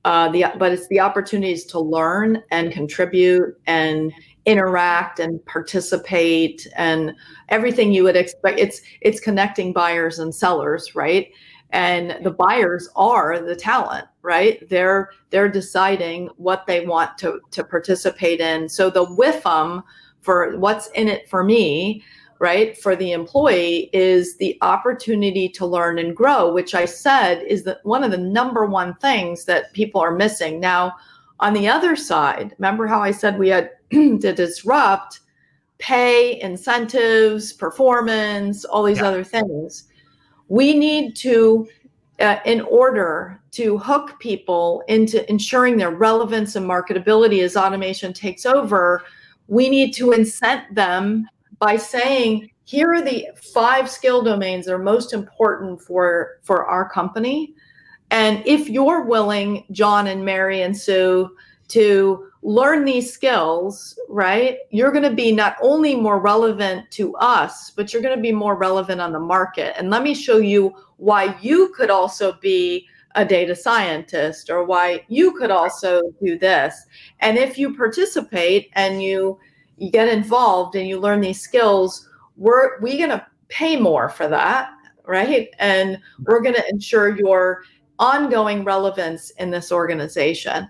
Uh, 0.04 0.30
the, 0.30 0.46
but 0.60 0.72
it's 0.72 0.88
the 0.90 1.00
opportunities 1.00 1.66
to 1.66 1.80
learn 1.80 2.44
and 2.52 2.72
contribute 2.72 3.60
and 3.66 4.14
interact 4.46 5.20
and 5.20 5.44
participate 5.46 6.68
and 6.76 7.14
everything 7.50 7.92
you 7.92 8.04
would 8.04 8.16
expect. 8.16 8.60
It's 8.60 8.82
it's 9.02 9.20
connecting 9.20 9.74
buyers 9.74 10.20
and 10.20 10.34
sellers, 10.34 10.96
right? 10.96 11.32
And 11.72 12.20
the 12.24 12.32
buyers 12.32 12.88
are 12.96 13.40
the 13.40 13.56
talent, 13.56 14.06
right? 14.22 14.68
They're 14.70 15.10
they're 15.32 15.50
deciding 15.50 16.30
what 16.38 16.68
they 16.68 16.86
want 16.86 17.18
to 17.20 17.40
to 17.52 17.64
participate 17.64 18.40
in. 18.40 18.70
So 18.70 18.90
the 18.90 19.06
WIFM 19.06 19.84
for 20.22 20.58
what's 20.58 20.88
in 20.92 21.08
it 21.08 21.28
for 21.30 21.44
me 21.44 22.04
right 22.40 22.78
for 22.78 22.96
the 22.96 23.12
employee 23.12 23.90
is 23.94 24.38
the 24.38 24.58
opportunity 24.62 25.48
to 25.48 25.66
learn 25.66 26.00
and 26.00 26.16
grow 26.16 26.52
which 26.52 26.76
i 26.76 26.86
said 26.86 27.42
is 27.44 27.64
that 27.64 27.80
one 27.84 28.04
of 28.04 28.12
the 28.12 28.18
number 28.18 28.66
one 28.66 28.94
things 28.96 29.46
that 29.46 29.72
people 29.74 30.02
are 30.02 30.16
missing 30.16 30.60
now 30.60 30.94
on 31.40 31.54
the 31.54 31.68
other 31.68 31.96
side 31.96 32.54
remember 32.60 32.88
how 32.88 33.02
i 33.02 33.12
said 33.12 33.38
we 33.38 33.50
had 33.50 33.72
to 33.92 34.34
disrupt 34.34 35.22
pay 35.78 36.40
incentives 36.42 37.54
performance 37.54 38.66
all 38.66 38.84
these 38.84 38.98
yeah. 38.98 39.08
other 39.08 39.24
things 39.24 39.86
we 40.48 40.74
need 40.74 41.16
to 41.16 41.68
uh, 42.20 42.38
in 42.46 42.62
order 42.62 43.42
to 43.52 43.78
hook 43.78 44.18
people 44.20 44.84
into 44.88 45.30
ensuring 45.30 45.76
their 45.76 45.92
relevance 45.92 46.56
and 46.56 46.66
marketability 46.66 47.44
as 47.44 47.58
automation 47.58 48.14
takes 48.14 48.46
over 48.46 49.04
we 49.48 49.70
need 49.70 49.94
to 49.94 50.12
incent 50.12 50.64
them 50.74 51.28
by 51.60 51.78
saying 51.78 52.50
here 52.66 52.94
are 52.94 53.02
the 53.02 53.28
five 53.54 53.90
skill 53.90 54.24
domains 54.24 54.66
that 54.66 54.74
are 54.74 54.80
most 54.80 55.14
important 55.14 55.82
for 55.82 56.40
for 56.44 56.66
our 56.66 56.90
company. 56.90 57.54
And 58.12 58.44
if 58.46 58.70
you're 58.70 59.04
willing 59.04 59.66
john 59.72 60.08
and 60.08 60.24
mary 60.24 60.62
and 60.62 60.78
sue 60.78 61.36
to 61.70 62.28
learn 62.44 62.86
these 62.86 63.12
skills 63.12 63.98
right 64.08 64.60
you're 64.70 64.92
going 64.92 65.10
to 65.10 65.16
be 65.16 65.32
not 65.32 65.58
only 65.62 65.96
more 65.96 66.20
relevant 66.20 66.90
to 66.92 67.16
us 67.16 67.72
but 67.72 67.92
you're 67.92 68.04
going 68.04 68.16
to 68.16 68.22
be 68.22 68.32
more 68.32 68.56
relevant 68.56 69.02
on 69.02 69.12
the 69.12 69.20
market. 69.20 69.76
And 69.78 69.90
let 69.90 70.04
me 70.04 70.14
show 70.14 70.38
you 70.38 70.76
why 70.98 71.36
you 71.42 71.74
could 71.76 71.90
also 71.90 72.34
be 72.34 72.88
a 73.16 73.26
data 73.26 73.56
scientist 73.56 74.50
or 74.50 74.64
why 74.64 75.04
you 75.08 75.32
could 75.34 75.50
also 75.50 76.02
do 76.22 76.38
this. 76.38 76.86
And 77.22 77.38
if 77.38 77.58
you 77.58 77.76
participate 77.76 78.70
and 78.74 79.02
you 79.02 79.40
you 79.78 79.92
get 79.92 80.08
involved 80.08 80.76
and 80.76 80.88
you 80.88 81.00
learn 81.00 81.22
these 81.22 81.42
skills, 81.42 82.10
we're 82.38 82.80
we 82.82 82.98
going 82.98 83.10
to 83.10 83.26
pay 83.50 83.76
more 83.76 84.10
for 84.10 84.28
that, 84.28 84.72
right? 85.06 85.50
And 85.60 86.00
we're 86.26 86.42
going 86.42 86.56
to 86.56 86.70
ensure 86.70 87.18
your 87.18 87.64
ongoing 88.00 88.64
relevance 88.64 89.30
in 89.32 89.52
this 89.52 89.72
organization. 89.72 90.68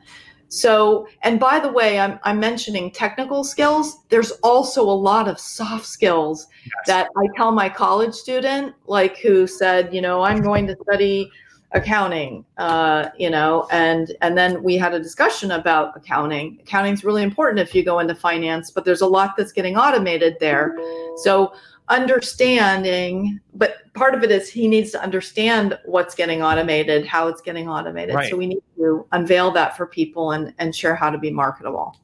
So, 0.47 1.07
and 1.23 1.39
by 1.39 1.59
the 1.59 1.71
way, 1.71 1.99
I'm, 1.99 2.19
I'm 2.23 2.39
mentioning 2.39 2.91
technical 2.91 3.43
skills. 3.43 4.03
There's 4.09 4.31
also 4.43 4.83
a 4.83 4.91
lot 4.91 5.27
of 5.27 5.39
soft 5.39 5.85
skills 5.85 6.47
yes. 6.63 6.73
that 6.85 7.07
I 7.17 7.27
tell 7.35 7.51
my 7.51 7.67
college 7.67 8.13
student, 8.13 8.75
like 8.85 9.17
who 9.17 9.47
said, 9.47 9.93
you 9.93 10.01
know, 10.01 10.21
I'm 10.21 10.41
going 10.41 10.67
to 10.67 10.77
study 10.83 11.31
accounting, 11.75 12.45
uh, 12.57 13.09
you 13.17 13.29
know, 13.29 13.67
and 13.71 14.15
and 14.21 14.37
then 14.37 14.63
we 14.63 14.77
had 14.77 14.93
a 14.93 14.99
discussion 14.99 15.51
about 15.51 15.95
accounting. 15.95 16.57
Accounting 16.61 16.93
is 16.93 17.03
really 17.03 17.21
important 17.21 17.59
if 17.59 17.75
you 17.75 17.83
go 17.83 17.99
into 17.99 18.15
finance, 18.15 18.71
but 18.71 18.85
there's 18.85 19.01
a 19.01 19.07
lot 19.07 19.35
that's 19.37 19.51
getting 19.51 19.77
automated 19.77 20.37
there. 20.39 20.75
So 21.17 21.53
understanding, 21.89 23.39
but 23.53 23.93
part 23.93 24.15
of 24.15 24.23
it 24.23 24.31
is 24.31 24.49
he 24.49 24.67
needs 24.67 24.91
to 24.91 25.01
understand 25.01 25.77
what's 25.85 26.15
getting 26.15 26.41
automated, 26.41 27.05
how 27.05 27.27
it's 27.27 27.41
getting 27.41 27.69
automated. 27.69 28.15
Right. 28.15 28.29
So 28.29 28.37
we 28.37 28.47
need 28.47 28.63
to 28.77 29.05
unveil 29.11 29.51
that 29.51 29.77
for 29.77 29.85
people 29.85 30.31
and 30.31 30.53
and 30.57 30.73
share 30.73 30.95
how 30.95 31.09
to 31.09 31.17
be 31.17 31.29
marketable. 31.29 31.95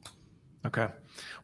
Okay. 0.66 0.88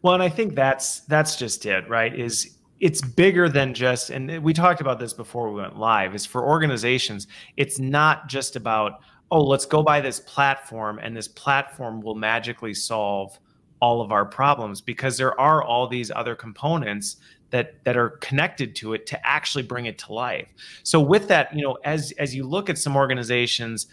Well, 0.02 0.14
and 0.14 0.22
I 0.22 0.28
think 0.28 0.54
that's 0.54 1.00
that's 1.00 1.34
just 1.34 1.66
it, 1.66 1.88
right? 1.88 2.14
Is 2.14 2.57
it's 2.80 3.00
bigger 3.00 3.48
than 3.48 3.74
just 3.74 4.10
and 4.10 4.42
we 4.42 4.52
talked 4.52 4.80
about 4.80 4.98
this 4.98 5.12
before 5.12 5.50
we 5.50 5.60
went 5.60 5.78
live 5.78 6.14
is 6.14 6.24
for 6.24 6.46
organizations 6.46 7.26
it's 7.56 7.78
not 7.78 8.28
just 8.28 8.56
about 8.56 9.00
oh 9.30 9.42
let's 9.42 9.66
go 9.66 9.82
buy 9.82 10.00
this 10.00 10.20
platform 10.20 10.98
and 11.02 11.16
this 11.16 11.28
platform 11.28 12.00
will 12.00 12.14
magically 12.14 12.74
solve 12.74 13.38
all 13.80 14.00
of 14.00 14.12
our 14.12 14.24
problems 14.24 14.80
because 14.80 15.16
there 15.16 15.38
are 15.40 15.62
all 15.62 15.86
these 15.86 16.10
other 16.10 16.34
components 16.34 17.16
that 17.50 17.82
that 17.84 17.96
are 17.96 18.10
connected 18.20 18.74
to 18.76 18.92
it 18.94 19.06
to 19.06 19.26
actually 19.26 19.62
bring 19.62 19.86
it 19.86 19.98
to 19.98 20.12
life. 20.12 20.48
So 20.82 21.00
with 21.00 21.28
that 21.28 21.54
you 21.54 21.62
know 21.62 21.78
as 21.84 22.12
as 22.18 22.34
you 22.34 22.44
look 22.44 22.68
at 22.68 22.78
some 22.78 22.96
organizations 22.96 23.86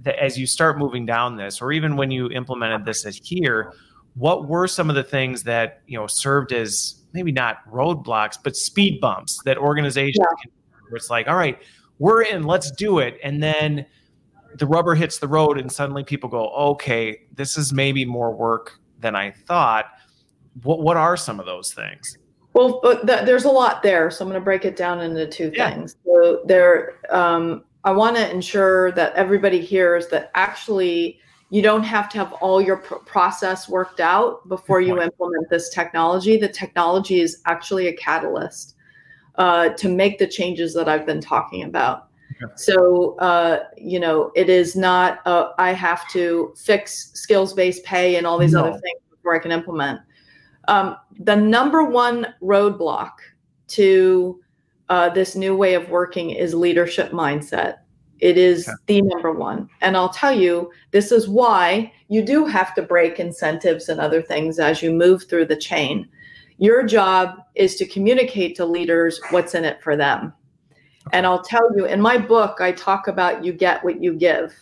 that 0.00 0.18
as 0.22 0.38
you 0.38 0.46
start 0.46 0.78
moving 0.78 1.06
down 1.06 1.36
this 1.36 1.62
or 1.62 1.72
even 1.72 1.96
when 1.96 2.10
you 2.10 2.28
implemented 2.30 2.84
this 2.84 3.06
as 3.06 3.20
here 3.22 3.72
what 4.14 4.48
were 4.48 4.66
some 4.66 4.88
of 4.88 4.96
the 4.96 5.04
things 5.04 5.42
that 5.44 5.82
you 5.86 5.98
know 5.98 6.06
served 6.06 6.52
as 6.52 7.02
maybe 7.16 7.32
not 7.32 7.68
roadblocks, 7.68 8.38
but 8.42 8.54
speed 8.56 9.00
bumps 9.00 9.40
that 9.44 9.56
organizations 9.56 10.18
yeah. 10.20 10.36
can, 10.42 10.52
where 10.88 10.96
it's 10.96 11.10
like, 11.10 11.26
all 11.26 11.36
right, 11.36 11.60
we're 11.98 12.22
in, 12.22 12.44
let's 12.44 12.70
do 12.70 12.98
it. 12.98 13.18
And 13.24 13.42
then 13.42 13.86
the 14.58 14.66
rubber 14.66 14.94
hits 14.94 15.18
the 15.18 15.26
road 15.26 15.58
and 15.58 15.72
suddenly 15.72 16.04
people 16.04 16.28
go, 16.28 16.50
okay, 16.50 17.22
this 17.34 17.56
is 17.56 17.72
maybe 17.72 18.04
more 18.04 18.34
work 18.34 18.78
than 19.00 19.16
I 19.16 19.30
thought. 19.30 19.86
What, 20.62 20.80
what 20.80 20.96
are 20.96 21.16
some 21.16 21.40
of 21.40 21.46
those 21.46 21.72
things? 21.72 22.18
Well, 22.52 22.80
but 22.82 23.06
th- 23.06 23.24
there's 23.24 23.44
a 23.44 23.50
lot 23.50 23.82
there. 23.82 24.10
So 24.10 24.24
I'm 24.24 24.30
going 24.30 24.40
to 24.40 24.44
break 24.44 24.64
it 24.64 24.76
down 24.76 25.00
into 25.00 25.26
two 25.26 25.50
yeah. 25.54 25.70
things. 25.70 25.96
So 26.04 26.42
there, 26.46 27.00
um, 27.10 27.64
I 27.84 27.92
want 27.92 28.16
to 28.16 28.30
ensure 28.30 28.92
that 28.92 29.14
everybody 29.14 29.60
hears 29.60 30.08
that 30.08 30.30
actually 30.34 31.20
you 31.50 31.62
don't 31.62 31.84
have 31.84 32.08
to 32.10 32.18
have 32.18 32.32
all 32.34 32.60
your 32.60 32.78
pr- 32.78 32.96
process 32.96 33.68
worked 33.68 34.00
out 34.00 34.48
before 34.48 34.80
you 34.80 35.00
implement 35.00 35.48
this 35.48 35.68
technology. 35.68 36.36
The 36.36 36.48
technology 36.48 37.20
is 37.20 37.40
actually 37.46 37.86
a 37.86 37.92
catalyst 37.92 38.74
uh, 39.36 39.70
to 39.70 39.88
make 39.88 40.18
the 40.18 40.26
changes 40.26 40.74
that 40.74 40.88
I've 40.88 41.06
been 41.06 41.20
talking 41.20 41.62
about. 41.62 42.08
Okay. 42.42 42.52
So, 42.56 43.16
uh, 43.18 43.64
you 43.76 44.00
know, 44.00 44.32
it 44.34 44.50
is 44.50 44.74
not, 44.76 45.24
uh, 45.26 45.52
I 45.58 45.72
have 45.72 46.08
to 46.10 46.52
fix 46.56 47.12
skills 47.14 47.52
based 47.52 47.84
pay 47.84 48.16
and 48.16 48.26
all 48.26 48.38
these 48.38 48.52
no. 48.52 48.60
other 48.60 48.72
things 48.72 49.00
before 49.10 49.34
I 49.34 49.38
can 49.38 49.52
implement. 49.52 50.00
Um, 50.68 50.96
the 51.20 51.36
number 51.36 51.84
one 51.84 52.34
roadblock 52.42 53.12
to 53.68 54.40
uh, 54.88 55.08
this 55.10 55.36
new 55.36 55.56
way 55.56 55.74
of 55.74 55.88
working 55.90 56.30
is 56.30 56.54
leadership 56.54 57.12
mindset. 57.12 57.78
It 58.20 58.38
is 58.38 58.70
the 58.86 59.02
number 59.02 59.32
one. 59.32 59.68
And 59.80 59.96
I'll 59.96 60.08
tell 60.08 60.32
you, 60.32 60.70
this 60.90 61.12
is 61.12 61.28
why 61.28 61.92
you 62.08 62.22
do 62.22 62.46
have 62.46 62.74
to 62.74 62.82
break 62.82 63.20
incentives 63.20 63.88
and 63.88 64.00
other 64.00 64.22
things 64.22 64.58
as 64.58 64.82
you 64.82 64.92
move 64.92 65.24
through 65.24 65.46
the 65.46 65.56
chain. 65.56 66.08
Your 66.58 66.82
job 66.84 67.38
is 67.54 67.76
to 67.76 67.86
communicate 67.86 68.56
to 68.56 68.64
leaders 68.64 69.20
what's 69.30 69.54
in 69.54 69.64
it 69.64 69.82
for 69.82 69.96
them. 69.96 70.32
And 71.12 71.26
I'll 71.26 71.42
tell 71.42 71.68
you, 71.76 71.84
in 71.84 72.00
my 72.00 72.18
book, 72.18 72.60
I 72.60 72.72
talk 72.72 73.06
about 73.08 73.44
you 73.44 73.52
get 73.52 73.84
what 73.84 74.02
you 74.02 74.14
give, 74.14 74.54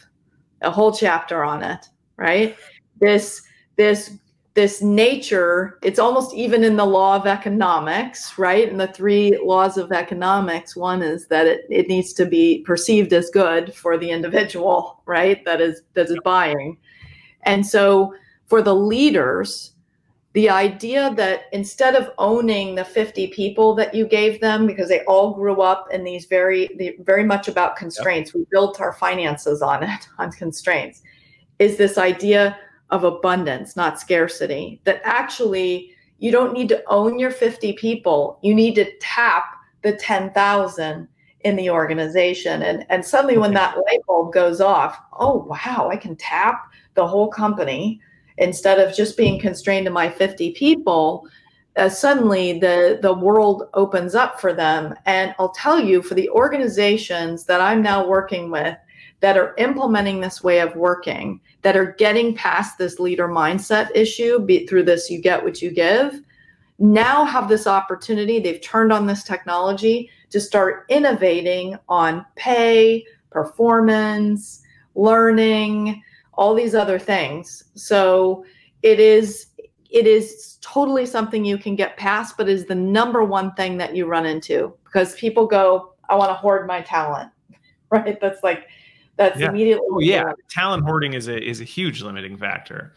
a 0.61 0.71
whole 0.71 0.93
chapter 0.93 1.45
on 1.45 1.63
it, 1.63 1.87
right? 2.17 2.57
This 3.01 3.43
this 3.77 4.19
this 4.55 4.81
nature 4.81 5.79
it's 5.83 5.99
almost 5.99 6.33
even 6.35 6.63
in 6.63 6.77
the 6.77 6.85
law 6.85 7.17
of 7.17 7.27
economics 7.27 8.39
right 8.39 8.69
and 8.69 8.81
the 8.81 8.87
three 8.89 9.39
laws 9.43 9.77
of 9.77 9.91
economics 9.91 10.77
one 10.77 11.03
is 11.03 11.27
that 11.27 11.47
it, 11.47 11.67
it 11.69 11.89
needs 11.89 12.13
to 12.13 12.25
be 12.25 12.63
perceived 12.65 13.13
as 13.13 13.31
good 13.31 13.75
for 13.75 13.99
the 13.99 14.11
individual 14.11 15.03
right 15.07 15.45
that 15.45 15.61
is 15.61 15.83
that 15.95 16.09
is 16.09 16.19
buying 16.25 16.77
and 17.43 17.67
so 17.67 18.15
for 18.47 18.63
the 18.63 18.75
leaders 18.75 19.73
the 20.35 20.51
idea 20.51 21.15
that 21.15 21.43
instead 21.53 21.95
of 21.95 22.11
owning 22.19 22.75
the 22.75 22.85
50 22.85 23.29
people 23.29 23.73
that 23.75 23.95
you 23.95 24.07
gave 24.07 24.41
them 24.41 24.67
because 24.67 24.89
they 24.89 25.05
all 25.05 25.33
grew 25.33 25.63
up 25.63 25.89
in 25.93 26.05
these 26.05 26.27
very 26.27 26.95
very 27.01 27.25
much 27.25 27.49
about 27.49 27.75
constraints 27.75 28.31
yep. 28.31 28.37
we 28.37 28.47
built 28.53 28.81
our 28.81 28.93
finances 28.93 29.63
on 29.63 29.83
it 29.83 30.09
on 30.19 30.31
constraints 30.31 31.03
is 31.59 31.77
this 31.77 31.99
idea 31.99 32.57
of 32.91 33.05
abundance, 33.05 33.77
not 33.77 34.01
scarcity. 34.01 34.81
That 34.85 35.01
actually 35.05 35.95
you 36.19 36.31
don't 36.31 36.53
need 36.53 36.69
to 36.69 36.83
own 36.87 37.19
your 37.19 37.31
50 37.31 37.73
people. 37.75 38.39
You 38.43 38.55
need 38.55 38.75
to 38.77 38.91
tap 38.99 39.45
the 39.83 39.93
10,000 39.93 41.09
in 41.41 41.57
the 41.57 41.71
organization. 41.71 42.63
And, 42.63 42.87
and 42.89 43.05
suddenly 43.05 43.37
when 43.37 43.53
that 43.55 43.77
light 43.77 44.01
bulb 44.07 44.33
goes 44.33 44.61
off, 44.61 44.99
oh, 45.19 45.45
wow, 45.45 45.89
I 45.91 45.97
can 45.97 46.17
tap 46.17 46.73
the 46.95 47.07
whole 47.07 47.29
company 47.29 48.01
instead 48.39 48.79
of 48.79 48.97
just 48.97 49.17
being 49.17 49.39
constrained 49.39 49.87
to 49.87 49.93
my 49.93 50.09
50 50.09 50.53
people. 50.53 51.29
Uh, 51.77 51.89
suddenly 51.89 52.61
the 52.61 53.01
the 53.03 53.13
world 53.13 53.65
opens 53.75 54.15
up 54.15 54.41
for 54.41 54.53
them 54.53 54.95
and 55.07 55.35
i'll 55.41 55.51
tell 55.51 55.81
you 55.81 56.01
for 56.01 56.15
the 56.15 56.31
organizations 56.31 57.47
that 57.47 57.61
i'm 57.61 57.83
now 57.83 58.07
working 58.07 58.49
with 58.49 58.77
that 59.25 59.39
are 59.39 59.55
implementing 59.57 60.21
this 60.21 60.45
way 60.45 60.61
of 60.61 60.77
working, 60.77 61.41
that 61.65 61.77
are 61.77 61.93
getting 61.93 62.35
past 62.35 62.77
this 62.77 63.01
leader 63.01 63.27
mindset 63.27 63.89
issue 63.95 64.39
be, 64.39 64.67
through 64.67 64.83
this 64.83 65.11
you 65.11 65.21
get 65.21 65.43
what 65.43 65.63
you 65.63 65.71
give, 65.71 66.21
now 66.79 67.25
have 67.25 67.49
this 67.49 67.67
opportunity. 67.67 68.39
They've 68.39 68.61
turned 68.61 68.93
on 68.93 69.07
this 69.07 69.25
technology 69.25 70.11
to 70.29 70.41
start 70.41 70.85
innovating 70.91 71.79
on 71.89 72.27
pay, 72.37 73.07
performance, 73.31 74.61
learning, 74.95 76.03
all 76.35 76.55
these 76.55 76.75
other 76.75 76.99
things. 76.99 77.65
So 77.75 78.45
it 78.83 79.01
is 79.01 79.47
it 79.91 80.07
is 80.07 80.59
totally 80.61 81.07
something 81.07 81.45
you 81.45 81.57
can 81.57 81.77
get 81.77 81.97
past, 81.97 82.37
but 82.37 82.49
is 82.49 82.67
the 82.67 82.75
number 82.75 83.25
one 83.25 83.55
thing 83.55 83.79
that 83.79 83.97
you 83.97 84.07
run 84.07 84.27
into 84.27 84.75
because 84.85 85.15
people 85.15 85.47
go, 85.47 85.95
I 86.11 86.17
want 86.17 86.31
to 86.31 86.35
hoard 86.35 86.67
my 86.67 86.83
talent. 86.83 87.31
Right. 87.91 88.19
That's 88.21 88.43
like 88.43 88.67
that's 89.17 89.39
yeah. 89.39 89.49
immediately 89.49 89.87
oh, 89.91 90.01
yeah. 90.01 90.33
talent 90.51 90.85
hoarding 90.85 91.15
is 91.15 91.29
a 91.29 91.43
is 91.43 91.61
a 91.61 91.65
huge 91.65 92.03
limiting 92.03 92.37
factor. 92.37 92.95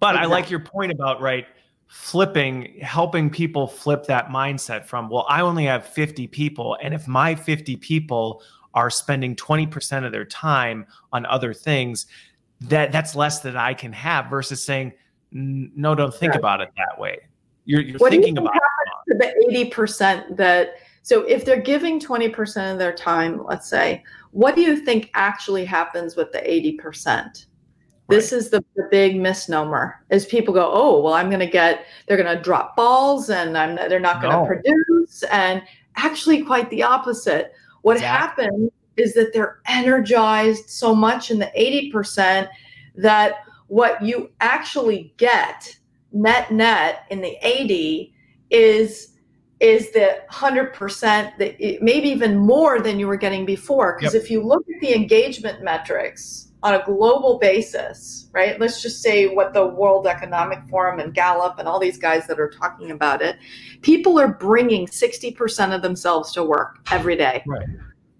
But 0.00 0.14
exactly. 0.14 0.32
i 0.32 0.36
like 0.36 0.50
your 0.50 0.60
point 0.60 0.92
about 0.92 1.20
right 1.20 1.46
flipping 1.88 2.78
helping 2.80 3.30
people 3.30 3.66
flip 3.66 4.04
that 4.06 4.28
mindset 4.28 4.84
from 4.84 5.08
well 5.08 5.26
i 5.28 5.40
only 5.40 5.64
have 5.64 5.84
50 5.84 6.28
people 6.28 6.76
and 6.80 6.94
if 6.94 7.08
my 7.08 7.34
50 7.34 7.76
people 7.76 8.42
are 8.74 8.88
spending 8.88 9.34
20% 9.34 10.06
of 10.06 10.12
their 10.12 10.24
time 10.24 10.86
on 11.12 11.26
other 11.26 11.52
things 11.52 12.06
that 12.60 12.92
that's 12.92 13.16
less 13.16 13.40
that 13.40 13.56
i 13.56 13.74
can 13.74 13.92
have 13.92 14.30
versus 14.30 14.62
saying 14.62 14.92
no 15.32 15.94
don't 15.94 16.14
think 16.14 16.34
about 16.34 16.60
it 16.60 16.70
that 16.76 16.98
way. 16.98 17.18
You're, 17.64 17.82
you're 17.82 17.98
thinking 17.98 18.36
you 18.36 18.42
about 18.42 18.54
the 19.06 19.70
80% 19.74 20.36
that 20.36 20.74
so 21.02 21.22
if 21.22 21.44
they're 21.44 21.60
giving 21.60 22.00
20% 22.00 22.72
of 22.72 22.78
their 22.78 22.92
time 22.92 23.44
let's 23.44 23.68
say 23.68 24.02
what 24.32 24.54
do 24.54 24.62
you 24.62 24.76
think 24.76 25.10
actually 25.14 25.64
happens 25.64 26.16
with 26.16 26.32
the 26.32 26.38
80%? 26.38 27.46
This 28.08 28.32
is 28.32 28.50
the, 28.50 28.64
the, 28.74 28.88
big 28.90 29.20
misnomer 29.20 30.04
is 30.10 30.26
people 30.26 30.52
go, 30.52 30.68
oh, 30.72 31.00
well, 31.00 31.14
I'm 31.14 31.30
going 31.30 31.38
to 31.38 31.46
get, 31.46 31.86
they're 32.06 32.16
going 32.16 32.36
to 32.36 32.42
drop 32.42 32.74
balls 32.74 33.30
and 33.30 33.56
I'm, 33.56 33.76
they're 33.76 34.00
not 34.00 34.20
going 34.20 34.32
to 34.32 34.40
no. 34.40 34.46
produce. 34.46 35.22
And 35.30 35.62
actually 35.96 36.42
quite 36.42 36.68
the 36.70 36.82
opposite. 36.82 37.52
What 37.82 37.98
exactly. 37.98 38.44
happens 38.46 38.70
is 38.96 39.14
that 39.14 39.32
they're 39.32 39.60
energized 39.66 40.68
so 40.68 40.92
much 40.92 41.30
in 41.30 41.38
the 41.38 41.52
80% 41.56 42.48
that 42.96 43.44
what 43.68 44.02
you 44.02 44.30
actually 44.40 45.14
get 45.16 45.76
net 46.12 46.50
net 46.50 47.04
in 47.10 47.20
the 47.20 47.36
80 47.42 48.12
is 48.50 49.12
is 49.60 49.90
the 49.92 50.22
100% 50.30 51.36
that 51.36 51.64
it, 51.64 51.82
maybe 51.82 52.08
even 52.08 52.36
more 52.36 52.80
than 52.80 52.98
you 52.98 53.06
were 53.06 53.16
getting 53.16 53.44
before 53.44 53.96
because 53.98 54.14
yep. 54.14 54.22
if 54.22 54.30
you 54.30 54.42
look 54.42 54.64
at 54.74 54.80
the 54.80 54.94
engagement 54.94 55.62
metrics 55.62 56.50
on 56.62 56.74
a 56.74 56.82
global 56.84 57.38
basis, 57.38 58.28
right? 58.32 58.58
Let's 58.58 58.82
just 58.82 59.02
say 59.02 59.26
what 59.26 59.54
the 59.54 59.66
World 59.66 60.06
Economic 60.06 60.60
Forum 60.68 60.98
and 60.98 61.14
Gallup 61.14 61.58
and 61.58 61.68
all 61.68 61.78
these 61.78 61.98
guys 61.98 62.26
that 62.26 62.38
are 62.40 62.50
talking 62.50 62.90
about 62.90 63.22
it, 63.22 63.36
people 63.82 64.18
are 64.18 64.28
bringing 64.28 64.86
60% 64.86 65.74
of 65.74 65.82
themselves 65.82 66.32
to 66.32 66.44
work 66.44 66.78
every 66.90 67.16
day. 67.16 67.42
Right. 67.46 67.66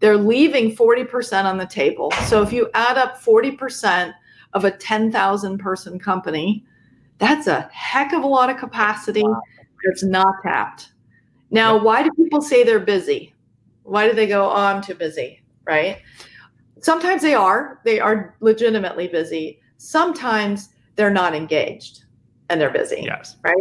They're 0.00 0.16
leaving 0.16 0.74
40% 0.74 1.44
on 1.44 1.58
the 1.58 1.66
table. 1.66 2.10
So 2.26 2.42
if 2.42 2.52
you 2.52 2.70
add 2.72 2.96
up 2.96 3.20
40% 3.22 4.14
of 4.54 4.64
a 4.64 4.70
10,000 4.70 5.58
person 5.58 5.98
company, 5.98 6.64
that's 7.18 7.46
a 7.46 7.68
heck 7.72 8.14
of 8.14 8.22
a 8.22 8.26
lot 8.26 8.48
of 8.48 8.56
capacity 8.56 9.22
wow. 9.22 9.42
that's 9.84 10.02
not 10.02 10.34
tapped. 10.42 10.92
Now, 11.50 11.74
yep. 11.74 11.82
why 11.82 12.02
do 12.02 12.10
people 12.12 12.40
say 12.40 12.62
they're 12.62 12.78
busy? 12.78 13.34
Why 13.82 14.08
do 14.08 14.14
they 14.14 14.26
go, 14.26 14.50
oh, 14.50 14.54
I'm 14.54 14.82
too 14.82 14.94
busy? 14.94 15.42
Right? 15.64 16.02
Sometimes 16.80 17.22
they 17.22 17.34
are, 17.34 17.80
they 17.84 18.00
are 18.00 18.36
legitimately 18.40 19.08
busy. 19.08 19.60
Sometimes 19.76 20.70
they're 20.96 21.10
not 21.10 21.34
engaged 21.34 22.04
and 22.48 22.60
they're 22.60 22.70
busy. 22.70 23.02
Yes. 23.04 23.36
Right. 23.42 23.56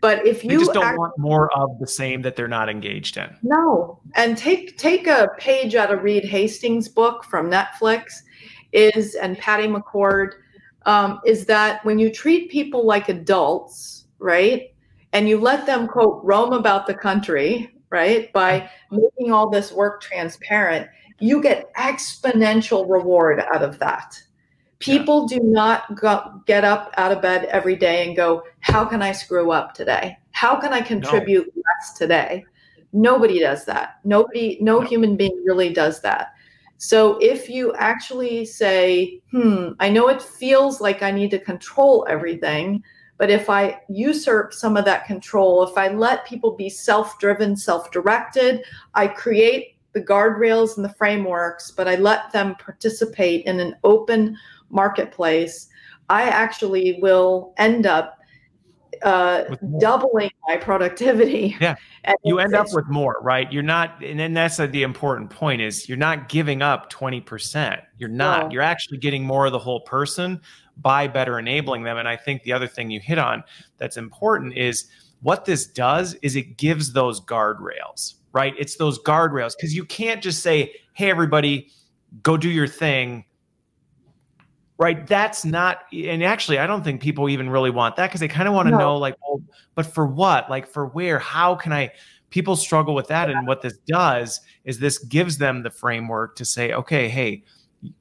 But 0.00 0.26
if 0.26 0.44
you 0.44 0.50
they 0.50 0.56
just 0.58 0.74
don't 0.74 0.84
act- 0.84 0.98
want 0.98 1.16
more 1.18 1.50
of 1.56 1.78
the 1.78 1.86
same 1.86 2.20
that 2.22 2.36
they're 2.36 2.46
not 2.46 2.68
engaged 2.68 3.16
in. 3.16 3.34
No. 3.42 4.00
And 4.16 4.36
take 4.36 4.76
take 4.76 5.06
a 5.06 5.30
page 5.38 5.74
out 5.74 5.90
of 5.90 6.02
Reed 6.02 6.24
Hastings' 6.26 6.88
book 6.88 7.24
from 7.24 7.50
Netflix 7.50 8.20
is 8.72 9.14
and 9.14 9.38
Patty 9.38 9.66
McCord 9.66 10.32
um, 10.84 11.20
is 11.24 11.46
that 11.46 11.82
when 11.86 11.98
you 11.98 12.12
treat 12.12 12.50
people 12.50 12.84
like 12.84 13.08
adults, 13.08 14.04
right, 14.18 14.73
and 15.14 15.28
you 15.28 15.38
let 15.40 15.64
them 15.64 15.86
quote 15.86 16.20
roam 16.22 16.52
about 16.52 16.86
the 16.86 16.94
country, 16.94 17.72
right, 17.88 18.30
by 18.32 18.68
making 18.90 19.32
all 19.32 19.48
this 19.48 19.72
work 19.72 20.02
transparent, 20.02 20.88
you 21.20 21.40
get 21.40 21.72
exponential 21.74 22.90
reward 22.90 23.40
out 23.54 23.62
of 23.62 23.78
that. 23.78 24.20
People 24.80 25.26
yeah. 25.30 25.38
do 25.38 25.44
not 25.44 25.94
go, 25.94 26.42
get 26.46 26.64
up 26.64 26.92
out 26.96 27.12
of 27.12 27.22
bed 27.22 27.44
every 27.46 27.76
day 27.76 28.06
and 28.06 28.16
go, 28.16 28.42
How 28.60 28.84
can 28.84 29.00
I 29.00 29.12
screw 29.12 29.52
up 29.52 29.72
today? 29.72 30.18
How 30.32 30.60
can 30.60 30.72
I 30.72 30.80
contribute 30.80 31.46
no. 31.54 31.62
less 31.64 31.96
today? 31.96 32.44
Nobody 32.92 33.38
does 33.38 33.64
that. 33.66 34.00
Nobody, 34.04 34.58
no, 34.60 34.80
no 34.80 34.86
human 34.86 35.16
being 35.16 35.42
really 35.46 35.72
does 35.72 36.00
that. 36.02 36.32
So 36.76 37.18
if 37.18 37.48
you 37.48 37.72
actually 37.76 38.44
say, 38.44 39.20
hmm, 39.30 39.70
I 39.78 39.88
know 39.88 40.08
it 40.08 40.20
feels 40.20 40.80
like 40.80 41.02
I 41.02 41.12
need 41.12 41.30
to 41.30 41.38
control 41.38 42.04
everything, 42.10 42.82
but 43.24 43.30
if 43.30 43.48
I 43.48 43.80
usurp 43.88 44.52
some 44.52 44.76
of 44.76 44.84
that 44.84 45.06
control, 45.06 45.62
if 45.62 45.78
I 45.78 45.88
let 45.88 46.26
people 46.26 46.50
be 46.50 46.68
self 46.68 47.18
driven, 47.18 47.56
self 47.56 47.90
directed, 47.90 48.62
I 48.92 49.06
create 49.06 49.76
the 49.94 50.02
guardrails 50.02 50.76
and 50.76 50.84
the 50.84 50.92
frameworks, 50.92 51.70
but 51.70 51.88
I 51.88 51.94
let 51.94 52.30
them 52.32 52.54
participate 52.56 53.46
in 53.46 53.60
an 53.60 53.76
open 53.82 54.36
marketplace, 54.68 55.68
I 56.10 56.24
actually 56.24 56.98
will 57.00 57.54
end 57.56 57.86
up 57.86 58.18
uh, 59.02 59.44
doubling 59.80 60.30
my 60.46 60.56
productivity. 60.56 61.56
Yeah, 61.64 61.76
you 62.24 62.38
end 62.38 62.54
up 62.54 62.66
with 62.72 62.86
more, 62.88 63.18
right? 63.22 63.50
You're 63.52 63.62
not, 63.62 64.02
and 64.04 64.18
then 64.18 64.34
that's 64.34 64.56
the 64.56 64.82
important 64.82 65.30
point 65.30 65.62
is 65.62 65.88
you're 65.88 65.98
not 65.98 66.28
giving 66.28 66.62
up 66.62 66.90
twenty 66.90 67.20
percent. 67.20 67.80
You're 67.98 68.08
not. 68.08 68.46
No. 68.46 68.52
You're 68.52 68.62
actually 68.62 68.98
getting 68.98 69.24
more 69.24 69.46
of 69.46 69.52
the 69.52 69.58
whole 69.58 69.80
person 69.80 70.40
by 70.76 71.06
better 71.06 71.38
enabling 71.38 71.84
them. 71.84 71.96
And 71.96 72.08
I 72.08 72.16
think 72.16 72.42
the 72.42 72.52
other 72.52 72.66
thing 72.66 72.90
you 72.90 73.00
hit 73.00 73.18
on 73.18 73.44
that's 73.78 73.96
important 73.96 74.56
is 74.56 74.88
what 75.22 75.44
this 75.44 75.66
does 75.66 76.14
is 76.14 76.36
it 76.36 76.56
gives 76.56 76.92
those 76.92 77.20
guardrails, 77.20 78.14
right? 78.32 78.54
It's 78.58 78.76
those 78.76 78.98
guardrails 79.02 79.52
because 79.56 79.74
you 79.74 79.84
can't 79.84 80.22
just 80.22 80.42
say, 80.42 80.74
"Hey, 80.92 81.10
everybody, 81.10 81.70
go 82.22 82.36
do 82.36 82.50
your 82.50 82.68
thing." 82.68 83.24
Right 84.78 85.06
that's 85.06 85.44
not 85.44 85.82
and 85.92 86.22
actually 86.22 86.58
i 86.58 86.66
don't 86.66 86.82
think 86.82 87.00
people 87.00 87.28
even 87.28 87.48
really 87.48 87.70
want 87.70 87.96
that 87.96 88.08
because 88.08 88.20
they 88.20 88.28
kind 88.28 88.48
of 88.48 88.54
want 88.54 88.66
to 88.66 88.72
no. 88.72 88.78
know 88.78 88.96
like 88.96 89.16
well 89.22 89.42
but 89.74 89.86
for 89.86 90.06
what 90.06 90.48
like 90.50 90.66
for 90.66 90.86
where 90.86 91.18
how 91.18 91.54
can 91.54 91.72
i 91.72 91.90
people 92.30 92.56
struggle 92.56 92.94
with 92.94 93.06
that 93.06 93.28
yeah. 93.28 93.38
and 93.38 93.46
what 93.46 93.62
this 93.62 93.78
does 93.86 94.40
is 94.64 94.78
this 94.78 94.98
gives 94.98 95.38
them 95.38 95.62
the 95.62 95.70
framework 95.70 96.34
to 96.36 96.44
say 96.44 96.72
okay 96.72 97.08
hey 97.08 97.42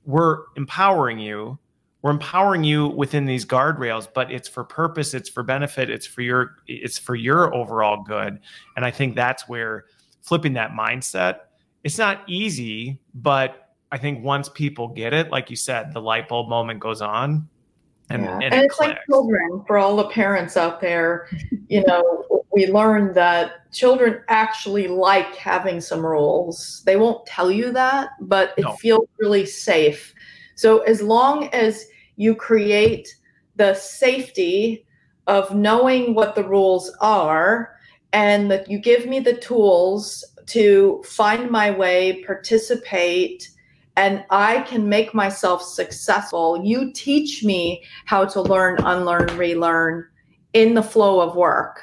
we're 0.06 0.40
empowering 0.56 1.20
you 1.20 1.58
we're 2.02 2.12
empowering 2.12 2.64
you 2.64 2.88
within 2.88 3.26
these 3.26 3.46
guardrails 3.46 4.08
but 4.14 4.32
it's 4.32 4.48
for 4.48 4.64
purpose 4.64 5.14
it's 5.14 5.30
for 5.30 5.44
benefit 5.44 5.90
it's 5.90 6.08
for 6.08 6.22
your 6.22 6.56
it's 6.68 6.98
for 6.98 7.16
your 7.16 7.54
overall 7.54 8.02
good 8.04 8.40
and 8.76 8.86
i 8.86 8.90
think 8.90 9.16
that's 9.16 9.48
where 9.48 9.86
flipping 10.22 10.54
that 10.54 10.72
mindset 10.72 11.40
it's 11.84 11.98
not 11.98 12.22
easy 12.28 13.00
but 13.14 13.63
I 13.94 13.98
think 14.00 14.24
once 14.24 14.50
people 14.50 14.88
get 14.88 15.14
it, 15.14 15.30
like 15.30 15.52
you 15.52 15.56
said, 15.56 15.94
the 15.94 16.02
light 16.02 16.28
bulb 16.28 16.50
moment 16.50 16.80
goes 16.80 17.00
on. 17.00 17.48
And, 18.10 18.24
yeah. 18.24 18.34
and, 18.34 18.44
and 18.46 18.54
it 18.56 18.64
it's 18.66 18.76
clicks. 18.76 18.90
like 18.96 19.06
children 19.06 19.64
for 19.68 19.78
all 19.78 19.96
the 19.96 20.10
parents 20.10 20.58
out 20.58 20.82
there. 20.82 21.30
You 21.68 21.84
know, 21.86 22.26
we 22.52 22.66
learned 22.66 23.14
that 23.14 23.72
children 23.72 24.22
actually 24.30 24.88
like 24.88 25.36
having 25.36 25.80
some 25.80 26.04
rules. 26.04 26.82
They 26.88 26.96
won't 26.96 27.24
tell 27.28 27.52
you 27.52 27.72
that, 27.72 28.10
but 28.20 28.56
it 28.58 28.64
no. 28.64 28.74
feels 28.78 29.08
really 29.20 29.46
safe. 29.46 30.16
So 30.56 30.80
as 30.80 31.04
long 31.04 31.50
as 31.50 31.86
you 32.16 32.34
create 32.34 33.08
the 33.58 33.76
safety 33.76 34.88
of 35.28 35.56
knowing 35.56 36.16
what 36.16 36.34
the 36.34 36.44
rules 36.44 36.92
are 37.00 37.76
and 38.12 38.50
that 38.50 38.72
you 38.72 38.80
give 38.80 39.06
me 39.06 39.20
the 39.20 39.36
tools 39.36 40.26
to 40.48 41.04
find 41.06 41.52
my 41.52 41.70
way, 41.70 42.24
participate, 42.24 43.52
and 43.96 44.24
I 44.30 44.62
can 44.62 44.90
make 44.90 45.14
myself 45.14 45.62
successful. 45.62 46.62
You 46.64 46.92
teach 46.94 47.44
me 47.44 47.84
how 48.06 48.26
to 48.26 48.42
learn, 48.42 48.78
unlearn, 48.80 49.38
relearn 49.38 50.08
in 50.54 50.74
the 50.74 50.84
flow 50.84 51.20
of 51.22 51.36
work. 51.36 51.82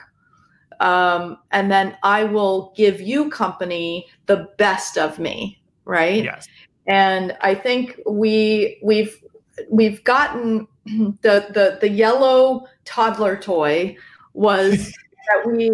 Um, 0.80 1.38
and 1.52 1.70
then 1.70 1.96
I 2.02 2.24
will 2.24 2.72
give 2.76 3.00
you 3.00 3.30
company 3.30 4.06
the 4.26 4.48
best 4.56 4.96
of 4.96 5.18
me, 5.18 5.60
right? 5.84 6.24
Yes. 6.24 6.48
And 6.86 7.36
I 7.42 7.54
think 7.54 7.98
we 8.06 8.80
we've 8.82 9.22
we've 9.70 10.02
gotten 10.04 10.66
the 10.86 11.46
the 11.52 11.78
the 11.80 11.88
yellow 11.88 12.66
toddler 12.84 13.36
toy 13.36 13.96
was 14.32 14.96
that 15.30 15.46
we 15.46 15.70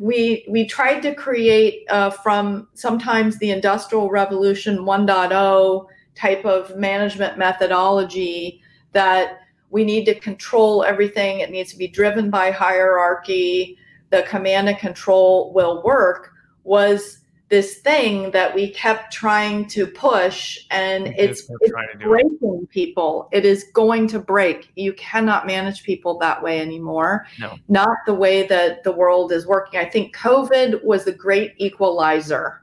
we 0.00 0.44
we 0.48 0.66
tried 0.66 1.00
to 1.00 1.14
create 1.14 1.84
uh, 1.90 2.10
from 2.10 2.68
sometimes 2.74 3.38
the 3.38 3.50
industrial 3.50 4.10
revolution 4.10 4.78
1.0 4.78 5.86
type 6.14 6.44
of 6.44 6.76
management 6.76 7.36
methodology 7.36 8.62
that 8.92 9.40
we 9.70 9.84
need 9.84 10.04
to 10.06 10.14
control 10.18 10.84
everything. 10.84 11.40
It 11.40 11.50
needs 11.50 11.72
to 11.72 11.78
be 11.78 11.88
driven 11.88 12.30
by 12.30 12.50
hierarchy. 12.50 13.78
The 14.10 14.22
command 14.22 14.68
and 14.68 14.78
control 14.78 15.52
will 15.52 15.82
work 15.82 16.30
was 16.64 17.18
this 17.48 17.78
thing 17.78 18.32
that 18.32 18.54
we 18.54 18.70
kept 18.70 19.12
trying 19.12 19.66
to 19.68 19.86
push 19.86 20.58
and 20.70 21.08
it's, 21.16 21.48
it's 21.60 21.72
breaking 22.00 22.60
it. 22.62 22.70
people. 22.70 23.28
It 23.30 23.44
is 23.44 23.66
going 23.72 24.08
to 24.08 24.18
break. 24.18 24.70
You 24.74 24.92
cannot 24.94 25.46
manage 25.46 25.84
people 25.84 26.18
that 26.18 26.42
way 26.42 26.60
anymore. 26.60 27.26
No. 27.38 27.56
not 27.68 27.96
the 28.04 28.14
way 28.14 28.46
that 28.48 28.82
the 28.82 28.92
world 28.92 29.30
is 29.30 29.46
working. 29.46 29.78
I 29.78 29.84
think 29.84 30.16
covid 30.16 30.82
was 30.84 31.04
the 31.04 31.12
great 31.12 31.54
equalizer 31.58 32.62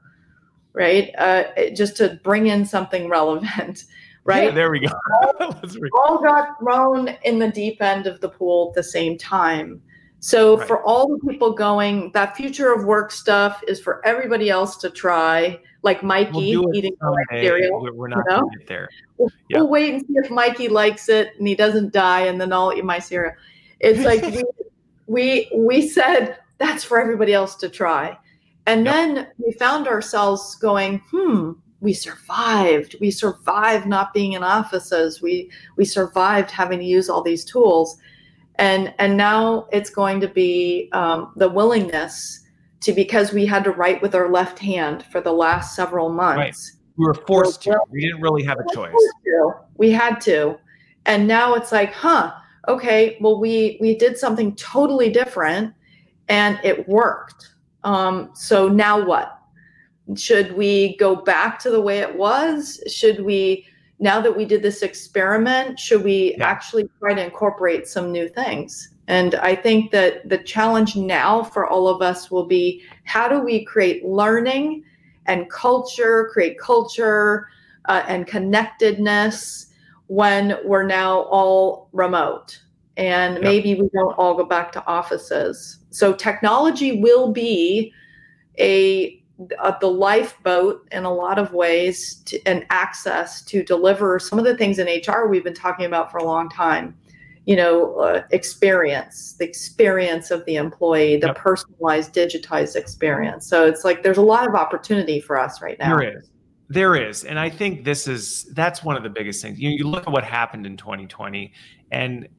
right? 0.73 1.13
Uh, 1.19 1.43
just 1.75 1.95
to 1.97 2.19
bring 2.23 2.47
in 2.47 2.65
something 2.65 3.07
relevant 3.07 3.85
right? 4.25 4.45
Yeah, 4.45 4.51
there 4.51 4.71
we 4.71 4.79
go. 4.79 4.87
All, 5.39 5.53
all 5.95 6.21
got 6.21 6.57
thrown 6.59 7.09
in 7.23 7.39
the 7.39 7.49
deep 7.49 7.81
end 7.81 8.07
of 8.07 8.21
the 8.21 8.29
pool 8.29 8.69
at 8.69 8.75
the 8.75 8.83
same 8.83 9.17
time 9.17 9.81
so 10.23 10.57
right. 10.57 10.65
for 10.65 10.81
all 10.83 11.09
the 11.09 11.27
people 11.27 11.51
going, 11.51 12.09
that 12.13 12.37
future 12.37 12.71
of 12.71 12.85
work 12.85 13.11
stuff 13.11 13.61
is 13.67 13.81
for 13.81 13.99
everybody 14.05 14.49
else 14.49 14.77
to 14.77 14.89
try. 14.89 15.59
Like 15.81 16.01
Mikey 16.01 16.55
we'll 16.55 16.73
eating 16.73 16.95
cereal. 17.29 17.89
We're 17.93 18.07
not 18.07 18.23
you 18.29 18.37
know? 18.37 18.49
there. 18.65 18.87
We'll, 19.17 19.29
yeah. 19.49 19.57
we'll, 19.57 19.67
wait 19.67 19.93
and 19.95 20.01
see 20.07 20.13
if 20.13 20.31
Mikey 20.31 20.69
likes 20.69 21.09
it 21.09 21.31
and 21.37 21.45
he 21.45 21.55
doesn't 21.55 21.91
die, 21.91 22.21
and 22.21 22.39
then 22.39 22.53
I'll 22.53 22.71
eat 22.73 22.85
my 22.85 22.99
cereal. 22.99 23.33
It's 23.81 23.99
like 24.05 24.21
we, 24.23 24.43
we 25.07 25.51
we 25.53 25.89
said 25.89 26.37
that's 26.57 26.85
for 26.85 27.01
everybody 27.01 27.33
else 27.33 27.57
to 27.57 27.67
try, 27.67 28.17
and 28.65 28.85
yep. 28.85 28.93
then 28.93 29.27
we 29.45 29.51
found 29.51 29.89
ourselves 29.89 30.55
going, 30.55 31.01
hmm. 31.11 31.51
We 31.81 31.91
survived. 31.91 32.95
We 33.01 33.11
survived 33.11 33.87
not 33.87 34.13
being 34.13 34.31
in 34.31 34.41
offices. 34.41 35.21
We 35.21 35.51
we 35.75 35.83
survived 35.83 36.49
having 36.49 36.79
to 36.79 36.85
use 36.85 37.09
all 37.09 37.21
these 37.21 37.43
tools 37.43 37.97
and 38.55 38.93
and 38.99 39.17
now 39.17 39.67
it's 39.71 39.89
going 39.89 40.19
to 40.21 40.27
be 40.27 40.89
um, 40.91 41.33
the 41.35 41.49
willingness 41.49 42.41
to 42.81 42.93
because 42.93 43.33
we 43.33 43.45
had 43.45 43.63
to 43.63 43.71
write 43.71 44.01
with 44.01 44.13
our 44.13 44.29
left 44.29 44.59
hand 44.59 45.05
for 45.11 45.21
the 45.21 45.31
last 45.31 45.75
several 45.75 46.09
months. 46.09 46.37
Right. 46.37 46.79
We 46.97 47.05
were 47.05 47.13
forced 47.13 47.63
to. 47.63 47.79
We 47.89 48.01
didn't 48.01 48.21
really 48.21 48.43
have 48.43 48.59
a 48.59 48.73
choice. 48.75 48.93
We 49.77 49.91
had 49.91 50.21
to, 50.21 50.59
and 51.05 51.27
now 51.27 51.55
it's 51.55 51.71
like, 51.71 51.91
huh? 51.91 52.33
Okay, 52.67 53.17
well, 53.19 53.39
we 53.39 53.77
we 53.81 53.95
did 53.95 54.17
something 54.17 54.55
totally 54.55 55.09
different, 55.09 55.73
and 56.29 56.59
it 56.63 56.87
worked. 56.87 57.49
Um, 57.83 58.29
so 58.33 58.69
now 58.69 59.03
what? 59.03 59.39
Should 60.15 60.55
we 60.55 60.95
go 60.97 61.15
back 61.15 61.57
to 61.59 61.71
the 61.71 61.81
way 61.81 61.99
it 61.99 62.15
was? 62.15 62.81
Should 62.87 63.23
we 63.25 63.65
now 64.03 64.19
that 64.19 64.35
we 64.35 64.43
did 64.43 64.61
this 64.61 64.81
experiment, 64.81 65.79
should 65.79 66.03
we 66.03 66.35
yeah. 66.37 66.45
actually 66.45 66.89
try 66.99 67.13
to 67.13 67.23
incorporate 67.23 67.87
some 67.87 68.11
new 68.11 68.27
things? 68.27 68.89
And 69.07 69.35
I 69.35 69.55
think 69.55 69.91
that 69.91 70.27
the 70.27 70.37
challenge 70.37 70.97
now 70.97 71.41
for 71.41 71.65
all 71.67 71.87
of 71.87 72.01
us 72.01 72.29
will 72.29 72.45
be 72.45 72.83
how 73.05 73.29
do 73.29 73.39
we 73.39 73.63
create 73.63 74.05
learning 74.05 74.83
and 75.25 75.49
culture, 75.49 76.29
create 76.33 76.59
culture 76.59 77.47
uh, 77.85 78.03
and 78.07 78.27
connectedness 78.27 79.67
when 80.07 80.57
we're 80.65 80.85
now 80.85 81.21
all 81.23 81.87
remote 81.93 82.59
and 82.97 83.35
yep. 83.35 83.43
maybe 83.43 83.75
we 83.75 83.89
don't 83.93 84.13
all 84.17 84.35
go 84.35 84.45
back 84.45 84.71
to 84.73 84.85
offices. 84.85 85.79
So 85.91 86.13
technology 86.13 87.01
will 87.01 87.31
be 87.31 87.93
a 88.59 89.22
uh, 89.59 89.73
the 89.79 89.87
lifeboat 89.87 90.87
in 90.91 91.05
a 91.05 91.13
lot 91.13 91.39
of 91.39 91.53
ways 91.53 92.15
to, 92.25 92.39
and 92.45 92.65
access 92.69 93.41
to 93.43 93.63
deliver 93.63 94.19
some 94.19 94.37
of 94.37 94.45
the 94.45 94.55
things 94.55 94.79
in 94.79 94.87
HR 94.87 95.27
we've 95.27 95.43
been 95.43 95.53
talking 95.53 95.85
about 95.85 96.11
for 96.11 96.17
a 96.17 96.23
long 96.23 96.49
time. 96.49 96.95
You 97.45 97.57
know, 97.57 97.95
uh, 97.95 98.23
experience, 98.31 99.33
the 99.37 99.43
experience 99.43 100.31
of 100.31 100.45
the 100.45 100.55
employee, 100.55 101.17
the 101.17 101.27
yep. 101.27 101.35
personalized, 101.35 102.13
digitized 102.13 102.77
experience. 102.77 103.47
So 103.47 103.65
it's 103.65 103.83
like 103.83 104.01
there's 104.01 104.17
a 104.17 104.21
lot 104.21 104.47
of 104.47 104.55
opportunity 104.55 105.19
for 105.19 105.37
us 105.37 105.61
right 105.61 105.77
now. 105.77 105.97
There 105.97 106.17
is. 106.17 106.29
There 106.69 106.95
is. 106.95 107.25
And 107.25 107.37
I 107.37 107.49
think 107.49 107.83
this 107.83 108.07
is, 108.07 108.45
that's 108.53 108.81
one 108.81 108.95
of 108.95 109.03
the 109.03 109.09
biggest 109.09 109.41
things. 109.41 109.59
You, 109.59 109.71
you 109.71 109.85
look 109.85 110.07
at 110.07 110.13
what 110.13 110.23
happened 110.23 110.65
in 110.65 110.77
2020 110.77 111.51
and 111.91 112.29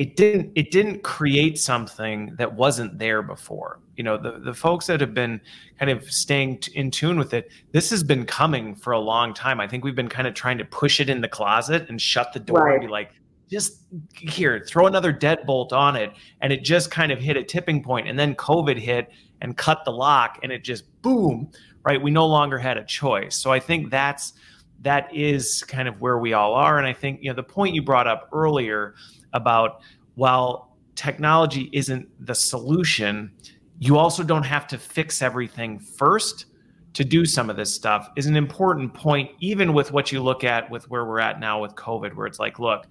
it 0.00 0.16
didn't 0.16 0.50
it 0.54 0.70
didn't 0.70 1.02
create 1.02 1.58
something 1.58 2.34
that 2.38 2.54
wasn't 2.54 2.98
there 2.98 3.20
before. 3.20 3.80
You 3.98 4.04
know 4.04 4.16
the, 4.16 4.38
the 4.38 4.54
folks 4.54 4.86
that 4.86 4.98
have 5.02 5.12
been 5.12 5.42
kind 5.78 5.90
of 5.90 6.10
staying 6.10 6.60
t- 6.60 6.72
in 6.74 6.90
tune 6.90 7.18
with 7.18 7.34
it 7.34 7.50
this 7.72 7.90
has 7.90 8.02
been 8.02 8.24
coming 8.24 8.74
for 8.74 8.94
a 8.94 8.98
long 8.98 9.34
time. 9.34 9.60
I 9.60 9.68
think 9.68 9.84
we've 9.84 9.94
been 9.94 10.08
kind 10.08 10.26
of 10.26 10.32
trying 10.32 10.56
to 10.56 10.64
push 10.64 11.00
it 11.00 11.10
in 11.10 11.20
the 11.20 11.28
closet 11.28 11.90
and 11.90 12.00
shut 12.00 12.32
the 12.32 12.40
door 12.40 12.64
right. 12.64 12.72
and 12.76 12.80
be 12.80 12.88
like 12.88 13.12
just 13.50 13.82
here 14.16 14.64
throw 14.66 14.86
another 14.86 15.12
deadbolt 15.12 15.74
on 15.74 15.96
it. 15.96 16.14
And 16.40 16.50
it 16.50 16.64
just 16.64 16.90
kind 16.90 17.12
of 17.12 17.18
hit 17.20 17.36
a 17.36 17.44
tipping 17.44 17.82
point 17.82 18.08
and 18.08 18.18
then 18.18 18.34
covid 18.36 18.78
hit 18.78 19.12
and 19.42 19.54
cut 19.54 19.84
the 19.84 19.92
lock 19.92 20.38
and 20.42 20.50
it 20.50 20.64
just 20.64 20.84
boom 21.02 21.50
right? 21.82 22.00
We 22.00 22.10
no 22.10 22.26
longer 22.26 22.58
had 22.58 22.78
a 22.78 22.84
choice. 22.84 23.36
So 23.36 23.52
i 23.52 23.60
think 23.60 23.90
that's 23.90 24.32
that 24.80 25.14
is 25.14 25.62
kind 25.64 25.88
of 25.88 26.00
where 26.00 26.16
we 26.16 26.32
all 26.32 26.54
are. 26.54 26.78
And 26.78 26.86
i 26.86 26.94
think 26.94 27.20
you 27.22 27.28
know 27.28 27.36
the 27.36 27.42
point 27.42 27.74
you 27.74 27.82
brought 27.82 28.06
up 28.06 28.30
earlier 28.32 28.94
about 29.32 29.82
while 30.14 30.76
technology 30.94 31.70
isn't 31.72 32.08
the 32.26 32.34
solution, 32.34 33.32
you 33.78 33.96
also 33.96 34.22
don't 34.22 34.42
have 34.42 34.66
to 34.68 34.78
fix 34.78 35.22
everything 35.22 35.78
first 35.78 36.46
to 36.92 37.04
do 37.04 37.24
some 37.24 37.48
of 37.48 37.56
this 37.56 37.72
stuff 37.72 38.10
is 38.16 38.26
an 38.26 38.36
important 38.36 38.92
point, 38.92 39.30
even 39.40 39.72
with 39.72 39.92
what 39.92 40.10
you 40.10 40.22
look 40.22 40.44
at 40.44 40.68
with 40.70 40.90
where 40.90 41.04
we're 41.04 41.20
at 41.20 41.38
now 41.38 41.60
with 41.60 41.74
COVID, 41.76 42.14
where 42.14 42.26
it's 42.26 42.38
like, 42.38 42.58
look, 42.58 42.86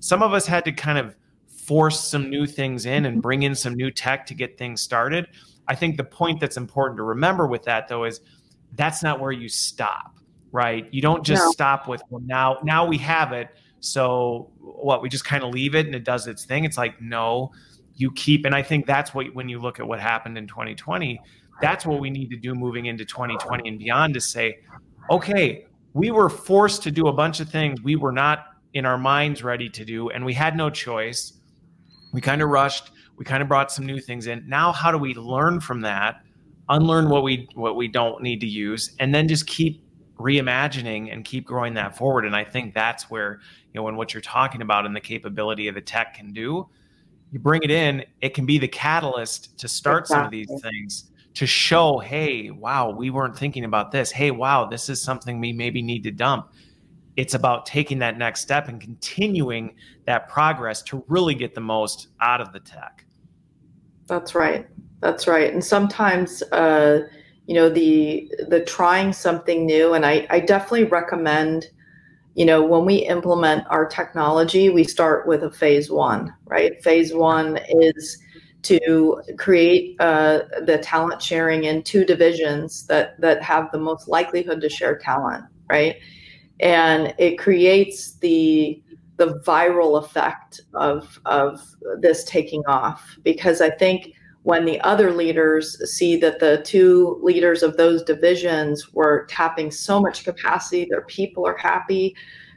some 0.00 0.22
of 0.22 0.34
us 0.34 0.46
had 0.46 0.64
to 0.64 0.72
kind 0.72 0.98
of 0.98 1.16
force 1.46 2.00
some 2.00 2.28
new 2.28 2.46
things 2.46 2.84
in 2.84 3.06
and 3.06 3.22
bring 3.22 3.44
in 3.44 3.54
some 3.54 3.74
new 3.74 3.90
tech 3.90 4.26
to 4.26 4.34
get 4.34 4.58
things 4.58 4.82
started. 4.82 5.28
I 5.66 5.74
think 5.74 5.96
the 5.96 6.04
point 6.04 6.40
that's 6.40 6.56
important 6.56 6.98
to 6.98 7.04
remember 7.04 7.46
with 7.46 7.62
that 7.62 7.88
though 7.88 8.04
is 8.04 8.20
that's 8.72 9.02
not 9.02 9.20
where 9.20 9.32
you 9.32 9.48
stop, 9.48 10.18
right? 10.52 10.92
You 10.92 11.00
don't 11.00 11.24
just 11.24 11.42
no. 11.42 11.50
stop 11.52 11.88
with 11.88 12.02
well 12.10 12.22
now 12.26 12.58
now 12.62 12.84
we 12.84 12.98
have 12.98 13.32
it 13.32 13.48
so 13.84 14.50
what 14.58 15.02
we 15.02 15.08
just 15.08 15.24
kind 15.24 15.44
of 15.44 15.52
leave 15.52 15.74
it 15.74 15.86
and 15.86 15.94
it 15.94 16.04
does 16.04 16.26
its 16.26 16.44
thing. 16.44 16.64
It's 16.64 16.78
like 16.78 17.00
no, 17.00 17.52
you 17.94 18.10
keep 18.12 18.44
and 18.44 18.54
I 18.54 18.62
think 18.62 18.86
that's 18.86 19.14
what 19.14 19.34
when 19.34 19.48
you 19.48 19.58
look 19.60 19.78
at 19.80 19.86
what 19.86 20.00
happened 20.00 20.38
in 20.38 20.46
2020, 20.46 21.20
that's 21.60 21.86
what 21.86 22.00
we 22.00 22.10
need 22.10 22.30
to 22.30 22.36
do 22.36 22.54
moving 22.54 22.86
into 22.86 23.04
2020 23.04 23.68
and 23.68 23.78
beyond 23.78 24.14
to 24.14 24.20
say, 24.20 24.58
okay, 25.10 25.66
we 25.92 26.10
were 26.10 26.28
forced 26.28 26.82
to 26.82 26.90
do 26.90 27.06
a 27.06 27.12
bunch 27.12 27.40
of 27.40 27.48
things 27.48 27.82
we 27.82 27.96
were 27.96 28.12
not 28.12 28.46
in 28.72 28.84
our 28.84 28.98
minds 28.98 29.44
ready 29.44 29.68
to 29.68 29.84
do 29.84 30.10
and 30.10 30.24
we 30.24 30.34
had 30.34 30.56
no 30.56 30.70
choice. 30.70 31.34
We 32.12 32.20
kind 32.20 32.42
of 32.42 32.48
rushed, 32.48 32.90
we 33.16 33.24
kind 33.24 33.42
of 33.42 33.48
brought 33.48 33.70
some 33.70 33.86
new 33.86 34.00
things 34.00 34.26
in. 34.26 34.48
Now 34.48 34.72
how 34.72 34.90
do 34.90 34.98
we 34.98 35.14
learn 35.14 35.60
from 35.60 35.80
that? 35.82 36.24
unlearn 36.70 37.08
what 37.08 37.22
we 37.22 37.48
what 37.54 37.76
we 37.76 37.88
don't 37.88 38.22
need 38.22 38.40
to 38.40 38.46
use 38.46 38.94
and 38.98 39.14
then 39.14 39.28
just 39.28 39.46
keep 39.46 39.83
reimagining 40.24 41.12
and 41.12 41.24
keep 41.24 41.44
growing 41.44 41.74
that 41.74 41.96
forward. 41.96 42.24
And 42.24 42.34
I 42.34 42.44
think 42.44 42.72
that's 42.74 43.10
where, 43.10 43.40
you 43.72 43.80
know, 43.80 43.82
when 43.82 43.96
what 43.96 44.14
you're 44.14 44.22
talking 44.22 44.62
about 44.62 44.86
and 44.86 44.96
the 44.96 45.00
capability 45.00 45.68
of 45.68 45.74
the 45.74 45.82
tech 45.82 46.14
can 46.14 46.32
do, 46.32 46.66
you 47.30 47.38
bring 47.38 47.62
it 47.62 47.70
in, 47.70 48.04
it 48.22 48.32
can 48.32 48.46
be 48.46 48.58
the 48.58 48.68
catalyst 48.68 49.58
to 49.58 49.68
start 49.68 50.04
exactly. 50.04 50.16
some 50.16 50.24
of 50.24 50.62
these 50.62 50.62
things 50.62 51.10
to 51.34 51.46
show, 51.46 51.98
hey, 51.98 52.50
wow, 52.50 52.90
we 52.90 53.10
weren't 53.10 53.36
thinking 53.36 53.64
about 53.64 53.90
this. 53.90 54.10
Hey, 54.10 54.30
wow, 54.30 54.64
this 54.64 54.88
is 54.88 55.02
something 55.02 55.40
we 55.40 55.52
maybe 55.52 55.82
need 55.82 56.04
to 56.04 56.12
dump. 56.12 56.52
It's 57.16 57.34
about 57.34 57.66
taking 57.66 57.98
that 57.98 58.16
next 58.16 58.40
step 58.40 58.68
and 58.68 58.80
continuing 58.80 59.74
that 60.06 60.28
progress 60.28 60.80
to 60.84 61.04
really 61.08 61.34
get 61.34 61.54
the 61.54 61.60
most 61.60 62.08
out 62.20 62.40
of 62.40 62.52
the 62.52 62.60
tech. 62.60 63.04
That's 64.06 64.34
right. 64.34 64.68
That's 65.00 65.26
right. 65.26 65.52
And 65.52 65.62
sometimes, 65.62 66.42
uh, 66.52 67.08
you 67.46 67.54
know 67.54 67.68
the 67.68 68.30
the 68.48 68.64
trying 68.64 69.12
something 69.12 69.66
new. 69.66 69.94
And 69.94 70.04
i 70.06 70.26
i 70.30 70.40
definitely 70.40 70.84
recommend 70.84 71.70
you 72.34 72.44
know 72.44 72.64
when 72.64 72.84
we 72.84 72.96
implement 72.96 73.64
our 73.68 73.86
technology 73.86 74.70
we 74.70 74.84
start 74.84 75.26
with 75.26 75.44
a 75.44 75.50
phase 75.50 75.90
one 75.90 76.34
right? 76.46 76.82
Phase 76.82 77.14
one 77.14 77.58
is 77.68 78.18
to 78.62 79.22
create 79.38 79.94
uh, 80.00 80.40
the 80.64 80.78
talent 80.78 81.20
sharing 81.20 81.64
in 81.64 81.82
two 81.82 82.04
divisions 82.04 82.86
that 82.86 83.20
that 83.20 83.42
have 83.42 83.70
the 83.72 83.78
most 83.78 84.08
likelihood 84.08 84.60
to 84.60 84.68
share 84.68 84.98
talent 84.98 85.44
right? 85.68 85.96
And 86.60 87.14
it 87.18 87.38
creates 87.38 88.14
the 88.14 88.82
the 89.16 89.40
viral 89.46 90.02
effect 90.02 90.60
of 90.74 91.20
of 91.26 91.62
this 92.00 92.24
taking 92.24 92.62
off. 92.66 93.16
Because 93.22 93.60
i 93.60 93.70
think 93.70 94.14
when 94.44 94.64
the 94.64 94.80
other 94.82 95.10
leaders 95.10 95.76
see 95.90 96.16
that 96.16 96.38
the 96.38 96.62
two 96.64 97.18
leaders 97.22 97.62
of 97.62 97.76
those 97.76 98.02
divisions 98.02 98.94
were 98.94 99.26
tapping 99.28 99.70
so 99.70 100.00
much 100.00 100.24
capacity 100.24 100.86
their 100.88 101.02
people 101.02 101.46
are 101.46 101.56
happy 101.56 102.14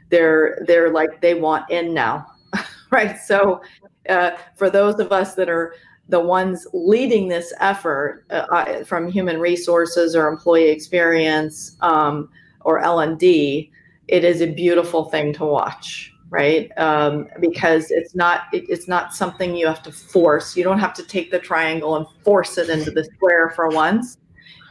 they're 0.08 0.62
they're 0.66 0.90
like 0.90 1.20
they 1.20 1.34
want 1.34 1.68
in 1.70 1.92
now 1.92 2.26
right? 2.90 3.18
So 3.18 3.62
uh, 4.08 4.32
for 4.56 4.70
those 4.70 4.98
of 4.98 5.12
us 5.12 5.34
that 5.34 5.48
are 5.48 5.74
the 6.08 6.20
ones 6.20 6.66
leading 6.72 7.28
this 7.28 7.52
effort 7.60 8.24
uh, 8.30 8.82
from 8.84 9.10
human 9.10 9.38
resources 9.38 10.16
or 10.16 10.28
employee 10.28 10.70
experience 10.70 11.76
um, 11.82 12.30
or 12.62 12.78
l&d 12.78 13.70
it 14.08 14.24
is 14.24 14.40
a 14.40 14.46
beautiful 14.46 15.04
thing 15.04 15.34
to 15.34 15.44
watch 15.44 16.10
right? 16.30 16.70
Um, 16.76 17.28
because 17.40 17.90
it's 17.90 18.14
not 18.14 18.42
it, 18.52 18.64
it's 18.68 18.88
not 18.88 19.14
something 19.14 19.56
you 19.56 19.66
have 19.66 19.82
to 19.84 19.92
force. 19.92 20.56
You 20.56 20.64
don't 20.64 20.78
have 20.78 20.94
to 20.94 21.02
take 21.02 21.30
the 21.30 21.38
triangle 21.38 21.96
and 21.96 22.06
force 22.24 22.58
it 22.58 22.68
into 22.68 22.90
the 22.90 23.04
square 23.04 23.50
for 23.50 23.68
once. 23.68 24.18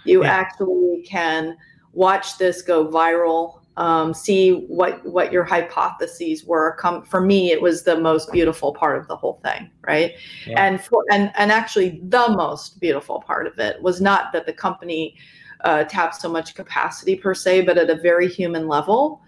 You 0.04 0.24
yeah. 0.24 0.34
actually 0.34 1.04
can 1.06 1.58
watch 1.94 2.38
this 2.38 2.62
go 2.62 2.88
viral. 2.88 3.62
Um, 3.78 4.12
see 4.14 4.66
what 4.68 5.06
what 5.06 5.32
your 5.32 5.44
hypotheses 5.44 6.44
were. 6.44 6.76
Come 6.80 7.04
for 7.04 7.22
me, 7.22 7.52
it 7.52 7.62
was 7.62 7.84
the 7.84 8.00
most 8.00 8.32
beautiful 8.32 8.74
part 8.74 8.98
of 8.98 9.08
the 9.08 9.16
whole 9.16 9.40
thing, 9.44 9.70
right? 9.88 10.14
Yeah. 10.48 10.64
And 10.64 10.82
for 10.82 11.04
and 11.12 11.32
and 11.36 11.52
actually, 11.52 12.02
the 12.04 12.30
most 12.30 12.80
beautiful 12.80 13.22
part 13.22 13.46
of 13.46 13.60
it 13.60 13.82
was 13.82 14.02
not 14.02 14.32
that 14.34 14.48
the 14.48 14.54
company 14.54 15.16
uh, 15.64 15.84
tapped 15.84 16.16
so 16.16 16.30
much 16.30 16.56
capacity 16.56 17.16
per 17.16 17.36
se, 17.36 17.62
but 17.62 17.78
at 17.78 17.90
a 17.90 17.96
very 17.96 18.28
human 18.28 18.68
level 18.68 19.22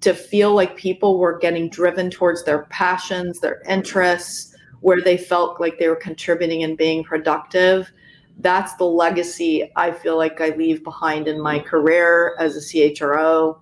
to 0.00 0.14
feel 0.14 0.54
like 0.54 0.76
people 0.76 1.18
were 1.18 1.38
getting 1.38 1.68
driven 1.68 2.10
towards 2.10 2.44
their 2.44 2.64
passions, 2.64 3.40
their 3.40 3.62
interests, 3.68 4.56
where 4.80 5.00
they 5.00 5.16
felt 5.16 5.60
like 5.60 5.78
they 5.78 5.88
were 5.88 5.96
contributing 5.96 6.62
and 6.62 6.76
being 6.76 7.04
productive. 7.04 7.92
That's 8.38 8.74
the 8.76 8.84
legacy 8.84 9.70
I 9.76 9.90
feel 9.92 10.16
like 10.16 10.40
I 10.40 10.50
leave 10.50 10.82
behind 10.82 11.28
in 11.28 11.40
my 11.40 11.58
career 11.58 12.34
as 12.38 12.56
a 12.56 12.60
CHRO. 12.60 13.58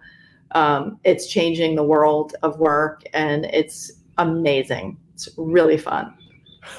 Um, 0.53 0.99
it's 1.05 1.27
changing 1.27 1.75
the 1.75 1.83
world 1.83 2.35
of 2.43 2.59
work 2.59 3.03
and 3.13 3.45
it's 3.47 3.93
amazing. 4.19 4.97
It's 5.15 5.29
really 5.37 5.77
fun. 5.77 6.15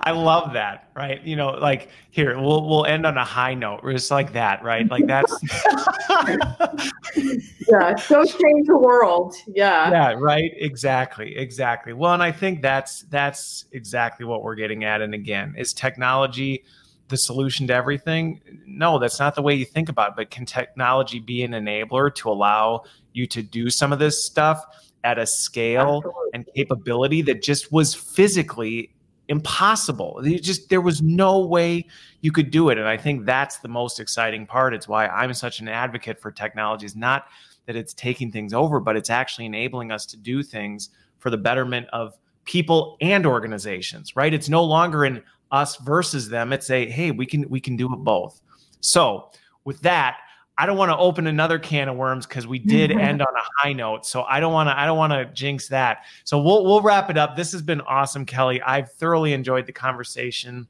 I 0.00 0.12
love 0.12 0.52
that, 0.52 0.90
right? 0.94 1.22
You 1.24 1.36
know, 1.36 1.50
like 1.50 1.88
here, 2.10 2.38
we'll 2.38 2.68
we'll 2.68 2.84
end 2.86 3.06
on 3.06 3.16
a 3.16 3.24
high 3.24 3.54
note. 3.54 3.80
It's 3.84 4.10
like 4.10 4.32
that, 4.32 4.62
right? 4.62 4.88
Like 4.88 5.06
that's 5.06 5.32
Yeah, 7.68 7.96
so 7.96 8.24
change 8.24 8.66
the 8.66 8.78
world. 8.78 9.34
Yeah. 9.48 9.90
Yeah, 9.90 10.14
right. 10.18 10.52
Exactly. 10.56 11.36
Exactly. 11.36 11.92
Well, 11.92 12.14
and 12.14 12.22
I 12.22 12.30
think 12.30 12.62
that's 12.62 13.02
that's 13.10 13.64
exactly 13.72 14.24
what 14.24 14.42
we're 14.42 14.54
getting 14.54 14.84
at. 14.84 15.00
And 15.00 15.14
again, 15.14 15.54
is 15.58 15.72
technology 15.72 16.64
the 17.08 17.16
solution 17.16 17.66
to 17.68 17.74
everything? 17.74 18.40
No, 18.66 18.98
that's 18.98 19.18
not 19.18 19.34
the 19.34 19.42
way 19.42 19.54
you 19.54 19.64
think 19.64 19.88
about 19.88 20.10
it. 20.10 20.14
But 20.16 20.30
can 20.30 20.46
technology 20.46 21.18
be 21.18 21.42
an 21.42 21.52
enabler 21.52 22.14
to 22.16 22.30
allow 22.30 22.84
you 23.12 23.26
to 23.28 23.42
do 23.42 23.68
some 23.70 23.92
of 23.92 23.98
this 23.98 24.24
stuff 24.24 24.64
at 25.02 25.18
a 25.18 25.26
scale 25.26 26.02
Absolutely. 26.04 26.30
and 26.34 26.48
capability 26.54 27.22
that 27.22 27.42
just 27.42 27.72
was 27.72 27.94
physically 27.94 28.92
impossible. 29.28 30.20
You 30.22 30.38
just 30.38 30.68
there 30.68 30.80
was 30.80 31.02
no 31.02 31.40
way 31.40 31.86
you 32.20 32.32
could 32.32 32.50
do 32.50 32.70
it, 32.70 32.78
and 32.78 32.86
I 32.86 32.96
think 32.96 33.24
that's 33.24 33.58
the 33.58 33.68
most 33.68 34.00
exciting 34.00 34.46
part. 34.46 34.74
It's 34.74 34.88
why 34.88 35.06
I'm 35.08 35.34
such 35.34 35.60
an 35.60 35.68
advocate 35.68 36.20
for 36.20 36.30
technologies, 36.30 36.96
not 36.96 37.26
that 37.66 37.76
it's 37.76 37.94
taking 37.94 38.30
things 38.30 38.54
over, 38.54 38.80
but 38.80 38.96
it's 38.96 39.10
actually 39.10 39.46
enabling 39.46 39.90
us 39.90 40.06
to 40.06 40.16
do 40.16 40.42
things 40.42 40.90
for 41.18 41.30
the 41.30 41.36
betterment 41.36 41.88
of 41.92 42.16
people 42.44 42.96
and 43.00 43.26
organizations, 43.26 44.14
right? 44.14 44.32
It's 44.32 44.48
no 44.48 44.62
longer 44.62 45.04
in 45.04 45.22
us 45.50 45.76
versus 45.76 46.28
them. 46.28 46.52
It's 46.52 46.70
a 46.70 46.88
hey, 46.88 47.10
we 47.10 47.26
can 47.26 47.48
we 47.48 47.60
can 47.60 47.76
do 47.76 47.92
it 47.92 47.96
both. 47.98 48.40
So 48.80 49.30
with 49.64 49.80
that, 49.80 50.18
I 50.58 50.64
don't 50.66 50.78
want 50.78 50.90
to 50.90 50.96
open 50.96 51.26
another 51.26 51.58
can 51.58 51.88
of 51.88 51.96
worms 51.96 52.26
because 52.26 52.46
we 52.46 52.58
did 52.58 52.90
end 52.92 53.20
on 53.20 53.28
a 53.28 53.62
high 53.62 53.72
note. 53.72 54.06
So 54.06 54.22
I 54.22 54.40
don't 54.40 54.52
want 54.52 54.68
to 54.68 54.78
I 54.78 54.86
don't 54.86 54.98
want 54.98 55.12
to 55.12 55.26
jinx 55.26 55.68
that. 55.68 56.04
So 56.24 56.40
we'll 56.40 56.64
we'll 56.64 56.82
wrap 56.82 57.10
it 57.10 57.18
up. 57.18 57.36
This 57.36 57.52
has 57.52 57.62
been 57.62 57.80
awesome, 57.82 58.24
Kelly. 58.24 58.62
I've 58.62 58.90
thoroughly 58.92 59.32
enjoyed 59.32 59.66
the 59.66 59.72
conversation. 59.72 60.66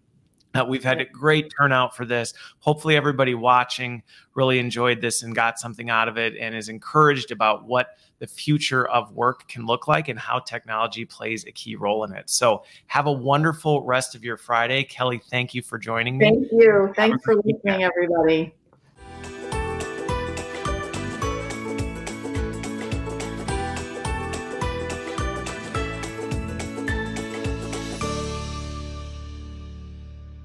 Uh, 0.54 0.64
we've 0.64 0.84
had 0.84 1.00
a 1.00 1.04
great 1.04 1.52
turnout 1.56 1.94
for 1.94 2.04
this. 2.04 2.32
Hopefully, 2.60 2.96
everybody 2.96 3.34
watching 3.34 4.02
really 4.34 4.58
enjoyed 4.58 5.00
this 5.00 5.22
and 5.22 5.34
got 5.34 5.58
something 5.58 5.90
out 5.90 6.08
of 6.08 6.16
it 6.16 6.34
and 6.36 6.54
is 6.54 6.68
encouraged 6.68 7.30
about 7.30 7.66
what 7.66 7.98
the 8.18 8.26
future 8.26 8.88
of 8.88 9.12
work 9.12 9.46
can 9.48 9.66
look 9.66 9.86
like 9.86 10.08
and 10.08 10.18
how 10.18 10.38
technology 10.38 11.04
plays 11.04 11.44
a 11.44 11.52
key 11.52 11.76
role 11.76 12.04
in 12.04 12.12
it. 12.14 12.30
So, 12.30 12.64
have 12.86 13.06
a 13.06 13.12
wonderful 13.12 13.82
rest 13.82 14.14
of 14.14 14.24
your 14.24 14.38
Friday. 14.38 14.82
Kelly, 14.84 15.20
thank 15.30 15.52
you 15.52 15.60
for 15.60 15.78
joining 15.78 16.16
me. 16.16 16.24
Thank 16.24 16.48
you. 16.52 16.92
Thanks 16.96 17.22
for 17.22 17.36
listening, 17.36 17.84
everybody. 17.84 18.54